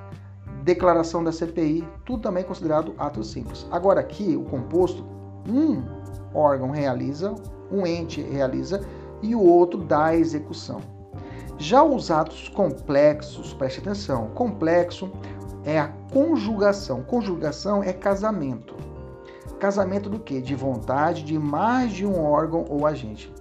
[0.62, 3.66] declaração da CPI, tudo também considerado ato simples.
[3.70, 5.04] Agora aqui, o composto,
[5.48, 5.82] um
[6.34, 7.34] órgão realiza,
[7.70, 8.86] um ente realiza
[9.22, 10.80] e o outro dá a execução.
[11.58, 15.10] Já os atos complexos, preste atenção, complexo
[15.64, 17.02] é a conjugação.
[17.02, 18.74] Conjugação é casamento.
[19.58, 20.40] Casamento do que?
[20.40, 23.32] De vontade de mais de um órgão ou agente.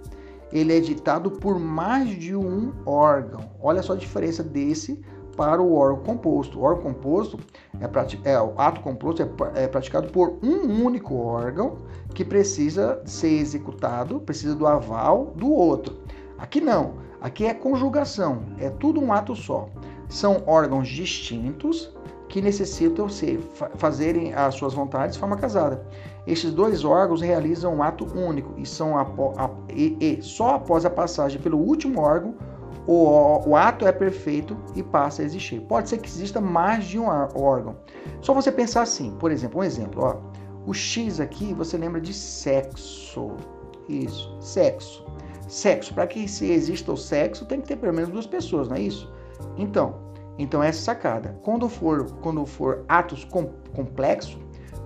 [0.52, 3.50] Ele é ditado por mais de um órgão.
[3.60, 5.00] Olha só a diferença desse
[5.36, 6.60] para o órgão composto.
[6.60, 7.38] O órgão composto
[7.80, 11.78] é, é o ato composto é, é praticado por um único órgão
[12.14, 16.02] que precisa ser executado, precisa do aval do outro.
[16.38, 16.94] Aqui não.
[17.22, 19.68] Aqui é conjugação, é tudo um ato só.
[20.08, 21.96] São órgãos distintos
[22.28, 23.38] que necessitam ser,
[23.76, 25.86] fazerem as suas vontades de forma casada.
[26.26, 28.94] Estes dois órgãos realizam um ato único e, são
[29.70, 32.34] e, e só após a passagem pelo último órgão
[32.88, 35.60] o, o, ato é perfeito e passa a existir.
[35.60, 37.76] Pode ser que exista mais de um órgão.
[38.20, 40.16] Só você pensar assim, por exemplo, um exemplo, ó,
[40.66, 43.36] o X aqui você lembra de sexo.
[43.88, 45.04] Isso, sexo
[45.52, 45.92] sexo.
[45.92, 48.80] Para que se exista o sexo, tem que ter pelo menos duas pessoas, não é
[48.80, 49.12] isso?
[49.56, 49.96] Então,
[50.38, 51.38] então essa sacada.
[51.42, 54.38] Quando for, quando for atos com, complexos,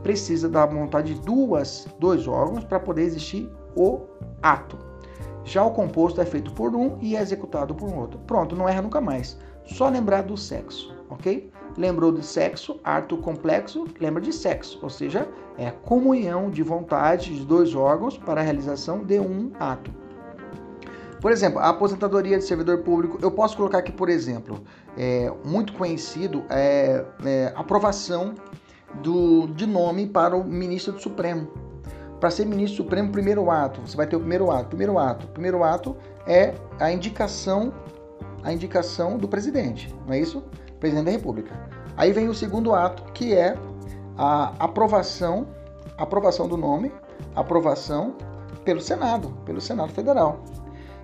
[0.02, 4.00] precisa da vontade de duas, dois órgãos para poder existir o
[4.42, 4.76] ato.
[5.44, 8.18] Já o composto é feito por um e é executado por um outro.
[8.26, 9.38] Pronto, não erra nunca mais.
[9.64, 11.50] Só lembrar do sexo, ok?
[11.76, 15.28] Lembrou de sexo, ato complexo, lembra de sexo, ou seja,
[15.58, 20.05] é a comunhão de vontade de dois órgãos para a realização de um ato.
[21.20, 24.62] Por exemplo, a aposentadoria de servidor público, eu posso colocar aqui, por exemplo,
[24.96, 28.34] é, muito conhecido, é, é aprovação
[29.02, 31.48] do, de nome para o ministro do Supremo.
[32.20, 34.68] Para ser ministro do Supremo, primeiro ato, você vai ter o primeiro ato.
[34.68, 37.72] Primeiro ato, primeiro ato é a indicação,
[38.42, 40.42] a indicação do presidente, não é isso?
[40.80, 41.52] Presidente da República.
[41.96, 43.56] Aí vem o segundo ato, que é
[44.16, 45.46] a aprovação,
[45.96, 46.92] aprovação do nome,
[47.34, 48.14] aprovação
[48.64, 50.42] pelo Senado, pelo Senado Federal.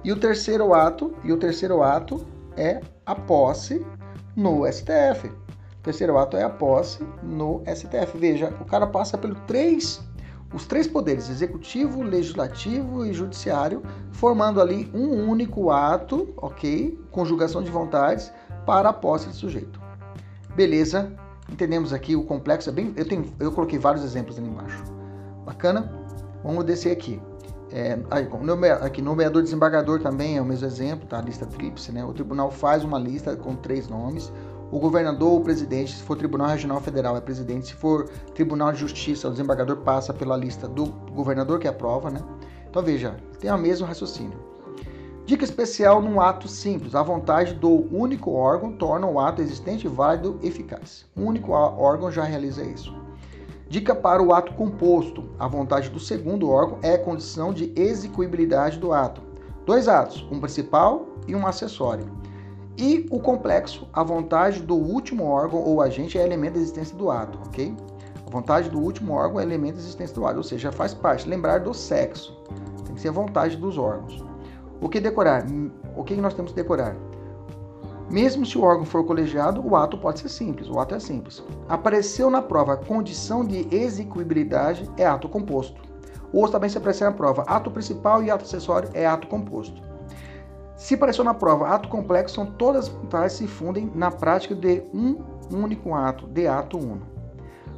[0.04, 2.26] E o terceiro ato, e o terceiro ato
[2.56, 3.84] é a posse
[4.36, 5.28] no STF.
[5.28, 8.18] O terceiro ato é a posse no STF.
[8.18, 10.00] Veja, o cara passa pelos três,
[10.52, 16.98] os três poderes, executivo, legislativo e judiciário, formando ali um único ato, ok?
[17.10, 18.32] Conjugação de vontades
[18.66, 19.80] para a posse do sujeito.
[20.54, 21.12] Beleza?
[21.48, 22.92] Entendemos aqui o complexo é bem.
[22.96, 24.82] Eu, tenho, eu coloquei vários exemplos ali embaixo.
[25.44, 25.92] Bacana?
[26.42, 27.20] Vamos descer aqui.
[27.72, 27.98] É,
[28.82, 31.18] aqui, nomeador desembargador também é o mesmo exemplo, tá?
[31.18, 32.04] A lista tríplice, né?
[32.04, 34.30] O tribunal faz uma lista com três nomes.
[34.70, 37.68] O governador ou o presidente, se for tribunal regional federal, é presidente.
[37.68, 42.20] Se for tribunal de justiça, o desembargador passa pela lista do governador que aprova, né?
[42.68, 44.38] Então veja, tem o mesmo raciocínio.
[45.24, 46.94] Dica especial num ato simples.
[46.94, 51.06] A vontade do único órgão torna o ato existente válido e eficaz.
[51.16, 52.94] O único órgão já realiza isso.
[53.72, 55.30] Dica para o ato composto.
[55.38, 59.22] A vontade do segundo órgão é condição de execuibilidade do ato.
[59.64, 62.04] Dois atos, um principal e um acessório.
[62.76, 67.10] E o complexo, a vontade do último órgão ou agente é elemento da existência do
[67.10, 67.74] ato, ok?
[68.26, 71.26] A vontade do último órgão é elemento da existência do ato, ou seja, faz parte.
[71.26, 72.38] Lembrar do sexo.
[72.84, 74.22] Tem que ser a vontade dos órgãos.
[74.82, 75.46] O que decorar?
[75.96, 76.94] O que nós temos que decorar?
[78.10, 81.42] Mesmo se o órgão for colegiado, o ato pode ser simples, o ato é simples.
[81.68, 85.80] Apareceu na prova condição de execuibilidade, é ato composto.
[86.32, 89.82] Ou também se aparecer na prova ato principal e ato acessório, é ato composto.
[90.76, 94.82] Se apareceu na prova ato complexo, são todas as vantagens se fundem na prática de
[94.92, 95.16] um
[95.50, 97.06] único ato, de ato uno.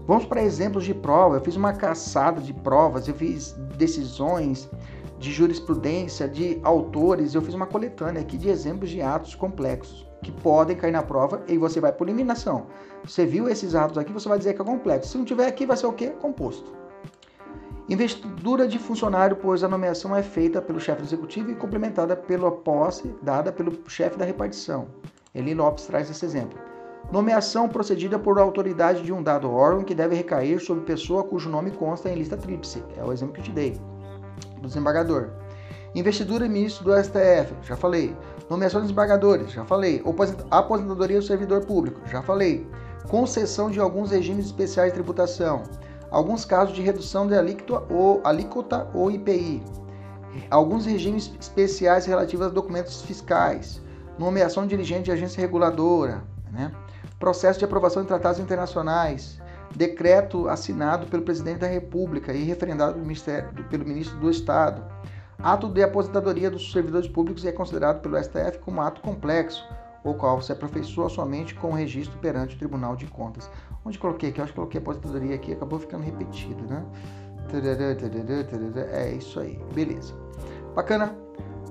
[0.07, 1.37] Vamos para exemplos de prova.
[1.37, 4.69] Eu fiz uma caçada de provas, eu fiz decisões
[5.19, 10.33] de jurisprudência, de autores, eu fiz uma coletânea aqui de exemplos de atos complexos que
[10.33, 12.67] podem cair na prova e você vai por eliminação.
[13.05, 15.11] Você viu esses atos aqui, você vai dizer que é complexo.
[15.11, 16.09] Se não tiver aqui, vai ser o quê?
[16.21, 16.75] Composto.
[17.89, 23.15] Investidura de funcionário, pois a nomeação é feita pelo chefe executivo e complementada pela posse
[23.23, 24.87] dada pelo chefe da repartição.
[25.35, 26.59] Eli Lopes traz esse exemplo.
[27.13, 31.71] Nomeação procedida por autoridade de um dado órgão que deve recair sobre pessoa cujo nome
[31.73, 32.83] consta em lista tríplice.
[32.97, 33.79] É o exemplo que eu te dei.
[34.57, 35.44] Do desembargador.
[35.95, 38.17] Investidura ministro do STF, já falei.
[38.51, 40.03] Nomeação de desembargadores, já falei.
[40.51, 42.67] Aposentadoria do servidor público, já falei.
[43.09, 45.63] Concessão de alguns regimes especiais de tributação.
[46.11, 49.63] Alguns casos de redução de alíquota ou, alíquota ou IPI.
[50.51, 53.81] Alguns regimes especiais relativos a documentos fiscais.
[54.19, 56.25] Nomeação de dirigente de agência reguladora.
[56.51, 56.73] Né?
[57.21, 59.41] Processo de aprovação de tratados internacionais.
[59.77, 63.01] Decreto assinado pelo presidente da República e referendado
[63.71, 64.83] pelo ministro do Estado
[65.39, 69.67] Ato de aposentadoria dos servidores públicos é considerado pelo STF como ato complexo,
[70.03, 73.51] o qual se aperfeiçoa somente com o registro perante o Tribunal de Contas.
[73.85, 74.41] Onde coloquei aqui?
[74.41, 76.85] Eu acho que coloquei aposentadoria aqui, acabou ficando repetido, né?
[78.93, 80.15] É isso aí, beleza.
[80.75, 81.15] Bacana?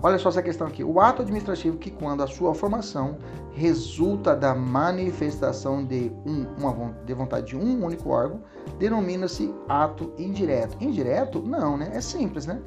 [0.02, 0.84] Olha só essa questão aqui.
[0.84, 3.18] O ato administrativo que, quando a sua formação
[3.54, 8.42] resulta da manifestação de, um, uma, de vontade de um único órgão,
[8.78, 10.76] denomina-se ato indireto.
[10.82, 11.42] Indireto?
[11.42, 11.92] Não, né?
[11.94, 12.62] É simples, né?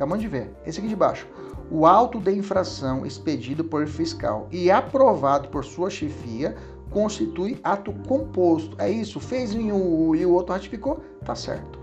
[0.00, 0.50] Acabamos de ver.
[0.64, 1.28] Esse aqui de baixo.
[1.70, 6.56] O auto de infração expedido por fiscal e aprovado por sua chefia
[6.90, 8.74] constitui ato composto.
[8.80, 11.78] É isso, fez em um e o outro ratificou, tá certo.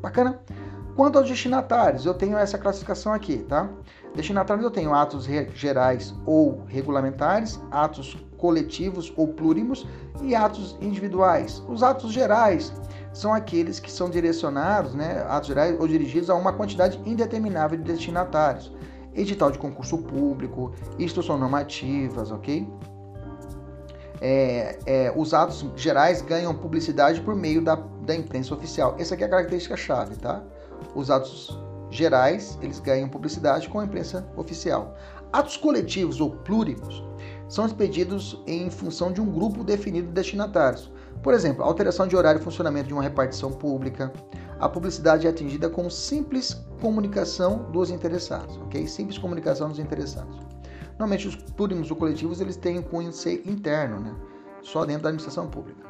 [0.00, 0.40] Bacana?
[0.96, 3.68] Quanto aos destinatários, eu tenho essa classificação aqui, tá?
[4.14, 9.86] Destinatários eu tenho atos gerais ou regulamentares, atos coletivos ou plúrimos
[10.22, 11.62] e atos individuais.
[11.68, 12.72] Os atos gerais
[13.18, 17.82] são aqueles que são direcionados, né, atos gerais ou dirigidos a uma quantidade indeterminável de
[17.82, 18.72] destinatários.
[19.12, 22.72] Edital de concurso público, instruções normativas, ok?
[24.20, 28.94] É, é, os atos gerais ganham publicidade por meio da, da imprensa oficial.
[29.00, 30.40] Essa aqui é a característica chave, tá?
[30.94, 31.58] Os atos
[31.90, 34.94] gerais, eles ganham publicidade com a imprensa oficial.
[35.32, 37.02] Atos coletivos ou plúrimos
[37.48, 40.88] são expedidos em função de um grupo definido de destinatários.
[41.22, 44.12] Por exemplo, alteração de horário e funcionamento de uma repartição pública.
[44.60, 48.86] A publicidade é atingida com simples comunicação dos interessados, ok?
[48.86, 50.36] Simples comunicação dos interessados.
[50.90, 54.14] Normalmente os plúrimos ou coletivos eles têm um cunho ser interno, né?
[54.62, 55.86] Só dentro da administração pública.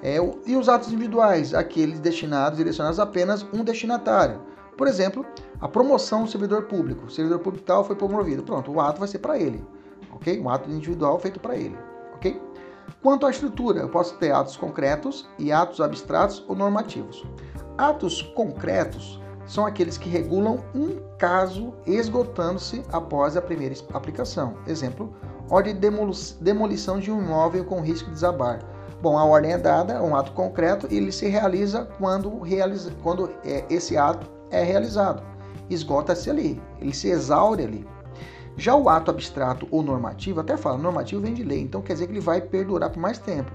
[0.00, 0.16] É,
[0.46, 4.40] e os atos individuais, aqueles destinados, direcionados a apenas um destinatário.
[4.76, 5.26] Por exemplo,
[5.60, 7.06] a promoção do servidor público.
[7.06, 8.44] O servidor público tal foi promovido.
[8.44, 9.64] Pronto, o ato vai ser para ele,
[10.12, 10.38] ok?
[10.40, 11.76] Um ato individual feito para ele,
[12.14, 12.40] ok?
[13.02, 17.24] Quanto à estrutura, eu posso ter atos concretos e atos abstratos ou normativos.
[17.76, 24.56] Atos concretos são aqueles que regulam um caso esgotando-se após a primeira aplicação.
[24.66, 25.12] Exemplo,
[25.48, 25.90] ordem de
[26.40, 28.60] demolição de um imóvel com risco de desabar.
[29.00, 32.90] Bom, a ordem é dada, é um ato concreto, e ele se realiza quando, realiza,
[33.02, 35.22] quando é, esse ato é realizado.
[35.70, 37.86] Esgota-se ali, ele se exaure ali.
[38.58, 42.06] Já o ato abstrato ou normativo, até fala, normativo vem de lei, então quer dizer
[42.06, 43.52] que ele vai perdurar por mais tempo.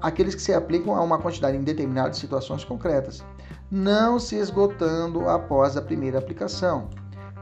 [0.00, 3.24] Aqueles que se aplicam a uma quantidade indeterminada de situações concretas,
[3.68, 6.88] não se esgotando após a primeira aplicação.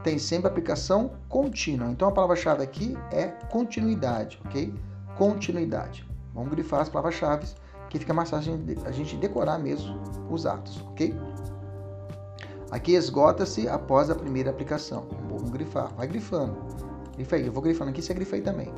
[0.03, 1.91] Tem sempre aplicação contínua.
[1.91, 4.73] Então a palavra-chave aqui é continuidade, ok?
[5.15, 6.07] Continuidade.
[6.33, 7.45] Vamos grifar as palavras-chave
[7.91, 11.15] que fica mais fácil a gente decorar mesmo os atos, ok?
[12.71, 15.05] Aqui esgota-se após a primeira aplicação.
[15.29, 16.82] Vamos grifar, vai grifando.
[17.15, 18.71] Grifa aí, eu vou grifando aqui, você grifa aí também.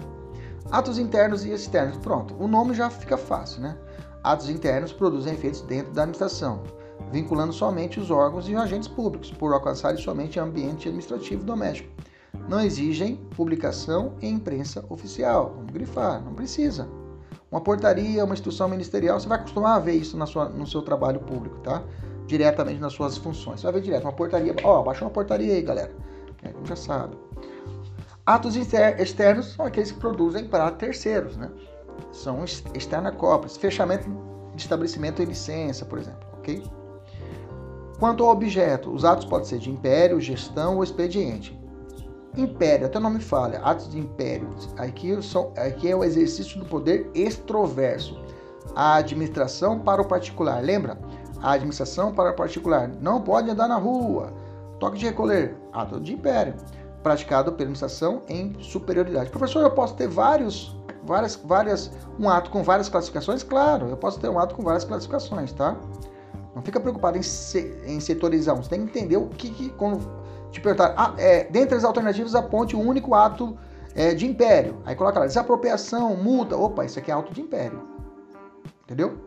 [0.71, 1.97] Atos internos e externos.
[1.97, 3.77] Pronto, o nome já fica fácil, né?
[4.23, 6.63] Atos internos produzem efeitos dentro da administração,
[7.11, 11.89] vinculando somente os órgãos e os agentes públicos, por alcançarem somente ambiente administrativo doméstico.
[12.49, 15.53] Não exigem publicação em imprensa oficial.
[15.55, 16.87] Vamos grifar, não precisa.
[17.51, 20.81] Uma portaria, uma instrução ministerial, você vai acostumar a ver isso na sua, no seu
[20.81, 21.83] trabalho público, tá?
[22.27, 23.61] Diretamente nas suas funções.
[23.61, 24.55] Você vai ver direto, uma portaria.
[24.63, 25.95] Ó, baixa uma portaria aí, galera.
[26.43, 27.15] É, já sabe.
[28.25, 31.51] Atos externos são aqueles que produzem para terceiros, né?
[32.11, 32.43] São
[32.73, 33.55] externa cópias.
[33.55, 34.09] Fechamento
[34.55, 36.63] de estabelecimento em licença, por exemplo, ok?
[37.99, 41.57] Quanto ao objeto, os atos podem ser de império, gestão ou expediente.
[42.35, 44.49] Império, até o nome fala, atos de império.
[44.77, 48.19] Aqui, são, aqui é o exercício do poder extroverso.
[48.75, 50.63] A administração para o particular.
[50.63, 50.97] Lembra?
[51.41, 52.89] A administração para o particular.
[52.99, 54.33] Não pode andar na rua.
[54.79, 55.55] Toque de recolher.
[55.71, 56.55] Ato de império.
[57.05, 59.29] Praticado pela administração em superioridade.
[59.29, 63.43] Professor, eu posso ter vários, várias, várias, um ato com várias classificações?
[63.43, 65.75] Claro, eu posso ter um ato com várias classificações, tá?
[66.55, 68.55] Não fica preocupado em, se, em setorizar.
[68.55, 69.99] Você tem que entender o que, que quando
[70.49, 73.55] te perguntar, ah, é, dentre as alternativas, aponte o um único ato
[73.93, 74.81] é, de império.
[74.83, 76.57] Aí coloca lá, desapropriação, multa.
[76.57, 77.87] Opa, isso aqui é ato de império.
[78.83, 79.19] Entendeu?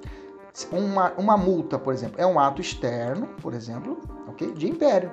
[0.73, 4.51] Uma, uma multa, por exemplo, é um ato externo, por exemplo, ok?
[4.51, 5.13] De império.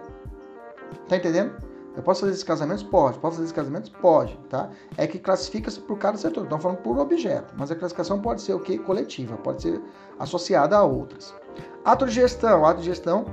[1.07, 1.74] Tá entendendo?
[1.95, 2.83] Eu posso fazer esses casamentos?
[2.83, 3.17] Pode.
[3.19, 3.89] Posso fazer esses casamentos?
[3.89, 4.69] Pode, tá?
[4.97, 6.43] É que classifica-se por cada setor.
[6.43, 8.77] Estamos falando por objeto, mas a classificação pode ser o que?
[8.77, 9.81] Coletiva, pode ser
[10.19, 11.33] associada a outras.
[11.83, 12.65] Ato de gestão.
[12.65, 13.25] Ato de gestão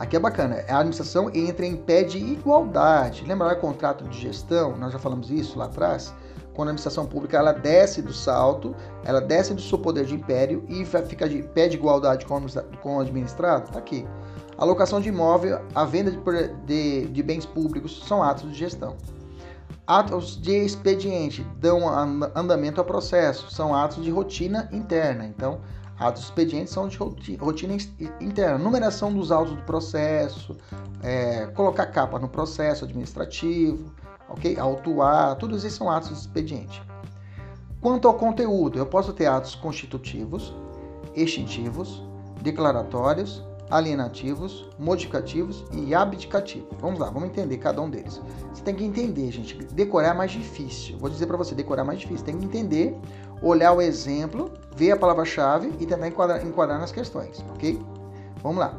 [0.00, 3.22] Aqui é bacana, a administração entra em pé de igualdade.
[3.26, 4.74] Lembra o contrato de gestão?
[4.74, 6.14] Nós já falamos isso lá atrás.
[6.54, 8.74] Quando a administração pública ela desce do salto,
[9.04, 13.00] ela desce do seu poder de império e fica de pé de igualdade com o
[13.00, 13.66] administrado.
[13.66, 14.06] Está aqui.
[14.58, 16.18] Alocação de imóvel, a venda de,
[16.66, 18.96] de, de bens públicos são atos de gestão.
[19.86, 21.88] Atos de expediente dão
[22.34, 25.24] andamento ao processo, são atos de rotina interna.
[25.24, 25.60] Então,
[26.00, 26.96] Atos expedientes são de
[27.36, 27.76] rotina
[28.18, 30.56] interna, numeração dos autos do processo,
[31.02, 33.92] é, colocar capa no processo administrativo,
[34.30, 34.58] ok?
[34.58, 36.82] Autuar, todos esses são atos de expediente.
[37.80, 40.54] Quanto ao conteúdo, eu posso ter atos constitutivos,
[41.14, 42.02] extintivos,
[42.42, 46.68] declaratórios, alienativos, modificativos e abdicativos.
[46.80, 48.20] Vamos lá, vamos entender cada um deles.
[48.52, 49.54] Você tem que entender, gente.
[49.72, 50.98] Decorar é mais difícil.
[50.98, 52.26] Vou dizer para você, decorar é mais difícil.
[52.26, 52.96] Tem que entender,
[53.40, 57.80] olhar o exemplo, ver a palavra-chave e tentar enquadrar, enquadrar, nas questões, ok?
[58.42, 58.78] Vamos lá.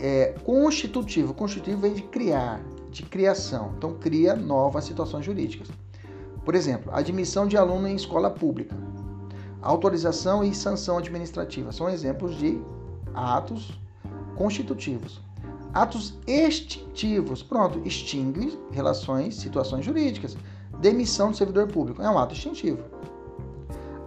[0.00, 1.32] É, constitutivo.
[1.34, 2.60] Constitutivo vem de criar,
[2.96, 3.74] de criação.
[3.76, 5.68] Então, cria novas situações jurídicas.
[6.44, 8.74] Por exemplo, admissão de aluno em escola pública.
[9.60, 12.60] Autorização e sanção administrativa são exemplos de
[13.14, 13.78] atos
[14.36, 15.20] constitutivos.
[15.74, 20.36] Atos extintivos, pronto, extingue relações, situações jurídicas.
[20.80, 22.82] Demissão do servidor público é um ato extintivo.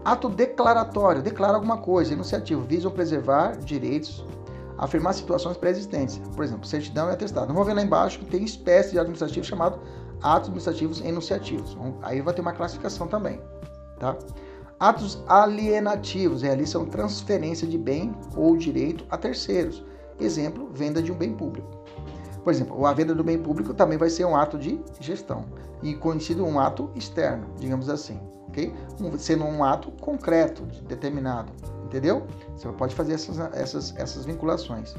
[0.03, 4.23] Ato declaratório, declara alguma coisa, enunciativo, visam preservar direitos,
[4.79, 6.19] afirmar situações pré-existentes.
[6.35, 7.53] Por exemplo, certidão e atestado.
[7.53, 9.79] Vamos ver lá embaixo que tem espécie de administrativo chamado
[10.21, 11.77] atos administrativos enunciativos.
[12.01, 13.39] Aí vai ter uma classificação também,
[13.99, 14.17] tá?
[14.79, 19.83] Atos alienativos realizam transferência de bem ou direito a terceiros.
[20.19, 21.69] Exemplo, venda de um bem público.
[22.43, 25.45] Por exemplo, a venda do bem público também vai ser um ato de gestão
[25.83, 28.73] e conhecido um ato externo, digamos assim, ok?
[29.17, 31.51] Sendo um ato concreto, determinado,
[31.89, 32.25] entendeu?
[32.55, 34.95] Você pode fazer essas, essas, essas vinculações.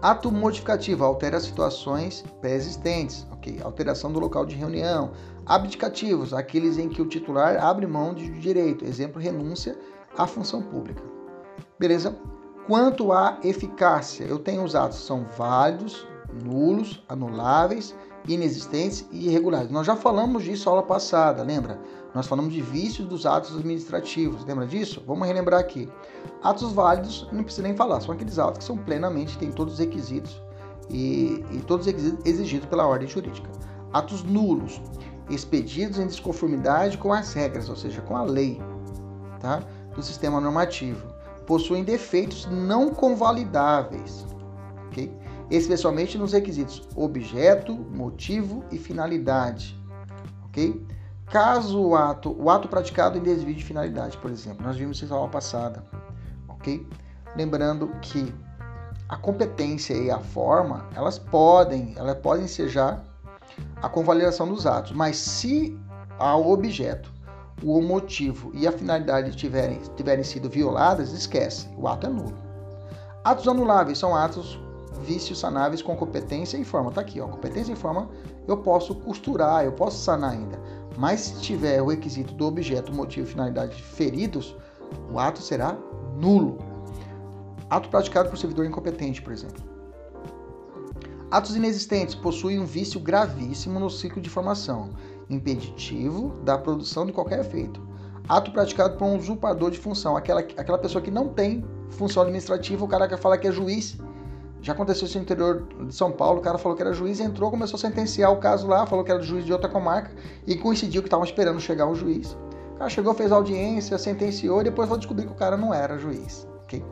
[0.00, 3.60] Ato modificativo altera situações pré-existentes, ok?
[3.62, 5.10] Alteração do local de reunião.
[5.44, 9.76] Abdicativos, aqueles em que o titular abre mão de direito, exemplo, renúncia
[10.16, 11.02] à função pública.
[11.78, 12.16] Beleza?
[12.68, 16.06] Quanto à eficácia, eu tenho os atos são válidos,
[16.44, 17.94] nulos, anuláveis,
[18.28, 19.70] inexistentes e irregulares.
[19.70, 21.80] Nós já falamos disso aula passada, lembra?
[22.14, 25.02] Nós falamos de vícios dos atos administrativos, lembra disso?
[25.06, 25.88] Vamos relembrar aqui.
[26.42, 29.80] Atos válidos, não precisa nem falar, são aqueles atos que são plenamente, têm todos os
[29.80, 30.42] requisitos
[30.90, 31.86] e, e todos
[32.24, 33.50] exigidos pela ordem jurídica.
[33.92, 34.80] Atos nulos,
[35.28, 38.60] expedidos em desconformidade com as regras, ou seja, com a lei,
[39.40, 39.62] tá?
[39.94, 41.06] Do sistema normativo
[41.46, 44.26] possuem defeitos não convalidáveis,
[44.86, 45.10] ok?
[45.50, 49.74] especialmente nos requisitos objeto, motivo e finalidade.
[50.44, 50.86] ok?
[51.30, 55.12] Caso o ato, o ato praticado em desvio de finalidade, por exemplo, nós vimos isso
[55.12, 55.84] na aula passada,
[56.48, 56.86] ok?
[57.36, 58.34] Lembrando que
[59.08, 62.98] a competência e a forma, elas podem, elas podem já
[63.82, 65.78] a convalidação dos atos, mas se
[66.18, 67.12] ao objeto
[67.62, 72.34] o motivo e a finalidade tiverem, tiverem sido violadas, esquece, o ato é nulo.
[73.22, 74.58] Atos anuláveis são atos
[75.02, 76.90] vícios sanáveis com competência e forma.
[76.90, 78.08] Tá aqui, ó, competência e forma
[78.46, 80.58] eu posso costurar, eu posso sanar ainda.
[80.98, 84.56] Mas se tiver o requisito do objeto, motivo e finalidade feridos,
[85.12, 85.78] o ato será
[86.20, 86.58] nulo.
[87.70, 89.62] Ato praticado por servidor incompetente, por exemplo.
[91.30, 94.90] Atos inexistentes possuem um vício gravíssimo no ciclo de formação
[95.30, 97.80] impeditivo da produção de qualquer efeito.
[98.28, 102.84] Ato praticado por um usurpador de função, aquela, aquela pessoa que não tem função administrativa,
[102.84, 103.96] o cara que fala que é juiz.
[104.60, 107.50] Já aconteceu isso no interior de São Paulo, o cara falou que era juiz, entrou,
[107.50, 110.10] começou a sentenciar o caso lá, falou que era juiz de outra comarca
[110.46, 112.36] e coincidiu que estavam esperando chegar o juiz.
[112.74, 115.98] O cara chegou, fez audiência, sentenciou e depois vou descobrir que o cara não era
[115.98, 116.46] juiz.
[116.64, 116.84] Ok?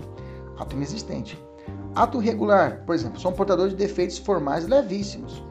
[0.59, 1.38] Ato inexistente.
[1.94, 5.43] Ato regular, por exemplo, são portadores de defeitos formais levíssimos,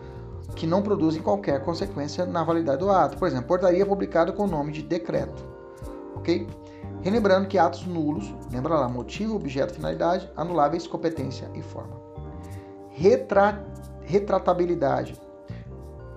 [0.56, 3.18] que não produzem qualquer consequência na validade do ato.
[3.18, 5.44] Por exemplo, portaria publicada com o nome de decreto.
[6.16, 6.48] Ok?
[7.06, 11.96] Relembrando que atos nulos, lembra lá, motivo, objeto, finalidade, anuláveis, competência e forma.
[12.90, 13.64] Retra...
[14.02, 15.16] Retratabilidade.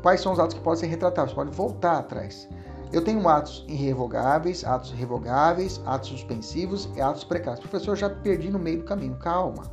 [0.00, 1.34] Quais são os atos que podem ser retratados?
[1.34, 2.48] Pode voltar atrás.
[2.90, 7.60] Eu tenho atos irrevogáveis, atos revogáveis, atos suspensivos e atos precários.
[7.60, 9.16] Professor, eu já perdi no meio do caminho.
[9.16, 9.64] Calma.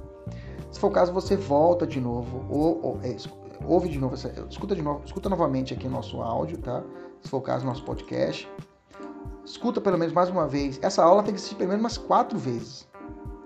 [0.70, 3.16] Se for o caso, você volta de novo, ou, ou é,
[3.66, 4.16] ouve de novo,
[4.50, 6.84] escuta de novo, escuta novamente aqui nosso áudio, tá?
[7.22, 8.50] Se for o caso, nosso podcast.
[9.45, 10.80] Escuta pelo menos mais uma vez.
[10.81, 12.88] Essa aula tem que assistir pelo menos umas quatro vezes.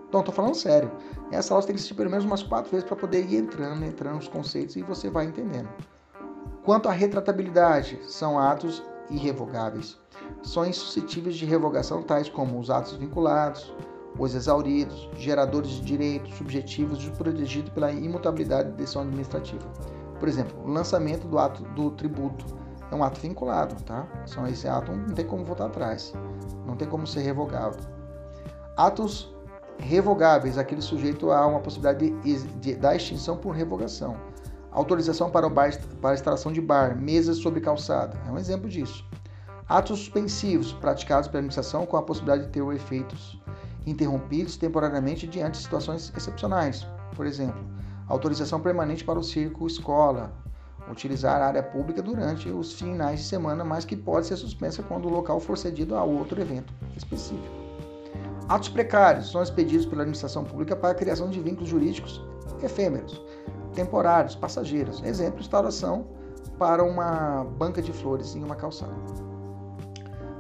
[0.07, 0.89] Então, tô falando sério.
[1.29, 3.83] Essa aula você tem que assistir pelo menos umas quatro vezes para poder ir entrando,
[3.83, 5.69] entrando nos conceitos e você vai entendendo.
[6.63, 9.97] Quanto à retratabilidade, são atos irrevogáveis.
[10.41, 13.73] São insuscetíveis de revogação, tais como os atos vinculados,
[14.17, 19.67] os exauridos, geradores de direitos subjetivos protegidos pela imutabilidade de decisão administrativa.
[20.19, 22.45] Por exemplo, o lançamento do ato do tributo
[22.91, 24.07] é um ato vinculado, tá?
[24.25, 26.13] São esse ato não tem como voltar atrás,
[26.65, 27.77] não tem como ser revogado.
[28.75, 29.33] Atos
[29.77, 34.17] revogáveis, aquele sujeito a uma possibilidade de, de, da extinção por revogação.
[34.71, 35.71] Autorização para, o bar,
[36.01, 39.05] para instalação de bar, mesas sobre calçada, é um exemplo disso.
[39.67, 43.39] Atos suspensivos, praticados pela administração com a possibilidade de ter efeitos
[43.85, 46.85] interrompidos temporariamente diante de situações excepcionais.
[47.15, 47.59] Por exemplo,
[48.07, 50.31] autorização permanente para o circo escola,
[50.91, 55.07] utilizar a área pública durante os finais de semana, mas que pode ser suspensa quando
[55.07, 57.55] o local for cedido a outro evento específico.
[58.47, 62.21] Atos precários são expedidos pela administração pública para a criação de vínculos jurídicos
[62.63, 63.21] efêmeros,
[63.73, 65.03] temporários, passageiros.
[65.03, 66.07] Exemplo, instalação
[66.57, 68.93] para uma banca de flores em uma calçada.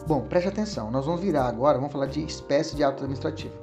[0.07, 3.53] Bom, preste atenção, nós vamos virar agora, vamos falar de espécie de ato administrativo.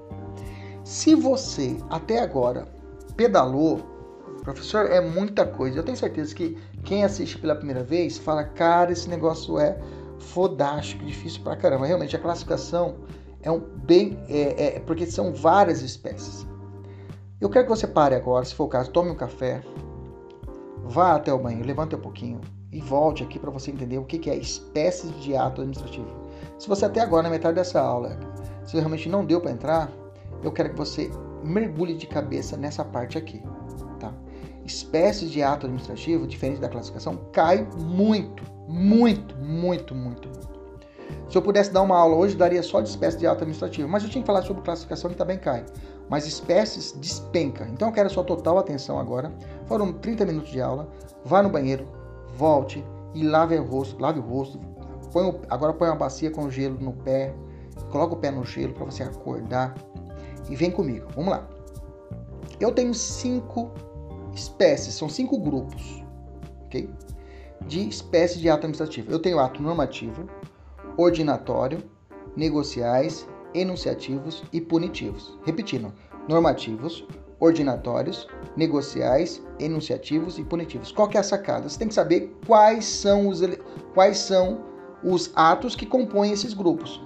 [0.84, 2.68] Se você até agora
[3.16, 3.80] pedalou,
[4.44, 5.78] professor, é muita coisa.
[5.78, 6.56] Eu tenho certeza que
[6.86, 9.76] quem assiste pela primeira vez fala, cara, esse negócio é
[10.18, 11.84] fodástico, difícil pra caramba.
[11.84, 12.94] Realmente, a classificação
[13.42, 14.18] é um bem.
[14.28, 16.46] É, é, porque são várias espécies.
[17.40, 19.62] Eu quero que você pare agora, se for o caso, tome um café,
[20.84, 22.40] vá até o banheiro, levante um pouquinho
[22.72, 26.08] e volte aqui para você entender o que é espécies de ato administrativo.
[26.58, 28.18] Se você até agora, na metade dessa aula,
[28.64, 29.92] se realmente não deu para entrar,
[30.42, 31.10] eu quero que você
[31.42, 33.42] mergulhe de cabeça nessa parte aqui.
[34.66, 40.56] Espécies de ato administrativo, diferente da classificação, cai muito, muito, muito, muito, muito.
[41.28, 44.02] Se eu pudesse dar uma aula hoje, daria só de espécies de ato administrativo, mas
[44.02, 45.64] eu tinha que falar sobre classificação que também cai.
[46.08, 47.66] Mas espécies despenca.
[47.72, 49.32] Então eu quero sua total atenção agora.
[49.66, 50.88] Foram 30 minutos de aula.
[51.24, 51.86] Vá no banheiro,
[52.34, 52.84] volte
[53.14, 54.60] e lave o rosto, lave o rosto,
[55.12, 57.34] Põe o, agora põe uma bacia com gelo no pé,
[57.90, 59.74] coloca o pé no gelo para você acordar
[60.50, 61.06] e vem comigo.
[61.14, 61.48] Vamos lá.
[62.60, 63.70] Eu tenho cinco
[64.36, 66.04] espécies, são cinco grupos,
[66.66, 66.88] ok?
[67.66, 69.10] De espécies de ato administrativo.
[69.10, 70.28] Eu tenho ato normativo,
[70.96, 71.82] ordinatório,
[72.36, 75.38] negociais, enunciativos e punitivos.
[75.44, 75.92] Repetindo,
[76.28, 77.06] normativos,
[77.40, 80.92] ordinatórios, negociais, enunciativos e punitivos.
[80.92, 81.68] Qual que é a sacada?
[81.68, 83.40] Você tem que saber quais são os
[83.94, 84.64] quais são
[85.02, 87.02] os atos que compõem esses grupos.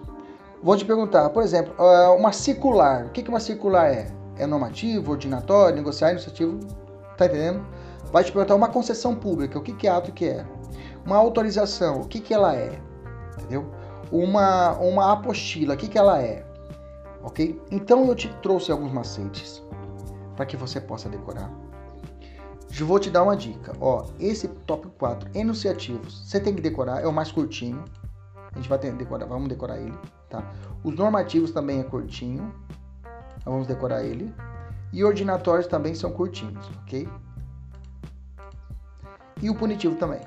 [0.62, 3.06] Vou te perguntar, por exemplo, ah, uma circular.
[3.06, 4.06] O que uma circular é?
[4.36, 6.58] É normativo, ordinatório, negociar, iniciativo?
[7.20, 7.66] Tá entendendo?
[8.10, 9.58] Vai te perguntar uma concessão pública.
[9.58, 10.46] O que é ato que é?
[11.04, 12.00] Uma autorização.
[12.00, 12.80] O que, que ela é?
[13.36, 13.70] Entendeu?
[14.10, 15.74] Uma, uma apostila.
[15.74, 16.46] O que, que ela é?
[17.22, 17.60] Ok?
[17.70, 19.62] Então eu te trouxe alguns macetes
[20.34, 21.52] para que você possa decorar
[22.82, 23.76] vou te dar uma dica.
[23.80, 27.84] Ó, esse tópico 4, enunciativos, você tem que decorar, é o mais curtinho.
[28.50, 29.98] A gente vai ter, decorar, vamos decorar ele,
[30.30, 30.42] tá?
[30.82, 32.50] Os normativos também é curtinho.
[33.44, 34.32] Vamos decorar ele.
[34.92, 37.08] E ordinatórios também são curtinhos, ok?
[39.40, 40.20] E o punitivo também.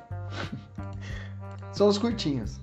[1.73, 2.60] são os curtinhos.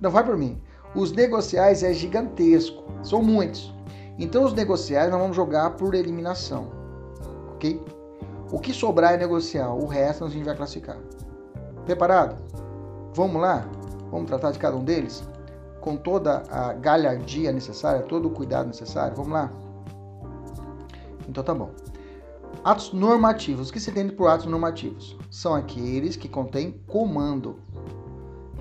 [0.00, 0.60] Não vai por mim.
[0.94, 3.72] Os negociais é gigantesco, são muitos.
[4.18, 6.70] Então os negociais nós vamos jogar por eliminação,
[7.54, 7.80] ok?
[8.52, 10.98] O que sobrar é negociar, o resto a gente vai classificar.
[11.86, 12.36] Preparado?
[13.14, 13.66] Vamos lá?
[14.10, 15.22] Vamos tratar de cada um deles?
[15.80, 19.16] Com toda a galhardia necessária, todo o cuidado necessário?
[19.16, 19.50] Vamos lá?
[21.28, 21.70] Então tá bom.
[22.64, 23.70] Atos normativos.
[23.70, 25.16] O que se entende por atos normativos?
[25.30, 27.56] São aqueles que contêm comando,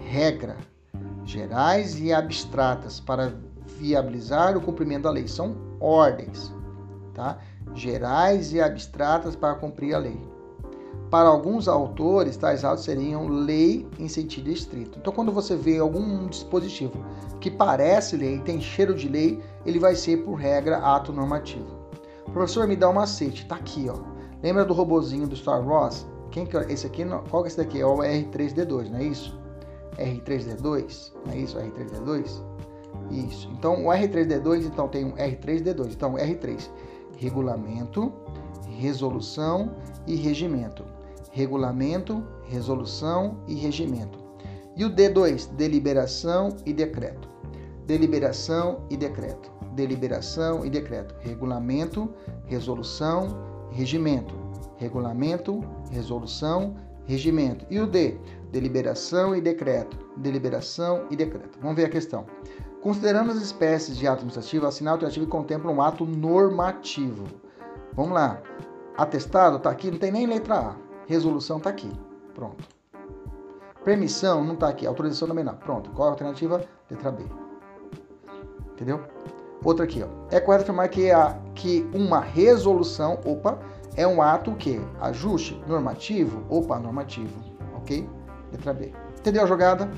[0.05, 0.57] regra,
[1.25, 3.33] gerais e abstratas para
[3.77, 5.27] viabilizar o cumprimento da lei.
[5.27, 6.53] São ordens,
[7.13, 7.39] tá?
[7.73, 10.19] gerais e abstratas para cumprir a lei.
[11.09, 14.99] Para alguns autores, tais atos seriam lei em sentido estrito.
[14.99, 17.03] Então, quando você vê algum dispositivo
[17.39, 21.78] que parece lei, tem cheiro de lei, ele vai ser, por regra, ato normativo.
[22.33, 23.45] Professor, me dá um macete.
[23.45, 23.97] Tá aqui, ó.
[24.41, 26.07] Lembra do robozinho do Star Wars?
[26.31, 27.03] Quem que é esse aqui?
[27.29, 27.81] Qual que é esse daqui?
[27.81, 29.39] É o R3D2, não é isso?
[29.97, 31.57] R3D2, não é isso?
[31.57, 32.43] R3D2?
[33.11, 33.49] Isso.
[33.51, 35.93] Então, o R3D2, então tem um R3D2.
[35.93, 36.69] Então, R3,
[37.17, 38.13] regulamento,
[38.77, 39.75] resolução
[40.05, 40.85] e regimento
[41.31, 44.19] regulamento, resolução e regimento.
[44.75, 47.27] E o D2, deliberação e decreto.
[47.85, 49.51] Deliberação e decreto.
[49.73, 51.15] Deliberação e decreto.
[51.19, 52.13] Regulamento,
[52.45, 53.27] resolução,
[53.71, 54.33] regimento.
[54.77, 56.75] Regulamento, resolução,
[57.05, 57.65] regimento.
[57.69, 58.17] E o D,
[58.51, 59.97] deliberação e decreto.
[60.17, 61.59] Deliberação e decreto.
[61.61, 62.25] Vamos ver a questão.
[62.81, 67.25] Considerando as espécies de ato administrativo, a sinal alternativo contempla um ato normativo.
[67.93, 68.41] Vamos lá.
[68.97, 70.75] Atestado está aqui, não tem nem letra A.
[71.07, 71.91] Resolução está aqui.
[72.33, 72.63] Pronto.
[73.83, 74.85] Permissão não está aqui.
[74.85, 75.55] Autorização também não.
[75.55, 75.89] Pronto.
[75.91, 76.63] Qual a alternativa?
[76.89, 77.23] Letra B.
[78.73, 79.01] Entendeu?
[79.63, 80.07] Outra aqui, ó.
[80.31, 83.59] É correto afirmar que, a, que uma resolução, opa,
[83.95, 87.37] é um ato que ajuste normativo, opa, normativo,
[87.75, 88.07] ok?
[88.51, 88.93] Letra B.
[89.19, 89.91] Entendeu a jogada?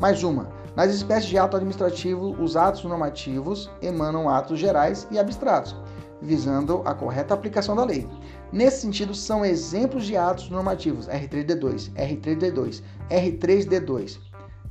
[0.00, 0.48] Mais uma.
[0.74, 5.76] Nas espécies de ato administrativo, os atos normativos emanam atos gerais e abstratos,
[6.20, 8.08] visando a correta aplicação da lei.
[8.52, 14.18] Nesse sentido, são exemplos de atos normativos R3D2, R3D2, R3D2,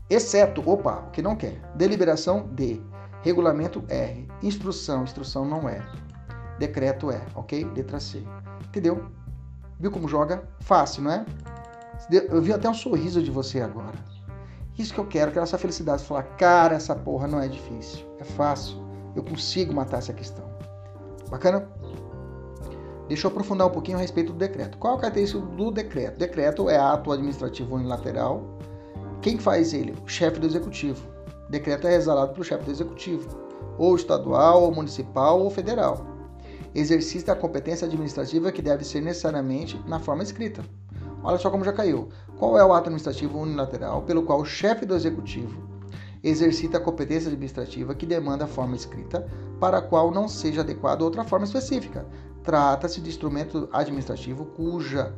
[0.09, 2.81] exceto, opa, o que não quer, deliberação D,
[3.27, 5.85] regulamento R, instrução, instrução não é,
[6.57, 7.69] decreto é, ok?
[7.75, 8.23] Letra C.
[8.67, 9.05] Entendeu?
[9.79, 10.47] Viu como joga?
[10.61, 11.25] Fácil, não é?
[12.29, 13.97] Eu vi até um sorriso de você agora.
[14.77, 16.03] Isso que eu quero, quero essa felicidade.
[16.05, 18.05] Falar, cara, essa porra não é difícil.
[18.19, 18.77] É fácil.
[19.13, 20.45] Eu consigo matar essa questão.
[21.29, 21.67] Bacana?
[23.09, 24.77] Deixa eu aprofundar um pouquinho a respeito do decreto.
[24.77, 26.17] Qual a característica do decreto?
[26.17, 28.57] Decreto é ato administrativo unilateral.
[29.21, 29.93] Quem faz ele?
[30.05, 31.16] O chefe do executivo.
[31.49, 33.27] Decreto é exalado pelo chefe do executivo,
[33.77, 36.05] ou estadual, ou municipal, ou federal.
[36.75, 40.63] Exercita a competência administrativa que deve ser necessariamente na forma escrita.
[41.23, 42.09] Olha só como já caiu.
[42.37, 45.67] Qual é o ato administrativo unilateral pelo qual o chefe do executivo
[46.23, 49.27] exercita a competência administrativa que demanda a forma escrita,
[49.59, 52.05] para a qual não seja adequada outra forma específica,
[52.47, 55.13] Trata-se de instrumento administrativo cuja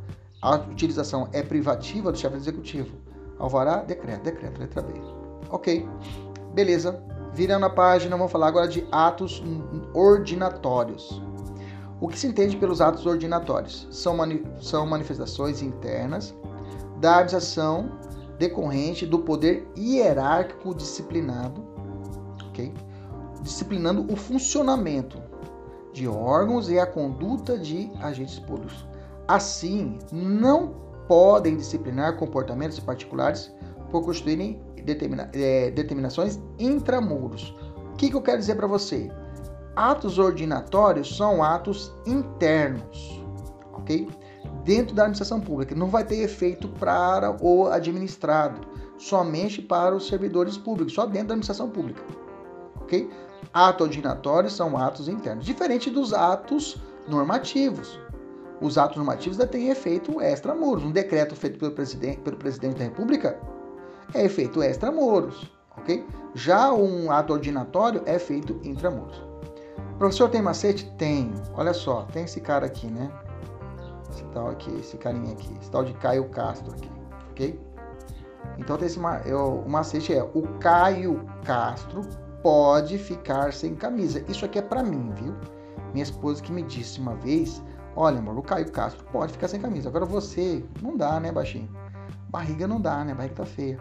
[0.72, 2.98] utilização é privativa do chefe executivo.
[3.38, 4.94] Alvará, decreto, decreto, letra B.
[5.50, 5.88] Ok,
[6.54, 7.04] beleza.
[7.34, 9.44] Virando a página, vamos falar agora de atos
[9.94, 11.22] ordinatórios.
[12.02, 13.88] O que se entende pelos atos ordinatórios?
[13.92, 16.34] São, mani são manifestações internas
[17.00, 17.92] da administração
[18.38, 21.62] decorrente do poder hierárquico disciplinado,
[22.48, 22.74] ok?
[23.42, 25.22] Disciplinando o funcionamento
[25.92, 28.88] de órgãos e a conduta de agentes públicos.
[29.28, 30.74] Assim, não
[31.08, 33.52] podem disciplinar comportamentos particulares
[33.92, 37.56] por constituírem determina, é, determinações intramuros.
[37.94, 39.12] O que, que eu quero dizer para você?
[39.76, 43.22] Atos ordinatórios são atos internos,
[43.74, 44.10] ok?
[44.64, 45.76] Dentro da administração pública.
[45.76, 48.62] Não vai ter efeito para o administrado,
[48.98, 52.02] somente para os servidores públicos, só dentro da administração pública,
[52.82, 53.10] ok?
[53.54, 58.00] Atos ordinatórios são atos internos, diferente dos atos normativos.
[58.62, 60.84] Os atos normativos ainda têm efeito extramuros.
[60.84, 63.40] Um decreto feito pelo presidente, pelo presidente da República
[64.14, 66.06] é efeito extramuros, ok?
[66.34, 69.22] Já um ato ordinatório é feito intramuros.
[69.98, 70.90] Professor, tem macete?
[70.98, 71.34] Tem.
[71.56, 73.12] Olha só, tem esse cara aqui, né?
[74.10, 76.90] Esse tal aqui, esse carinha aqui, esse tal de Caio Castro aqui,
[77.32, 77.60] ok?
[78.58, 82.02] Então tem esse, eu, o macete é o Caio Castro
[82.42, 84.24] pode ficar sem camisa.
[84.28, 85.36] Isso aqui é para mim, viu?
[85.94, 87.62] Minha esposa que me disse uma vez:
[87.96, 89.90] Olha, amor, o Caio Castro pode ficar sem camisa.
[89.90, 91.70] Agora você, não dá, né, baixinho?
[92.30, 93.14] Barriga não dá, né?
[93.14, 93.80] Barriga tá feia.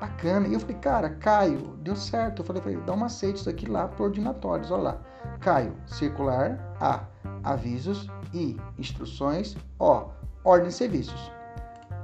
[0.00, 0.46] Bacana.
[0.48, 2.42] E eu falei, cara, Caio, deu certo.
[2.42, 4.98] Eu falei dá um macete isso aqui lá pro ordinatórios, olha lá.
[5.40, 7.04] Caio, circular, A,
[7.42, 10.08] avisos, I, instruções, O,
[10.44, 11.32] ordem de serviços.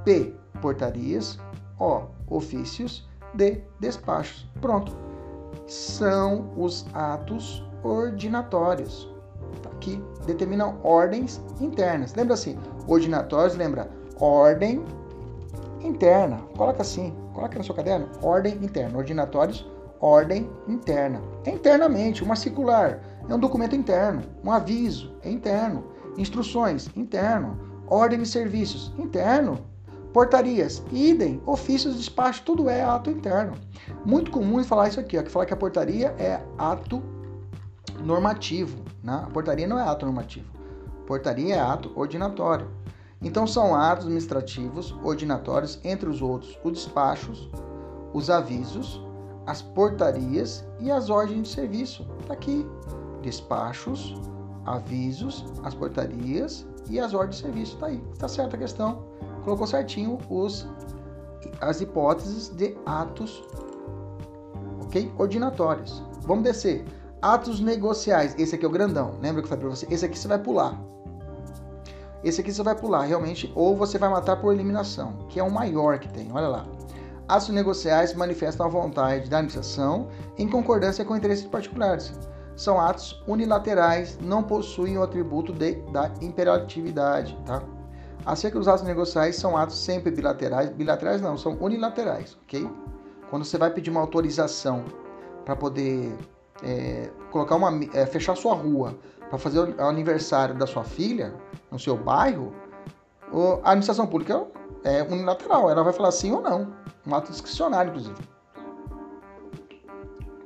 [0.03, 1.39] P, portarias,
[1.79, 4.47] O, ofícios, D, despachos.
[4.59, 5.03] Pronto
[5.67, 9.09] são os atos ordinatórios,
[9.61, 9.69] tá?
[9.79, 12.13] que determinam ordens internas.
[12.13, 12.57] Lembra assim,
[12.87, 13.89] ordinatórios, lembra
[14.19, 14.83] ordem
[15.81, 16.37] interna.
[16.55, 18.97] Coloca assim, coloca no seu caderno, ordem interna.
[18.97, 19.65] Ordinatórios,
[19.99, 21.21] ordem interna.
[21.45, 24.23] É internamente, uma circular, é um documento interno.
[24.43, 25.83] Um aviso, é interno.
[26.17, 27.57] Instruções, interno.
[27.87, 29.59] Ordem de serviços, interno.
[30.13, 33.53] Portarias, idem, ofícios de despacho, tudo é ato interno.
[34.05, 37.01] Muito comum falar isso aqui, ó, que falar que a portaria é ato
[38.03, 38.77] normativo.
[39.03, 39.23] Né?
[39.25, 40.45] A portaria não é ato normativo.
[41.07, 42.67] Portaria é ato ordinatório.
[43.23, 47.49] Então são atos administrativos ordinatórios, entre os outros, os despachos,
[48.13, 49.01] os avisos,
[49.45, 52.05] as portarias e as ordens de serviço.
[52.21, 52.65] Está aqui.
[53.21, 54.15] Despachos,
[54.65, 57.73] avisos, as portarias e as ordens de serviço.
[57.75, 58.03] Está aí.
[58.13, 59.05] Está certa a questão.
[59.43, 60.67] Colocou certinho os,
[61.61, 63.43] as hipóteses de atos
[64.93, 65.11] ok?
[65.17, 66.03] Ordinatórios.
[66.21, 66.85] Vamos descer.
[67.21, 68.35] Atos negociais.
[68.37, 69.15] Esse aqui é o grandão.
[69.21, 69.87] Lembra que eu falei para você?
[69.89, 70.79] Esse aqui você vai pular.
[72.23, 75.51] Esse aqui você vai pular, realmente, ou você vai matar por eliminação, que é o
[75.51, 76.31] maior que tem.
[76.31, 76.65] Olha lá.
[77.27, 82.13] Atos negociais manifestam a vontade da administração em concordância com interesses particulares.
[82.55, 87.63] São atos unilaterais, não possuem o atributo de, da imperatividade, tá?
[88.25, 90.69] Acerca dos atos negociais, são atos sempre bilaterais.
[90.69, 92.69] Bilaterais não, são unilaterais, ok?
[93.29, 94.85] Quando você vai pedir uma autorização
[95.43, 96.15] para poder
[96.63, 98.97] é, colocar uma, é, fechar sua rua
[99.33, 101.33] para fazer o aniversário da sua filha
[101.71, 102.53] no seu bairro,
[103.63, 104.45] a administração pública
[104.83, 106.71] é unilateral, ela vai falar sim ou não.
[107.03, 108.21] Um ato discricionário, inclusive.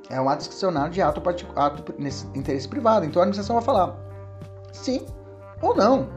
[0.08, 1.22] É um ato discricionário de ato,
[1.54, 3.04] ato nesse interesse privado.
[3.04, 3.94] Então a administração vai falar
[4.72, 5.04] sim
[5.60, 6.08] ou não.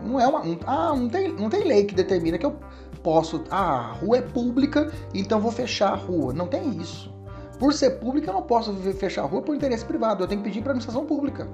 [0.00, 0.42] Não é uma.
[0.64, 2.56] ah, não tem, não tem lei que determina que eu
[3.02, 3.42] posso.
[3.50, 6.32] Ah, a rua é pública, então vou fechar a rua.
[6.32, 7.12] Não tem isso.
[7.58, 10.22] Por ser pública, eu não posso fechar a rua por interesse privado.
[10.22, 11.48] Eu tenho que pedir para a administração pública.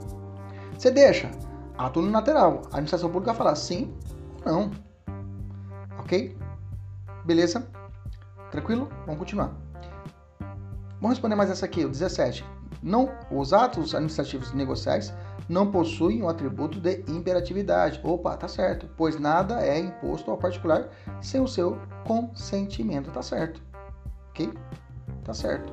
[0.76, 1.30] Você deixa.
[1.76, 2.62] Ato unilateral.
[2.66, 3.94] A administração pública falar sim
[4.44, 4.70] ou não.
[5.98, 6.36] Ok?
[7.24, 7.66] Beleza?
[8.50, 8.88] Tranquilo?
[9.06, 9.52] Vamos continuar.
[11.00, 12.44] Vamos responder mais essa aqui, o 17.
[12.82, 15.12] Não, os atos administrativos negociais
[15.48, 18.00] não possuem o atributo de imperatividade.
[18.02, 18.88] Opa, tá certo.
[18.96, 20.88] Pois nada é imposto ao particular
[21.20, 23.10] sem o seu consentimento.
[23.10, 23.62] Tá certo.
[24.30, 24.52] Ok?
[25.24, 25.72] Tá certo.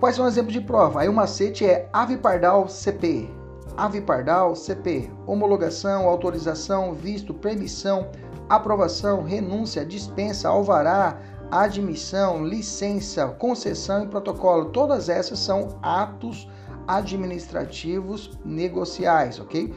[0.00, 1.00] Quais são os exemplos de prova?
[1.00, 3.30] Aí o macete é ave pardal CP.
[3.76, 5.10] Ave pardal CP.
[5.26, 8.08] Homologação, autorização, visto, permissão,
[8.48, 11.18] aprovação, renúncia, dispensa, alvará,
[11.50, 14.66] admissão, licença, concessão e protocolo.
[14.66, 16.48] Todas essas são atos
[16.88, 19.74] administrativos negociais, ok?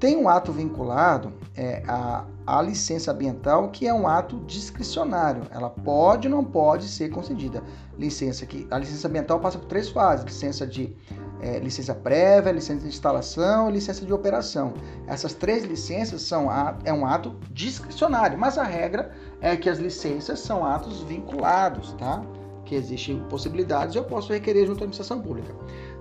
[0.00, 5.42] Tem um ato vinculado é, a, a licença ambiental, que é um ato discricionário.
[5.50, 7.62] Ela pode ou não pode ser concedida.
[7.98, 10.96] Licença que a licença ambiental passa por três fases: licença de
[11.42, 14.74] é, licença prévia, licença de instalação e licença de operação.
[15.06, 16.48] Essas três licenças são
[16.84, 22.24] é um ato discricionário, mas a regra é que as licenças são atos vinculados, tá?
[22.64, 25.52] Que existem possibilidades eu posso requerer junto à administração pública.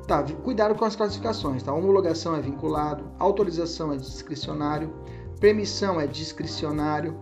[0.07, 1.73] Tá, cuidado com as classificações, tá?
[1.73, 4.93] Homologação é vinculado, autorização é discricionário,
[5.39, 7.17] permissão é discricionário,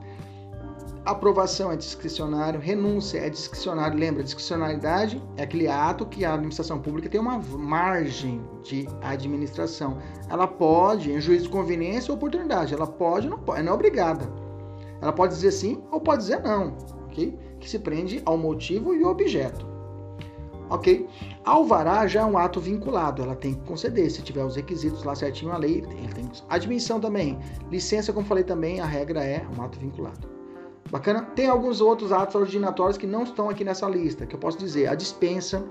[1.12, 3.98] aprovação é discricionário, renúncia é discricionário.
[3.98, 9.98] Lembra, discricionalidade é aquele ato que a administração pública tem uma margem de administração.
[10.30, 13.76] Ela pode, em juízo de conveniência ou oportunidade, ela pode ou não pode, não é
[13.76, 14.32] obrigada.
[15.02, 16.76] Ela pode dizer sim ou pode dizer não,
[17.06, 17.38] ok?
[17.60, 19.70] Que se prende ao motivo e ao objeto
[20.70, 21.08] ok?
[21.44, 25.16] Alvará já é um ato vinculado, ela tem que conceder, se tiver os requisitos lá
[25.16, 27.40] certinho, a lei ele tem Admissão também,
[27.72, 30.39] licença, como falei também, a regra é um ato vinculado.
[30.92, 31.22] Bacana?
[31.36, 34.88] Tem alguns outros atos ordinatórios que não estão aqui nessa lista, que eu posso dizer,
[34.88, 35.64] a dispensa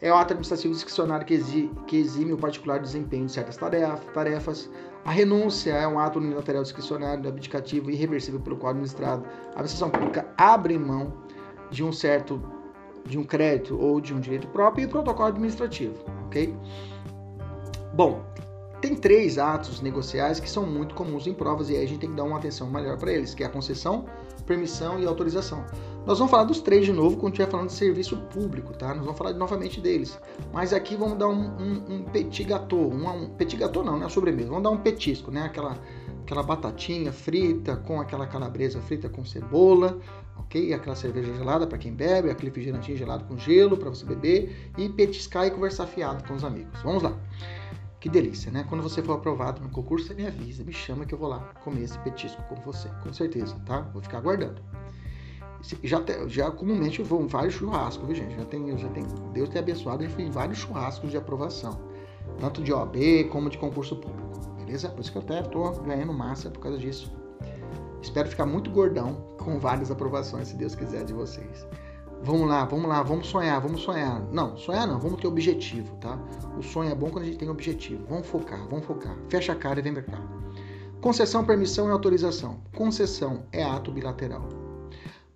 [0.00, 4.68] é o ato administrativo discricionário que, exime, que exime o particular desempenho de certas tarefas.
[5.04, 9.24] A renúncia é um ato unilateral discricionário, abdicativo e irreversível pelo qual administrado.
[9.54, 11.12] A administração pública abre mão
[11.70, 12.42] de um certo
[13.06, 16.54] de um crédito ou de um direito próprio e protocolo administrativo, ok?
[17.94, 18.24] Bom,
[18.80, 22.10] tem três atos negociais que são muito comuns em provas e aí a gente tem
[22.10, 24.06] que dar uma atenção maior para eles, que é a concessão,
[24.52, 25.64] permissão e autorização.
[26.04, 28.88] Nós vamos falar dos três de novo quando estiver falando de serviço público, tá?
[28.88, 30.18] Nós vamos falar novamente deles.
[30.52, 34.08] Mas aqui vamos dar um, um, um petit gâteau, um, um petit gâteau não, né?
[34.08, 34.48] Sobremesa.
[34.48, 35.42] Vamos dar um petisco, né?
[35.42, 35.78] Aquela,
[36.22, 39.98] aquela batatinha frita com aquela calabresa frita com cebola,
[40.36, 40.74] ok?
[40.74, 44.88] Aquela cerveja gelada para quem bebe, aquele refrigerantinho gelado com gelo para você beber e
[44.88, 46.82] petiscar e conversar fiado com os amigos.
[46.82, 47.16] Vamos lá.
[48.02, 48.66] Que delícia, né?
[48.68, 51.38] Quando você for aprovado no concurso, você me avisa, me chama que eu vou lá
[51.62, 53.82] comer esse petisco com você, com certeza, tá?
[53.92, 54.60] Vou ficar aguardando.
[55.84, 58.34] Já, já comumente eu vou em vários churrascos, viu, gente?
[58.34, 61.80] Já tem, já tem, Deus tem abençoado, eu fui em vários churrascos de aprovação,
[62.40, 62.96] tanto de OAB
[63.30, 64.88] como de concurso público, beleza?
[64.88, 67.12] Por isso que eu até tô ganhando massa por causa disso.
[68.02, 71.64] Espero ficar muito gordão com várias aprovações, se Deus quiser, de vocês.
[72.24, 74.22] Vamos lá, vamos lá, vamos sonhar, vamos sonhar.
[74.30, 76.16] Não, sonhar não, vamos ter objetivo, tá?
[76.56, 78.04] O sonho é bom quando a gente tem objetivo.
[78.08, 79.16] Vamos focar, vamos focar.
[79.28, 80.22] Fecha a cara e vem pra cá.
[81.00, 82.60] Concessão, permissão e autorização.
[82.76, 84.48] Concessão é ato bilateral.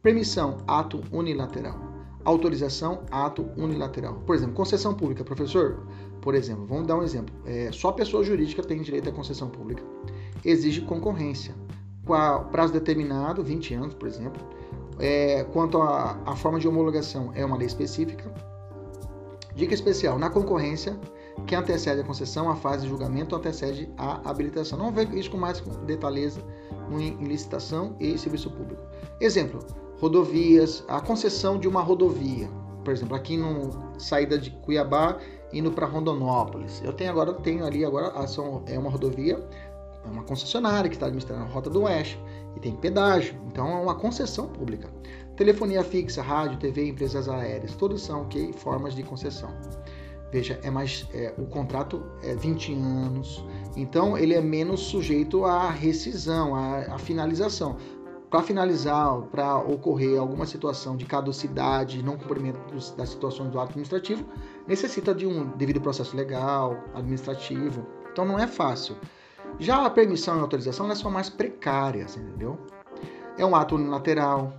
[0.01, 1.77] Permissão, ato unilateral.
[2.25, 4.23] Autorização, ato unilateral.
[4.25, 5.85] Por exemplo, concessão pública, professor.
[6.21, 7.35] Por exemplo, vamos dar um exemplo.
[7.45, 9.83] É, só pessoa jurídica tem direito à concessão pública.
[10.45, 11.53] Exige concorrência
[12.09, 14.41] a prazo determinado, 20 anos, por exemplo.
[14.99, 18.33] É, quanto à forma de homologação, é uma lei específica.
[19.55, 20.99] Dica especial: na concorrência,
[21.47, 24.79] que antecede a concessão, a fase de julgamento antecede a habilitação.
[24.79, 26.41] Não ver isso com mais detalheza
[26.91, 28.83] em licitação e serviço público.
[29.21, 29.61] Exemplo:
[30.01, 32.49] rodovias, a concessão de uma rodovia.
[32.85, 35.19] Por exemplo, aqui no saída de Cuiabá
[35.53, 36.83] indo para Rondonópolis.
[36.85, 38.13] Eu tenho agora tenho ali agora
[38.67, 39.45] é uma rodovia,
[40.05, 42.21] é uma concessionária que está administrando a Rota do Oeste
[42.57, 43.37] e tem pedágio.
[43.47, 44.91] Então é uma concessão pública.
[45.37, 49.51] Telefonia fixa, rádio, TV, empresas aéreas, todos são okay, formas de concessão.
[50.33, 53.45] Veja, é mais é, o contrato é 20 anos,
[53.77, 57.77] então ele é menos sujeito à rescisão, à, à finalização.
[58.29, 62.59] Para finalizar, para ocorrer alguma situação de caducidade, não cumprimento
[62.97, 64.27] das situações do ato administrativo,
[64.67, 67.87] necessita de um devido processo legal, administrativo.
[68.11, 68.97] Então não é fácil.
[69.59, 72.59] Já a permissão e autorização são mais precárias, entendeu?
[73.39, 74.53] É um ato unilateral,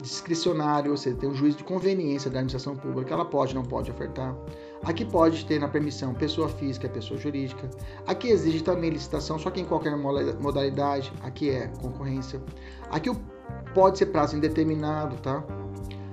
[0.00, 3.90] discricionário, ou seja, tem um juízo de conveniência da administração pública, ela pode, não pode
[3.90, 4.36] ofertar.
[4.84, 7.70] Aqui pode ter na permissão pessoa física, pessoa jurídica.
[8.06, 11.12] Aqui exige também licitação, só que em qualquer modalidade.
[11.22, 12.42] Aqui é concorrência.
[12.90, 13.10] Aqui
[13.72, 15.42] pode ser prazo indeterminado, tá?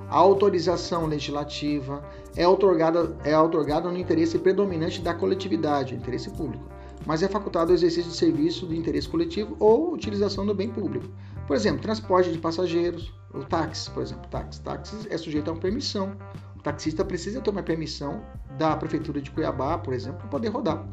[0.10, 2.04] A autorização legislativa
[2.36, 6.66] é otorgada, é otorgada no interesse predominante da coletividade, interesse público,
[7.06, 11.08] mas é facultado o exercício de serviço de interesse coletivo ou utilização do bem público.
[11.48, 14.62] Por exemplo, transporte de passageiros, o táxi, por exemplo, táxi.
[14.62, 16.16] Táxi é sujeito a uma permissão.
[16.56, 18.24] O taxista precisa uma permissão
[18.58, 20.86] da prefeitura de Cuiabá, por exemplo, para poder rodar.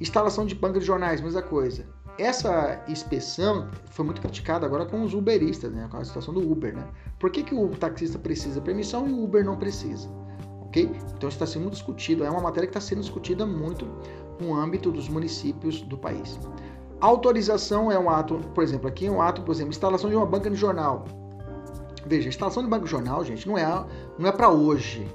[0.00, 1.86] Instalação de banca de jornais, mesma coisa.
[2.18, 6.74] Essa inspeção foi muito criticada agora com os uberistas, né, com a situação do Uber,
[6.74, 6.86] né?
[7.18, 10.08] Por que, que o taxista precisa permissão e o Uber não precisa?
[10.62, 10.90] Ok?
[11.14, 13.86] Então está sendo discutido, é uma matéria que está sendo discutida muito
[14.40, 16.38] no âmbito dos municípios do país.
[17.00, 20.26] Autorização é um ato, por exemplo, aqui é um ato, por exemplo, instalação de uma
[20.26, 21.04] banca de jornal.
[22.06, 23.84] Veja, instalação de banco de jornal, gente, não é,
[24.18, 25.06] não é para hoje.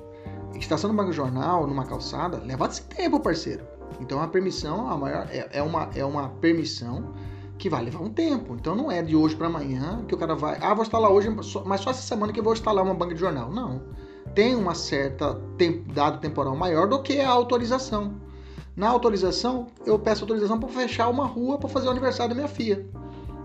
[0.53, 3.63] Instalação de banco de jornal numa calçada leva-se tempo, parceiro.
[3.99, 7.13] Então a permissão a maior, é, é, uma, é uma permissão
[7.57, 8.55] que vai levar um tempo.
[8.55, 10.57] Então não é de hoje para amanhã que o cara vai.
[10.61, 11.29] Ah, vou instalar hoje,
[11.65, 13.51] mas só essa semana que eu vou instalar uma banca de jornal.
[13.51, 13.81] Não.
[14.35, 18.15] Tem uma certa tempo, dado temporal maior do que a autorização.
[18.75, 22.47] Na autorização, eu peço autorização para fechar uma rua para fazer o aniversário da minha
[22.47, 22.85] filha.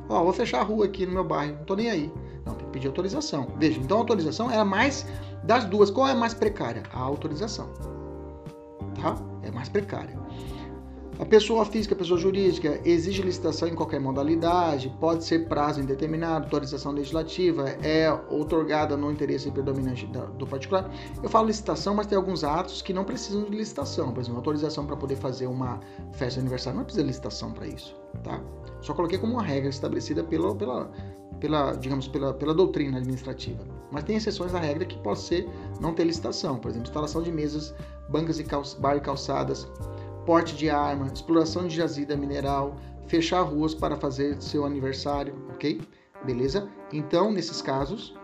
[0.09, 2.13] Ó, vou fechar a rua aqui no meu bairro, não tô nem aí.
[2.45, 3.49] Não, tem que pedir autorização.
[3.59, 5.05] Veja, então a autorização é a mais
[5.43, 5.91] das duas.
[5.91, 6.85] Qual é a mais precária?
[6.93, 7.69] A autorização.
[9.03, 9.17] Tá?
[9.43, 10.17] É mais precária.
[11.19, 16.45] A pessoa física, a pessoa jurídica, exige licitação em qualquer modalidade, pode ser prazo indeterminado,
[16.45, 20.91] autorização legislativa, é otorgada no interesse predominante do particular.
[21.23, 24.13] Eu falo licitação, mas tem alguns atos que não precisam de licitação.
[24.13, 25.81] Por exemplo, autorização para poder fazer uma
[26.13, 28.39] festa de aniversário, não precisa de licitação para isso, tá?
[28.83, 30.91] Só coloquei como uma regra estabelecida pela, pela,
[31.41, 33.65] pela digamos, pela, pela doutrina administrativa.
[33.91, 35.49] Mas tem exceções à regra que pode ser
[35.81, 36.59] não ter licitação.
[36.59, 37.75] Por exemplo, instalação de mesas,
[38.11, 38.45] bancas e
[38.79, 39.67] bar e calçadas,
[40.27, 42.77] porte de arma, exploração de jazida mineral,
[43.07, 45.81] fechar ruas para fazer seu aniversário, ok?
[46.25, 46.69] Beleza?
[46.93, 48.15] Então, nesses casos,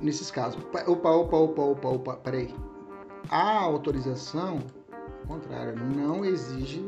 [0.00, 2.54] nesses casos, opa, opa, opa, opa, opa, peraí.
[3.28, 4.58] A autorização,
[5.22, 6.84] ao contrário, não exige.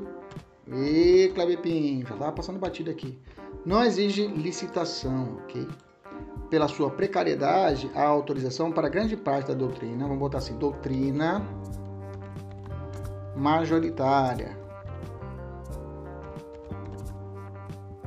[0.66, 3.18] E Clebepim, já estava passando batida aqui.
[3.64, 5.68] Não exige licitação, ok?
[6.48, 11.44] Pela sua precariedade, a autorização para grande parte da doutrina, vamos botar assim, doutrina
[13.36, 14.56] majoritária.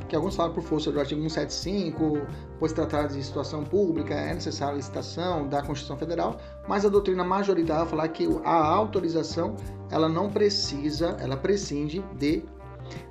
[0.07, 2.25] Que alguns falam por força do artigo 175,
[2.57, 7.23] pois tratar de situação pública é necessária a licitação da Constituição Federal, mas a doutrina
[7.23, 9.55] majoritária fala que a autorização
[9.91, 12.43] ela não precisa, ela prescinde de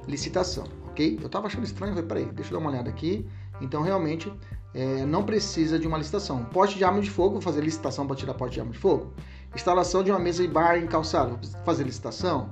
[0.09, 1.19] licitação, ok?
[1.21, 3.25] Eu estava achando estranho, falei, peraí, deixa eu dar uma olhada aqui.
[3.61, 4.33] Então, realmente,
[4.75, 6.45] é, não precisa de uma licitação.
[6.47, 9.13] Poste de arma de fogo, vou fazer licitação para tirar poste de arma de fogo.
[9.55, 12.51] Instalação de uma mesa e bar em calçado, fazer licitação.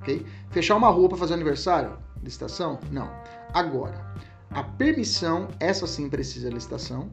[0.00, 0.24] ok?
[0.50, 2.78] Fechar uma rua para fazer aniversário, licitação?
[2.90, 3.10] Não.
[3.52, 4.06] Agora,
[4.50, 7.10] a permissão, essa sim precisa de licitação.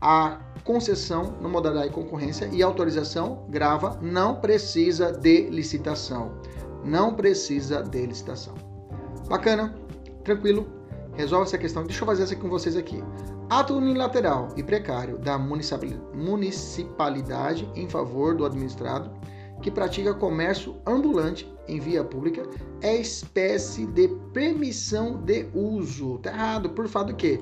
[0.00, 6.32] A concessão no modalidade de concorrência e autorização grava não precisa de licitação.
[6.84, 8.54] Não precisa de licitação.
[9.28, 9.74] Bacana?
[10.22, 10.66] Tranquilo?
[11.14, 11.84] Resolve essa questão.
[11.84, 13.02] Deixa eu fazer essa com vocês aqui.
[13.48, 19.08] Ato unilateral e precário da municipalidade em favor do administrado
[19.62, 22.42] que pratica comércio ambulante em via pública
[22.82, 26.18] é espécie de permissão de uso.
[26.18, 27.40] Tá errado, por fato que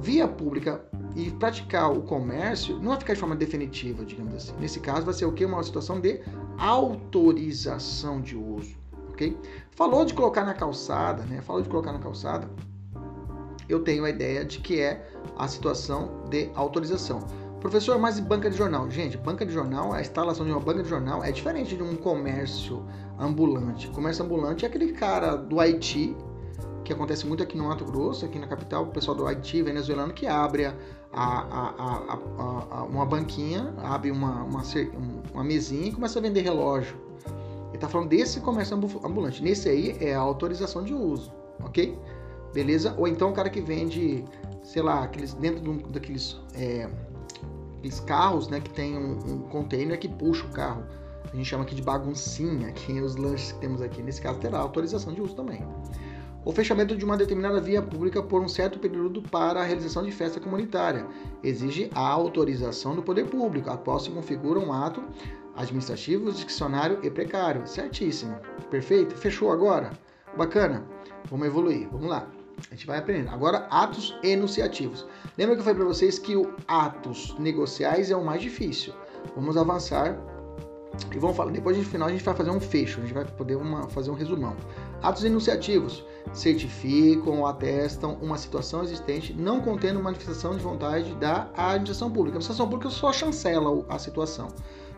[0.00, 0.84] via pública
[1.16, 4.52] e praticar o comércio não vai ficar de forma definitiva, digamos assim.
[4.60, 5.46] Nesse caso vai ser o que?
[5.46, 6.20] Uma situação de
[6.58, 8.76] autorização de uso,
[9.08, 9.34] ok?
[9.70, 11.40] Falou de colocar na calçada, né?
[11.40, 12.50] Falou de colocar na calçada
[13.68, 15.06] eu tenho a ideia de que é
[15.38, 17.20] a situação de autorização.
[17.60, 18.88] Professor, mas banca de jornal?
[18.90, 21.96] Gente, banca de jornal, a instalação de uma banca de jornal é diferente de um
[21.96, 22.84] comércio
[23.18, 23.88] ambulante.
[23.88, 26.16] Comércio ambulante é aquele cara do Haiti,
[26.84, 30.12] que acontece muito aqui no Mato Grosso, aqui na capital, o pessoal do Haiti, venezuelano,
[30.12, 30.74] que abre a,
[31.12, 34.62] a, a, uma banquinha, abre uma, uma,
[35.34, 36.96] uma mesinha e começa a vender relógio.
[37.68, 39.42] Ele está falando desse comércio ambulante.
[39.42, 41.32] Nesse aí é a autorização de uso,
[41.62, 41.98] ok?
[42.54, 42.94] Beleza?
[42.96, 44.24] Ou então o cara que vende,
[44.62, 46.88] sei lá, aqueles, dentro de um, daqueles é,
[47.78, 50.84] aqueles carros, né, que tem um, um, container que puxa o carro.
[51.30, 54.02] A gente chama aqui de baguncinha, que é os lanches que temos aqui.
[54.02, 55.64] Nesse caso terá autorização de uso também.
[56.44, 60.12] O fechamento de uma determinada via pública por um certo período para a realização de
[60.12, 61.06] festa comunitária
[61.42, 65.02] exige a autorização do poder público, após se configura um ato
[65.56, 67.66] administrativo, discricionário e precário.
[67.66, 68.38] Certíssimo.
[68.70, 69.14] Perfeito?
[69.16, 69.90] Fechou agora?
[70.36, 70.86] Bacana.
[71.28, 71.88] Vamos evoluir.
[71.90, 72.26] Vamos lá.
[72.70, 73.30] A gente vai aprendendo.
[73.30, 75.06] Agora, atos enunciativos.
[75.36, 78.92] Lembra que eu falei para vocês que o atos negociais é o mais difícil.
[79.34, 80.18] Vamos avançar
[81.14, 81.52] e vamos falar.
[81.52, 82.98] Depois, no final, a gente vai fazer um fecho.
[82.98, 84.56] A gente vai poder uma, fazer um resumão.
[85.02, 92.10] Atos enunciativos certificam ou atestam uma situação existente não contendo manifestação de vontade da administração
[92.10, 92.36] pública.
[92.36, 94.48] A administração pública só chancela a situação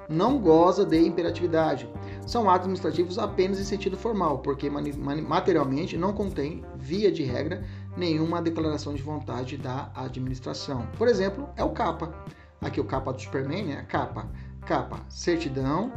[0.08, 1.88] não goza de imperatividade.
[2.26, 7.64] São atos administrativos apenas em sentido formal, porque materialmente não contém, via de regra,
[7.96, 10.86] nenhuma declaração de vontade da administração.
[10.96, 12.14] Por exemplo, é o CAPA.
[12.60, 13.86] Aqui o CAPA do Superman, né?
[13.88, 14.28] CAPA.
[14.66, 15.92] CAPA, certidão,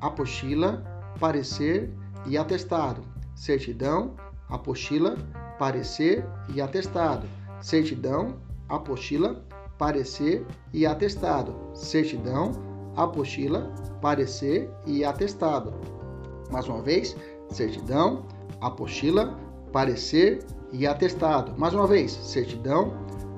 [0.00, 0.82] apostila,
[1.20, 1.92] parecer
[2.26, 3.02] e atestado.
[3.34, 4.14] Certidão,
[4.48, 5.16] apostila,
[5.58, 6.24] parecer
[6.54, 7.26] e atestado.
[7.60, 8.36] Certidão,
[8.68, 9.44] apostila,
[9.78, 11.54] parecer e atestado.
[11.74, 12.52] Certidão,
[12.96, 13.70] apostila,
[14.00, 15.74] parecer e atestado.
[16.50, 17.16] Mais uma vez,
[17.50, 18.24] certidão,
[18.60, 19.38] apostila,
[19.72, 21.58] parecer e atestado.
[21.58, 22.92] Mais uma vez, certidão,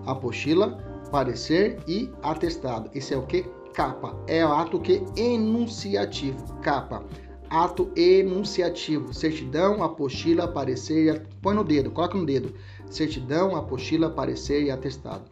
[0.06, 0.78] apostila,
[1.10, 2.90] parecer e atestado.
[2.94, 3.44] Isso é o que?
[3.74, 4.16] Capa.
[4.26, 6.43] É o ato que enunciativo.
[6.62, 7.05] Capa.
[7.48, 9.14] Ato enunciativo.
[9.14, 12.52] Certidão, apostila, parecer e põe no dedo, coloca no dedo.
[12.90, 15.24] Certidão, apostila, parecer e atestado.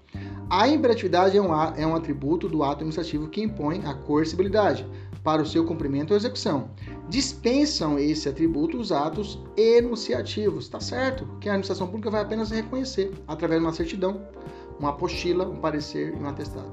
[0.49, 4.87] A imperatividade é um, é um atributo do ato administrativo que impõe a coercibilidade
[5.25, 6.71] para o seu cumprimento ou execução.
[7.09, 11.27] Dispensam esse atributo os atos enunciativos, tá certo?
[11.41, 14.21] Que a administração pública vai apenas reconhecer através de uma certidão,
[14.79, 16.71] uma apostila, um parecer e um atestado.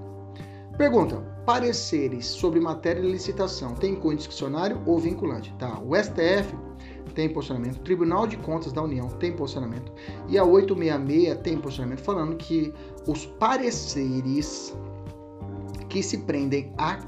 [0.78, 1.16] Pergunta:
[1.46, 5.54] pareceres sobre matéria de licitação tem cunho discricionário ou vinculante?
[5.58, 5.80] Tá.
[5.80, 6.56] O STF
[7.14, 9.92] tem posicionamento, o Tribunal de Contas da União tem posicionamento
[10.28, 12.74] e a 866 tem posicionamento falando que
[13.08, 14.76] os pareceres
[15.90, 17.00] que se prendem a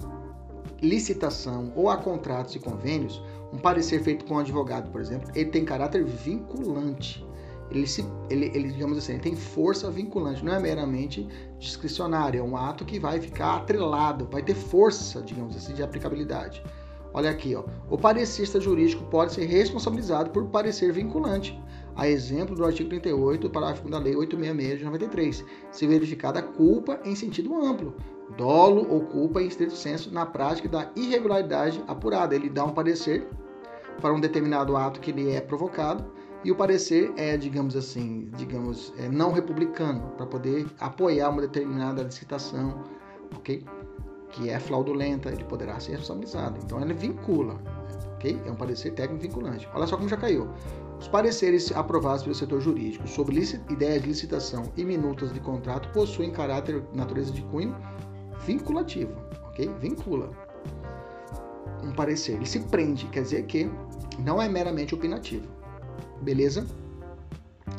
[0.82, 3.22] licitação ou a contratos e convênios,
[3.52, 7.26] um parecer feito com um advogado, por exemplo, ele tem caráter vinculante.
[7.72, 11.27] Ele, se, ele, ele, digamos assim, ele tem força vinculante, não é meramente
[11.57, 16.64] discricionário, é um ato que vai ficar atrelado, vai ter força, digamos assim, de aplicabilidade.
[17.15, 17.63] Olha aqui, ó.
[17.89, 21.57] O parecista jurídico pode ser responsabilizado por parecer vinculante,
[21.95, 27.15] a exemplo do artigo 38, parágrafo da Lei 866 de 93, se verificada culpa em
[27.15, 27.95] sentido amplo,
[28.35, 32.35] dolo ou culpa em estrito senso na prática da irregularidade apurada.
[32.35, 33.25] Ele dá um parecer
[34.01, 36.03] para um determinado ato que ele é provocado
[36.43, 42.03] e o parecer é, digamos assim, digamos, é não republicano para poder apoiar uma determinada
[42.03, 42.83] licitação,
[43.33, 43.63] ok?
[44.35, 46.59] Que é fraudulenta, ele poderá ser responsabilizado.
[46.63, 47.57] Então ele vincula,
[48.15, 48.39] ok?
[48.45, 49.67] É um parecer técnico vinculante.
[49.73, 50.49] Olha só como já caiu.
[50.99, 53.37] Os pareceres aprovados pelo setor jurídico sobre
[53.69, 57.75] ideias de licitação e minutas de contrato possuem caráter, natureza de cunho
[58.45, 59.13] vinculativo,
[59.47, 59.69] ok?
[59.79, 60.29] Vincula.
[61.83, 63.69] Um parecer, ele se prende, quer dizer que
[64.19, 65.47] não é meramente opinativo.
[66.21, 66.65] Beleza?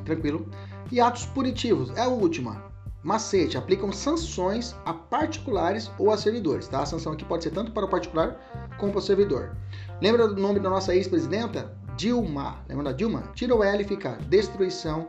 [0.04, 0.48] Tranquilo?
[0.90, 2.65] E atos punitivos, é a última.
[3.06, 6.82] Macete, aplicam sanções a particulares ou a servidores, tá?
[6.82, 8.36] A sanção aqui pode ser tanto para o particular
[8.78, 9.56] como para o servidor.
[10.02, 11.72] Lembra do nome da nossa ex-presidenta?
[11.96, 12.64] Dilma.
[12.68, 13.22] Lembra da Dilma?
[13.32, 15.06] Tira o L e fica destruição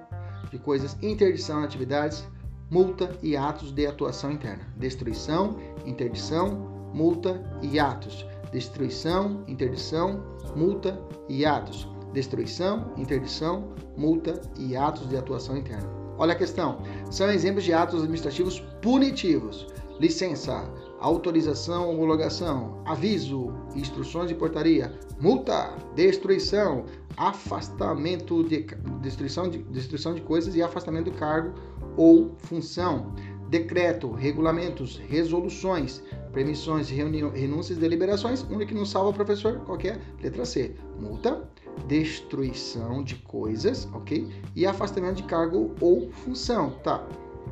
[0.51, 2.23] de coisas, interdição de atividades,
[2.69, 4.63] multa e atos de atuação interna.
[4.77, 6.51] Destruição, interdição,
[6.93, 8.27] multa e atos.
[8.51, 10.23] Destruição, interdição,
[10.55, 11.87] multa e atos.
[12.13, 16.06] Destruição, interdição, multa e atos de atuação interna.
[16.17, 16.81] Olha a questão.
[17.11, 19.67] São exemplos de atos administrativos punitivos.
[19.99, 20.69] Licença,
[20.99, 26.85] autorização, homologação, aviso, instruções de portaria, multa, destruição,
[27.15, 28.67] afastamento de
[29.01, 31.53] destruição de, destruição de coisas e afastamento do cargo
[31.95, 33.13] ou função,
[33.49, 41.47] decreto, regulamentos, resoluções, permissões, renúncias, deliberações, único que não salva professor, qualquer letra C, multa,
[41.87, 44.27] destruição de coisas, ok?
[44.55, 47.05] E afastamento de cargo ou função, tá?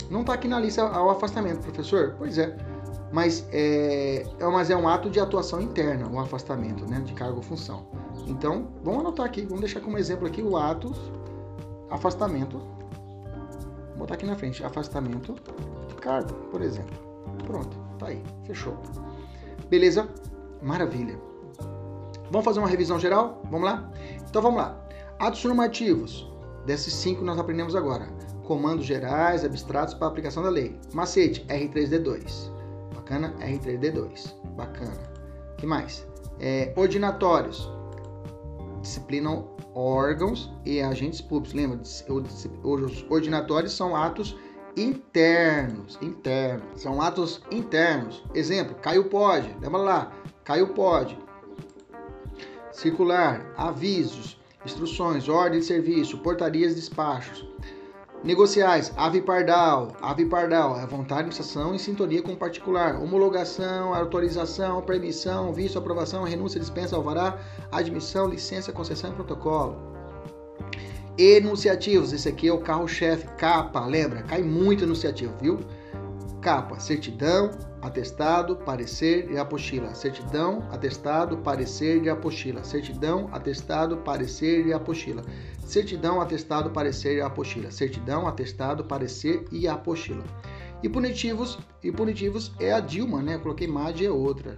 [0.10, 2.16] Não está aqui na lista o afastamento, professor?
[2.18, 2.56] Pois é.
[3.12, 7.38] Mas é, é, mas é um ato de atuação interna, o afastamento né, de cargo
[7.38, 7.88] ou função.
[8.28, 10.92] Então, vamos anotar aqui, vamos deixar como exemplo aqui o ato
[11.90, 12.58] afastamento.
[13.90, 15.36] Vou botar aqui na frente, afastamento
[15.88, 17.05] de cargo, por exemplo.
[17.44, 18.78] Pronto, tá aí, fechou.
[19.70, 20.08] Beleza?
[20.62, 21.20] Maravilha.
[22.32, 23.42] Vamos fazer uma revisão geral?
[23.52, 23.92] Vamos lá?
[24.28, 24.88] Então vamos lá.
[25.20, 26.32] Atos normativos.
[26.66, 28.08] Desses cinco nós aprendemos agora
[28.46, 30.80] comandos gerais, abstratos para aplicação da lei.
[30.94, 32.52] Macete, R3D2.
[32.94, 33.34] Bacana?
[33.40, 34.34] R3D2.
[34.56, 34.98] Bacana.
[35.58, 36.08] que mais?
[36.40, 37.70] É, ordinatórios.
[38.82, 41.54] Disciplinam órgãos e agentes públicos.
[41.54, 41.80] Lembra?
[42.64, 44.38] Os ordinatórios são atos
[44.76, 45.98] internos.
[46.02, 46.82] Internos.
[46.82, 48.24] São atos internos.
[48.34, 49.48] Exemplo, caiu pode.
[49.62, 50.12] Lembra lá.
[50.44, 51.18] Caiu pode.
[52.72, 57.48] Circular, avisos, instruções, ordem de serviço, portarias, despachos.
[58.24, 64.82] Negociais, ave pardal, ave pardal, é vontade, administração em sintonia com o particular, homologação, autorização,
[64.82, 67.40] permissão, visto, aprovação, renúncia, dispensa, alvará,
[67.72, 69.95] admissão, licença, concessão e protocolo.
[71.18, 74.22] Enunciativos, esse aqui é o carro-chefe, capa, lembra?
[74.24, 75.60] Cai muito enunciativo, viu?
[76.42, 77.52] Capa, certidão,
[77.82, 79.96] atestado, parecer e apostila.
[79.96, 82.66] Certidão, atestado, parecer e apostila.
[82.66, 85.24] Certidão, atestado, parecer e apostila.
[85.66, 87.72] Certidão, atestado, parecer e apostila.
[87.72, 90.24] Certidão, atestado, parecer e apostila.
[90.84, 93.36] E punitivos, e punitivos é a Dilma, né?
[93.36, 94.58] Eu coloquei MAD é outra.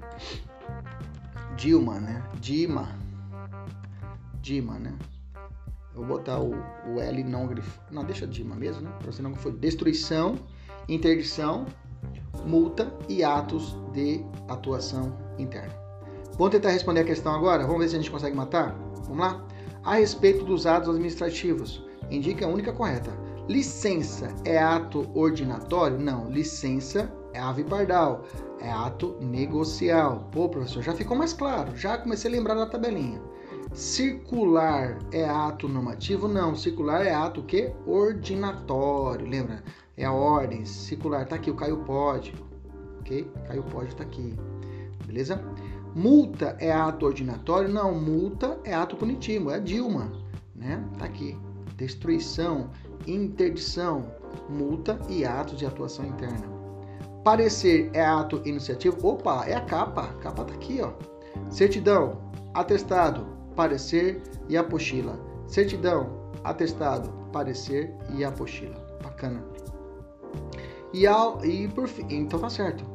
[1.55, 2.23] Dilma, né?
[2.39, 2.89] Dima.
[4.41, 4.93] Dima, né?
[5.97, 6.51] Vou botar o,
[6.93, 7.91] o L não grifado.
[7.91, 8.91] Não, deixa Dima mesmo, né?
[8.99, 10.35] Pra você não foi destruição,
[10.87, 11.65] interdição,
[12.45, 15.73] multa e atos de atuação interna.
[16.37, 17.65] Vamos tentar responder a questão agora?
[17.65, 18.77] Vamos ver se a gente consegue matar?
[19.05, 19.43] Vamos lá?
[19.83, 23.11] A respeito dos atos administrativos, indica a única correta.
[23.47, 25.97] Licença é ato ordinatório?
[25.97, 28.23] Não, licença é ave pardal,
[28.59, 30.27] é ato negocial.
[30.31, 33.19] Pô, professor, já ficou mais claro, já comecei a lembrar da tabelinha.
[33.77, 36.27] Circular é ato normativo?
[36.27, 39.29] Não, circular é ato que ordinatório.
[39.29, 39.63] Lembra?
[39.95, 41.27] É a ordem circular.
[41.27, 42.33] Tá aqui o Caio pode,
[42.99, 43.31] ok?
[43.47, 44.33] Caio pode tá aqui,
[45.05, 45.39] beleza?
[45.93, 47.69] Multa é ato ordinatório?
[47.69, 49.51] Não, multa é ato punitivo.
[49.51, 50.11] É a Dilma,
[50.55, 50.83] né?
[50.97, 51.37] Tá aqui.
[51.75, 52.71] Destruição,
[53.05, 54.11] interdição,
[54.49, 56.47] multa e atos de atuação interna.
[57.23, 59.07] Parecer é ato iniciativo?
[59.07, 60.01] Opa, é a capa.
[60.01, 60.93] A capa tá aqui, ó.
[61.51, 65.19] Certidão, atestado, parecer e apostila.
[65.47, 68.75] Certidão, atestado, parecer e apostila.
[69.03, 69.43] Bacana.
[70.93, 72.85] E, ao, e por fim, então tá certo.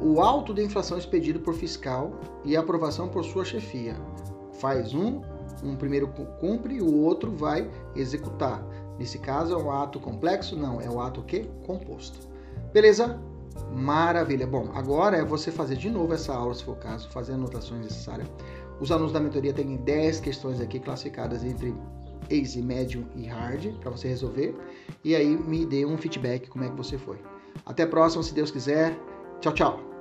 [0.00, 2.12] O auto de inflação expedido por fiscal
[2.44, 3.96] e aprovação por sua chefia.
[4.60, 5.22] Faz um,
[5.64, 6.08] um primeiro
[6.40, 8.62] cumpre e o outro vai executar.
[8.98, 10.56] Nesse caso é um ato complexo?
[10.56, 12.28] Não, é o ato que composto.
[12.72, 13.18] Beleza?
[13.70, 14.46] Maravilha.
[14.46, 17.82] Bom, agora é você fazer de novo essa aula, se for o caso, fazer anotações
[17.82, 18.28] necessárias.
[18.82, 21.72] Os alunos da mentoria têm 10 questões aqui classificadas entre
[22.28, 24.56] easy, medium e hard para você resolver.
[25.04, 27.20] E aí me dê um feedback como é que você foi.
[27.64, 28.98] Até a próxima, se Deus quiser.
[29.40, 29.91] Tchau, tchau.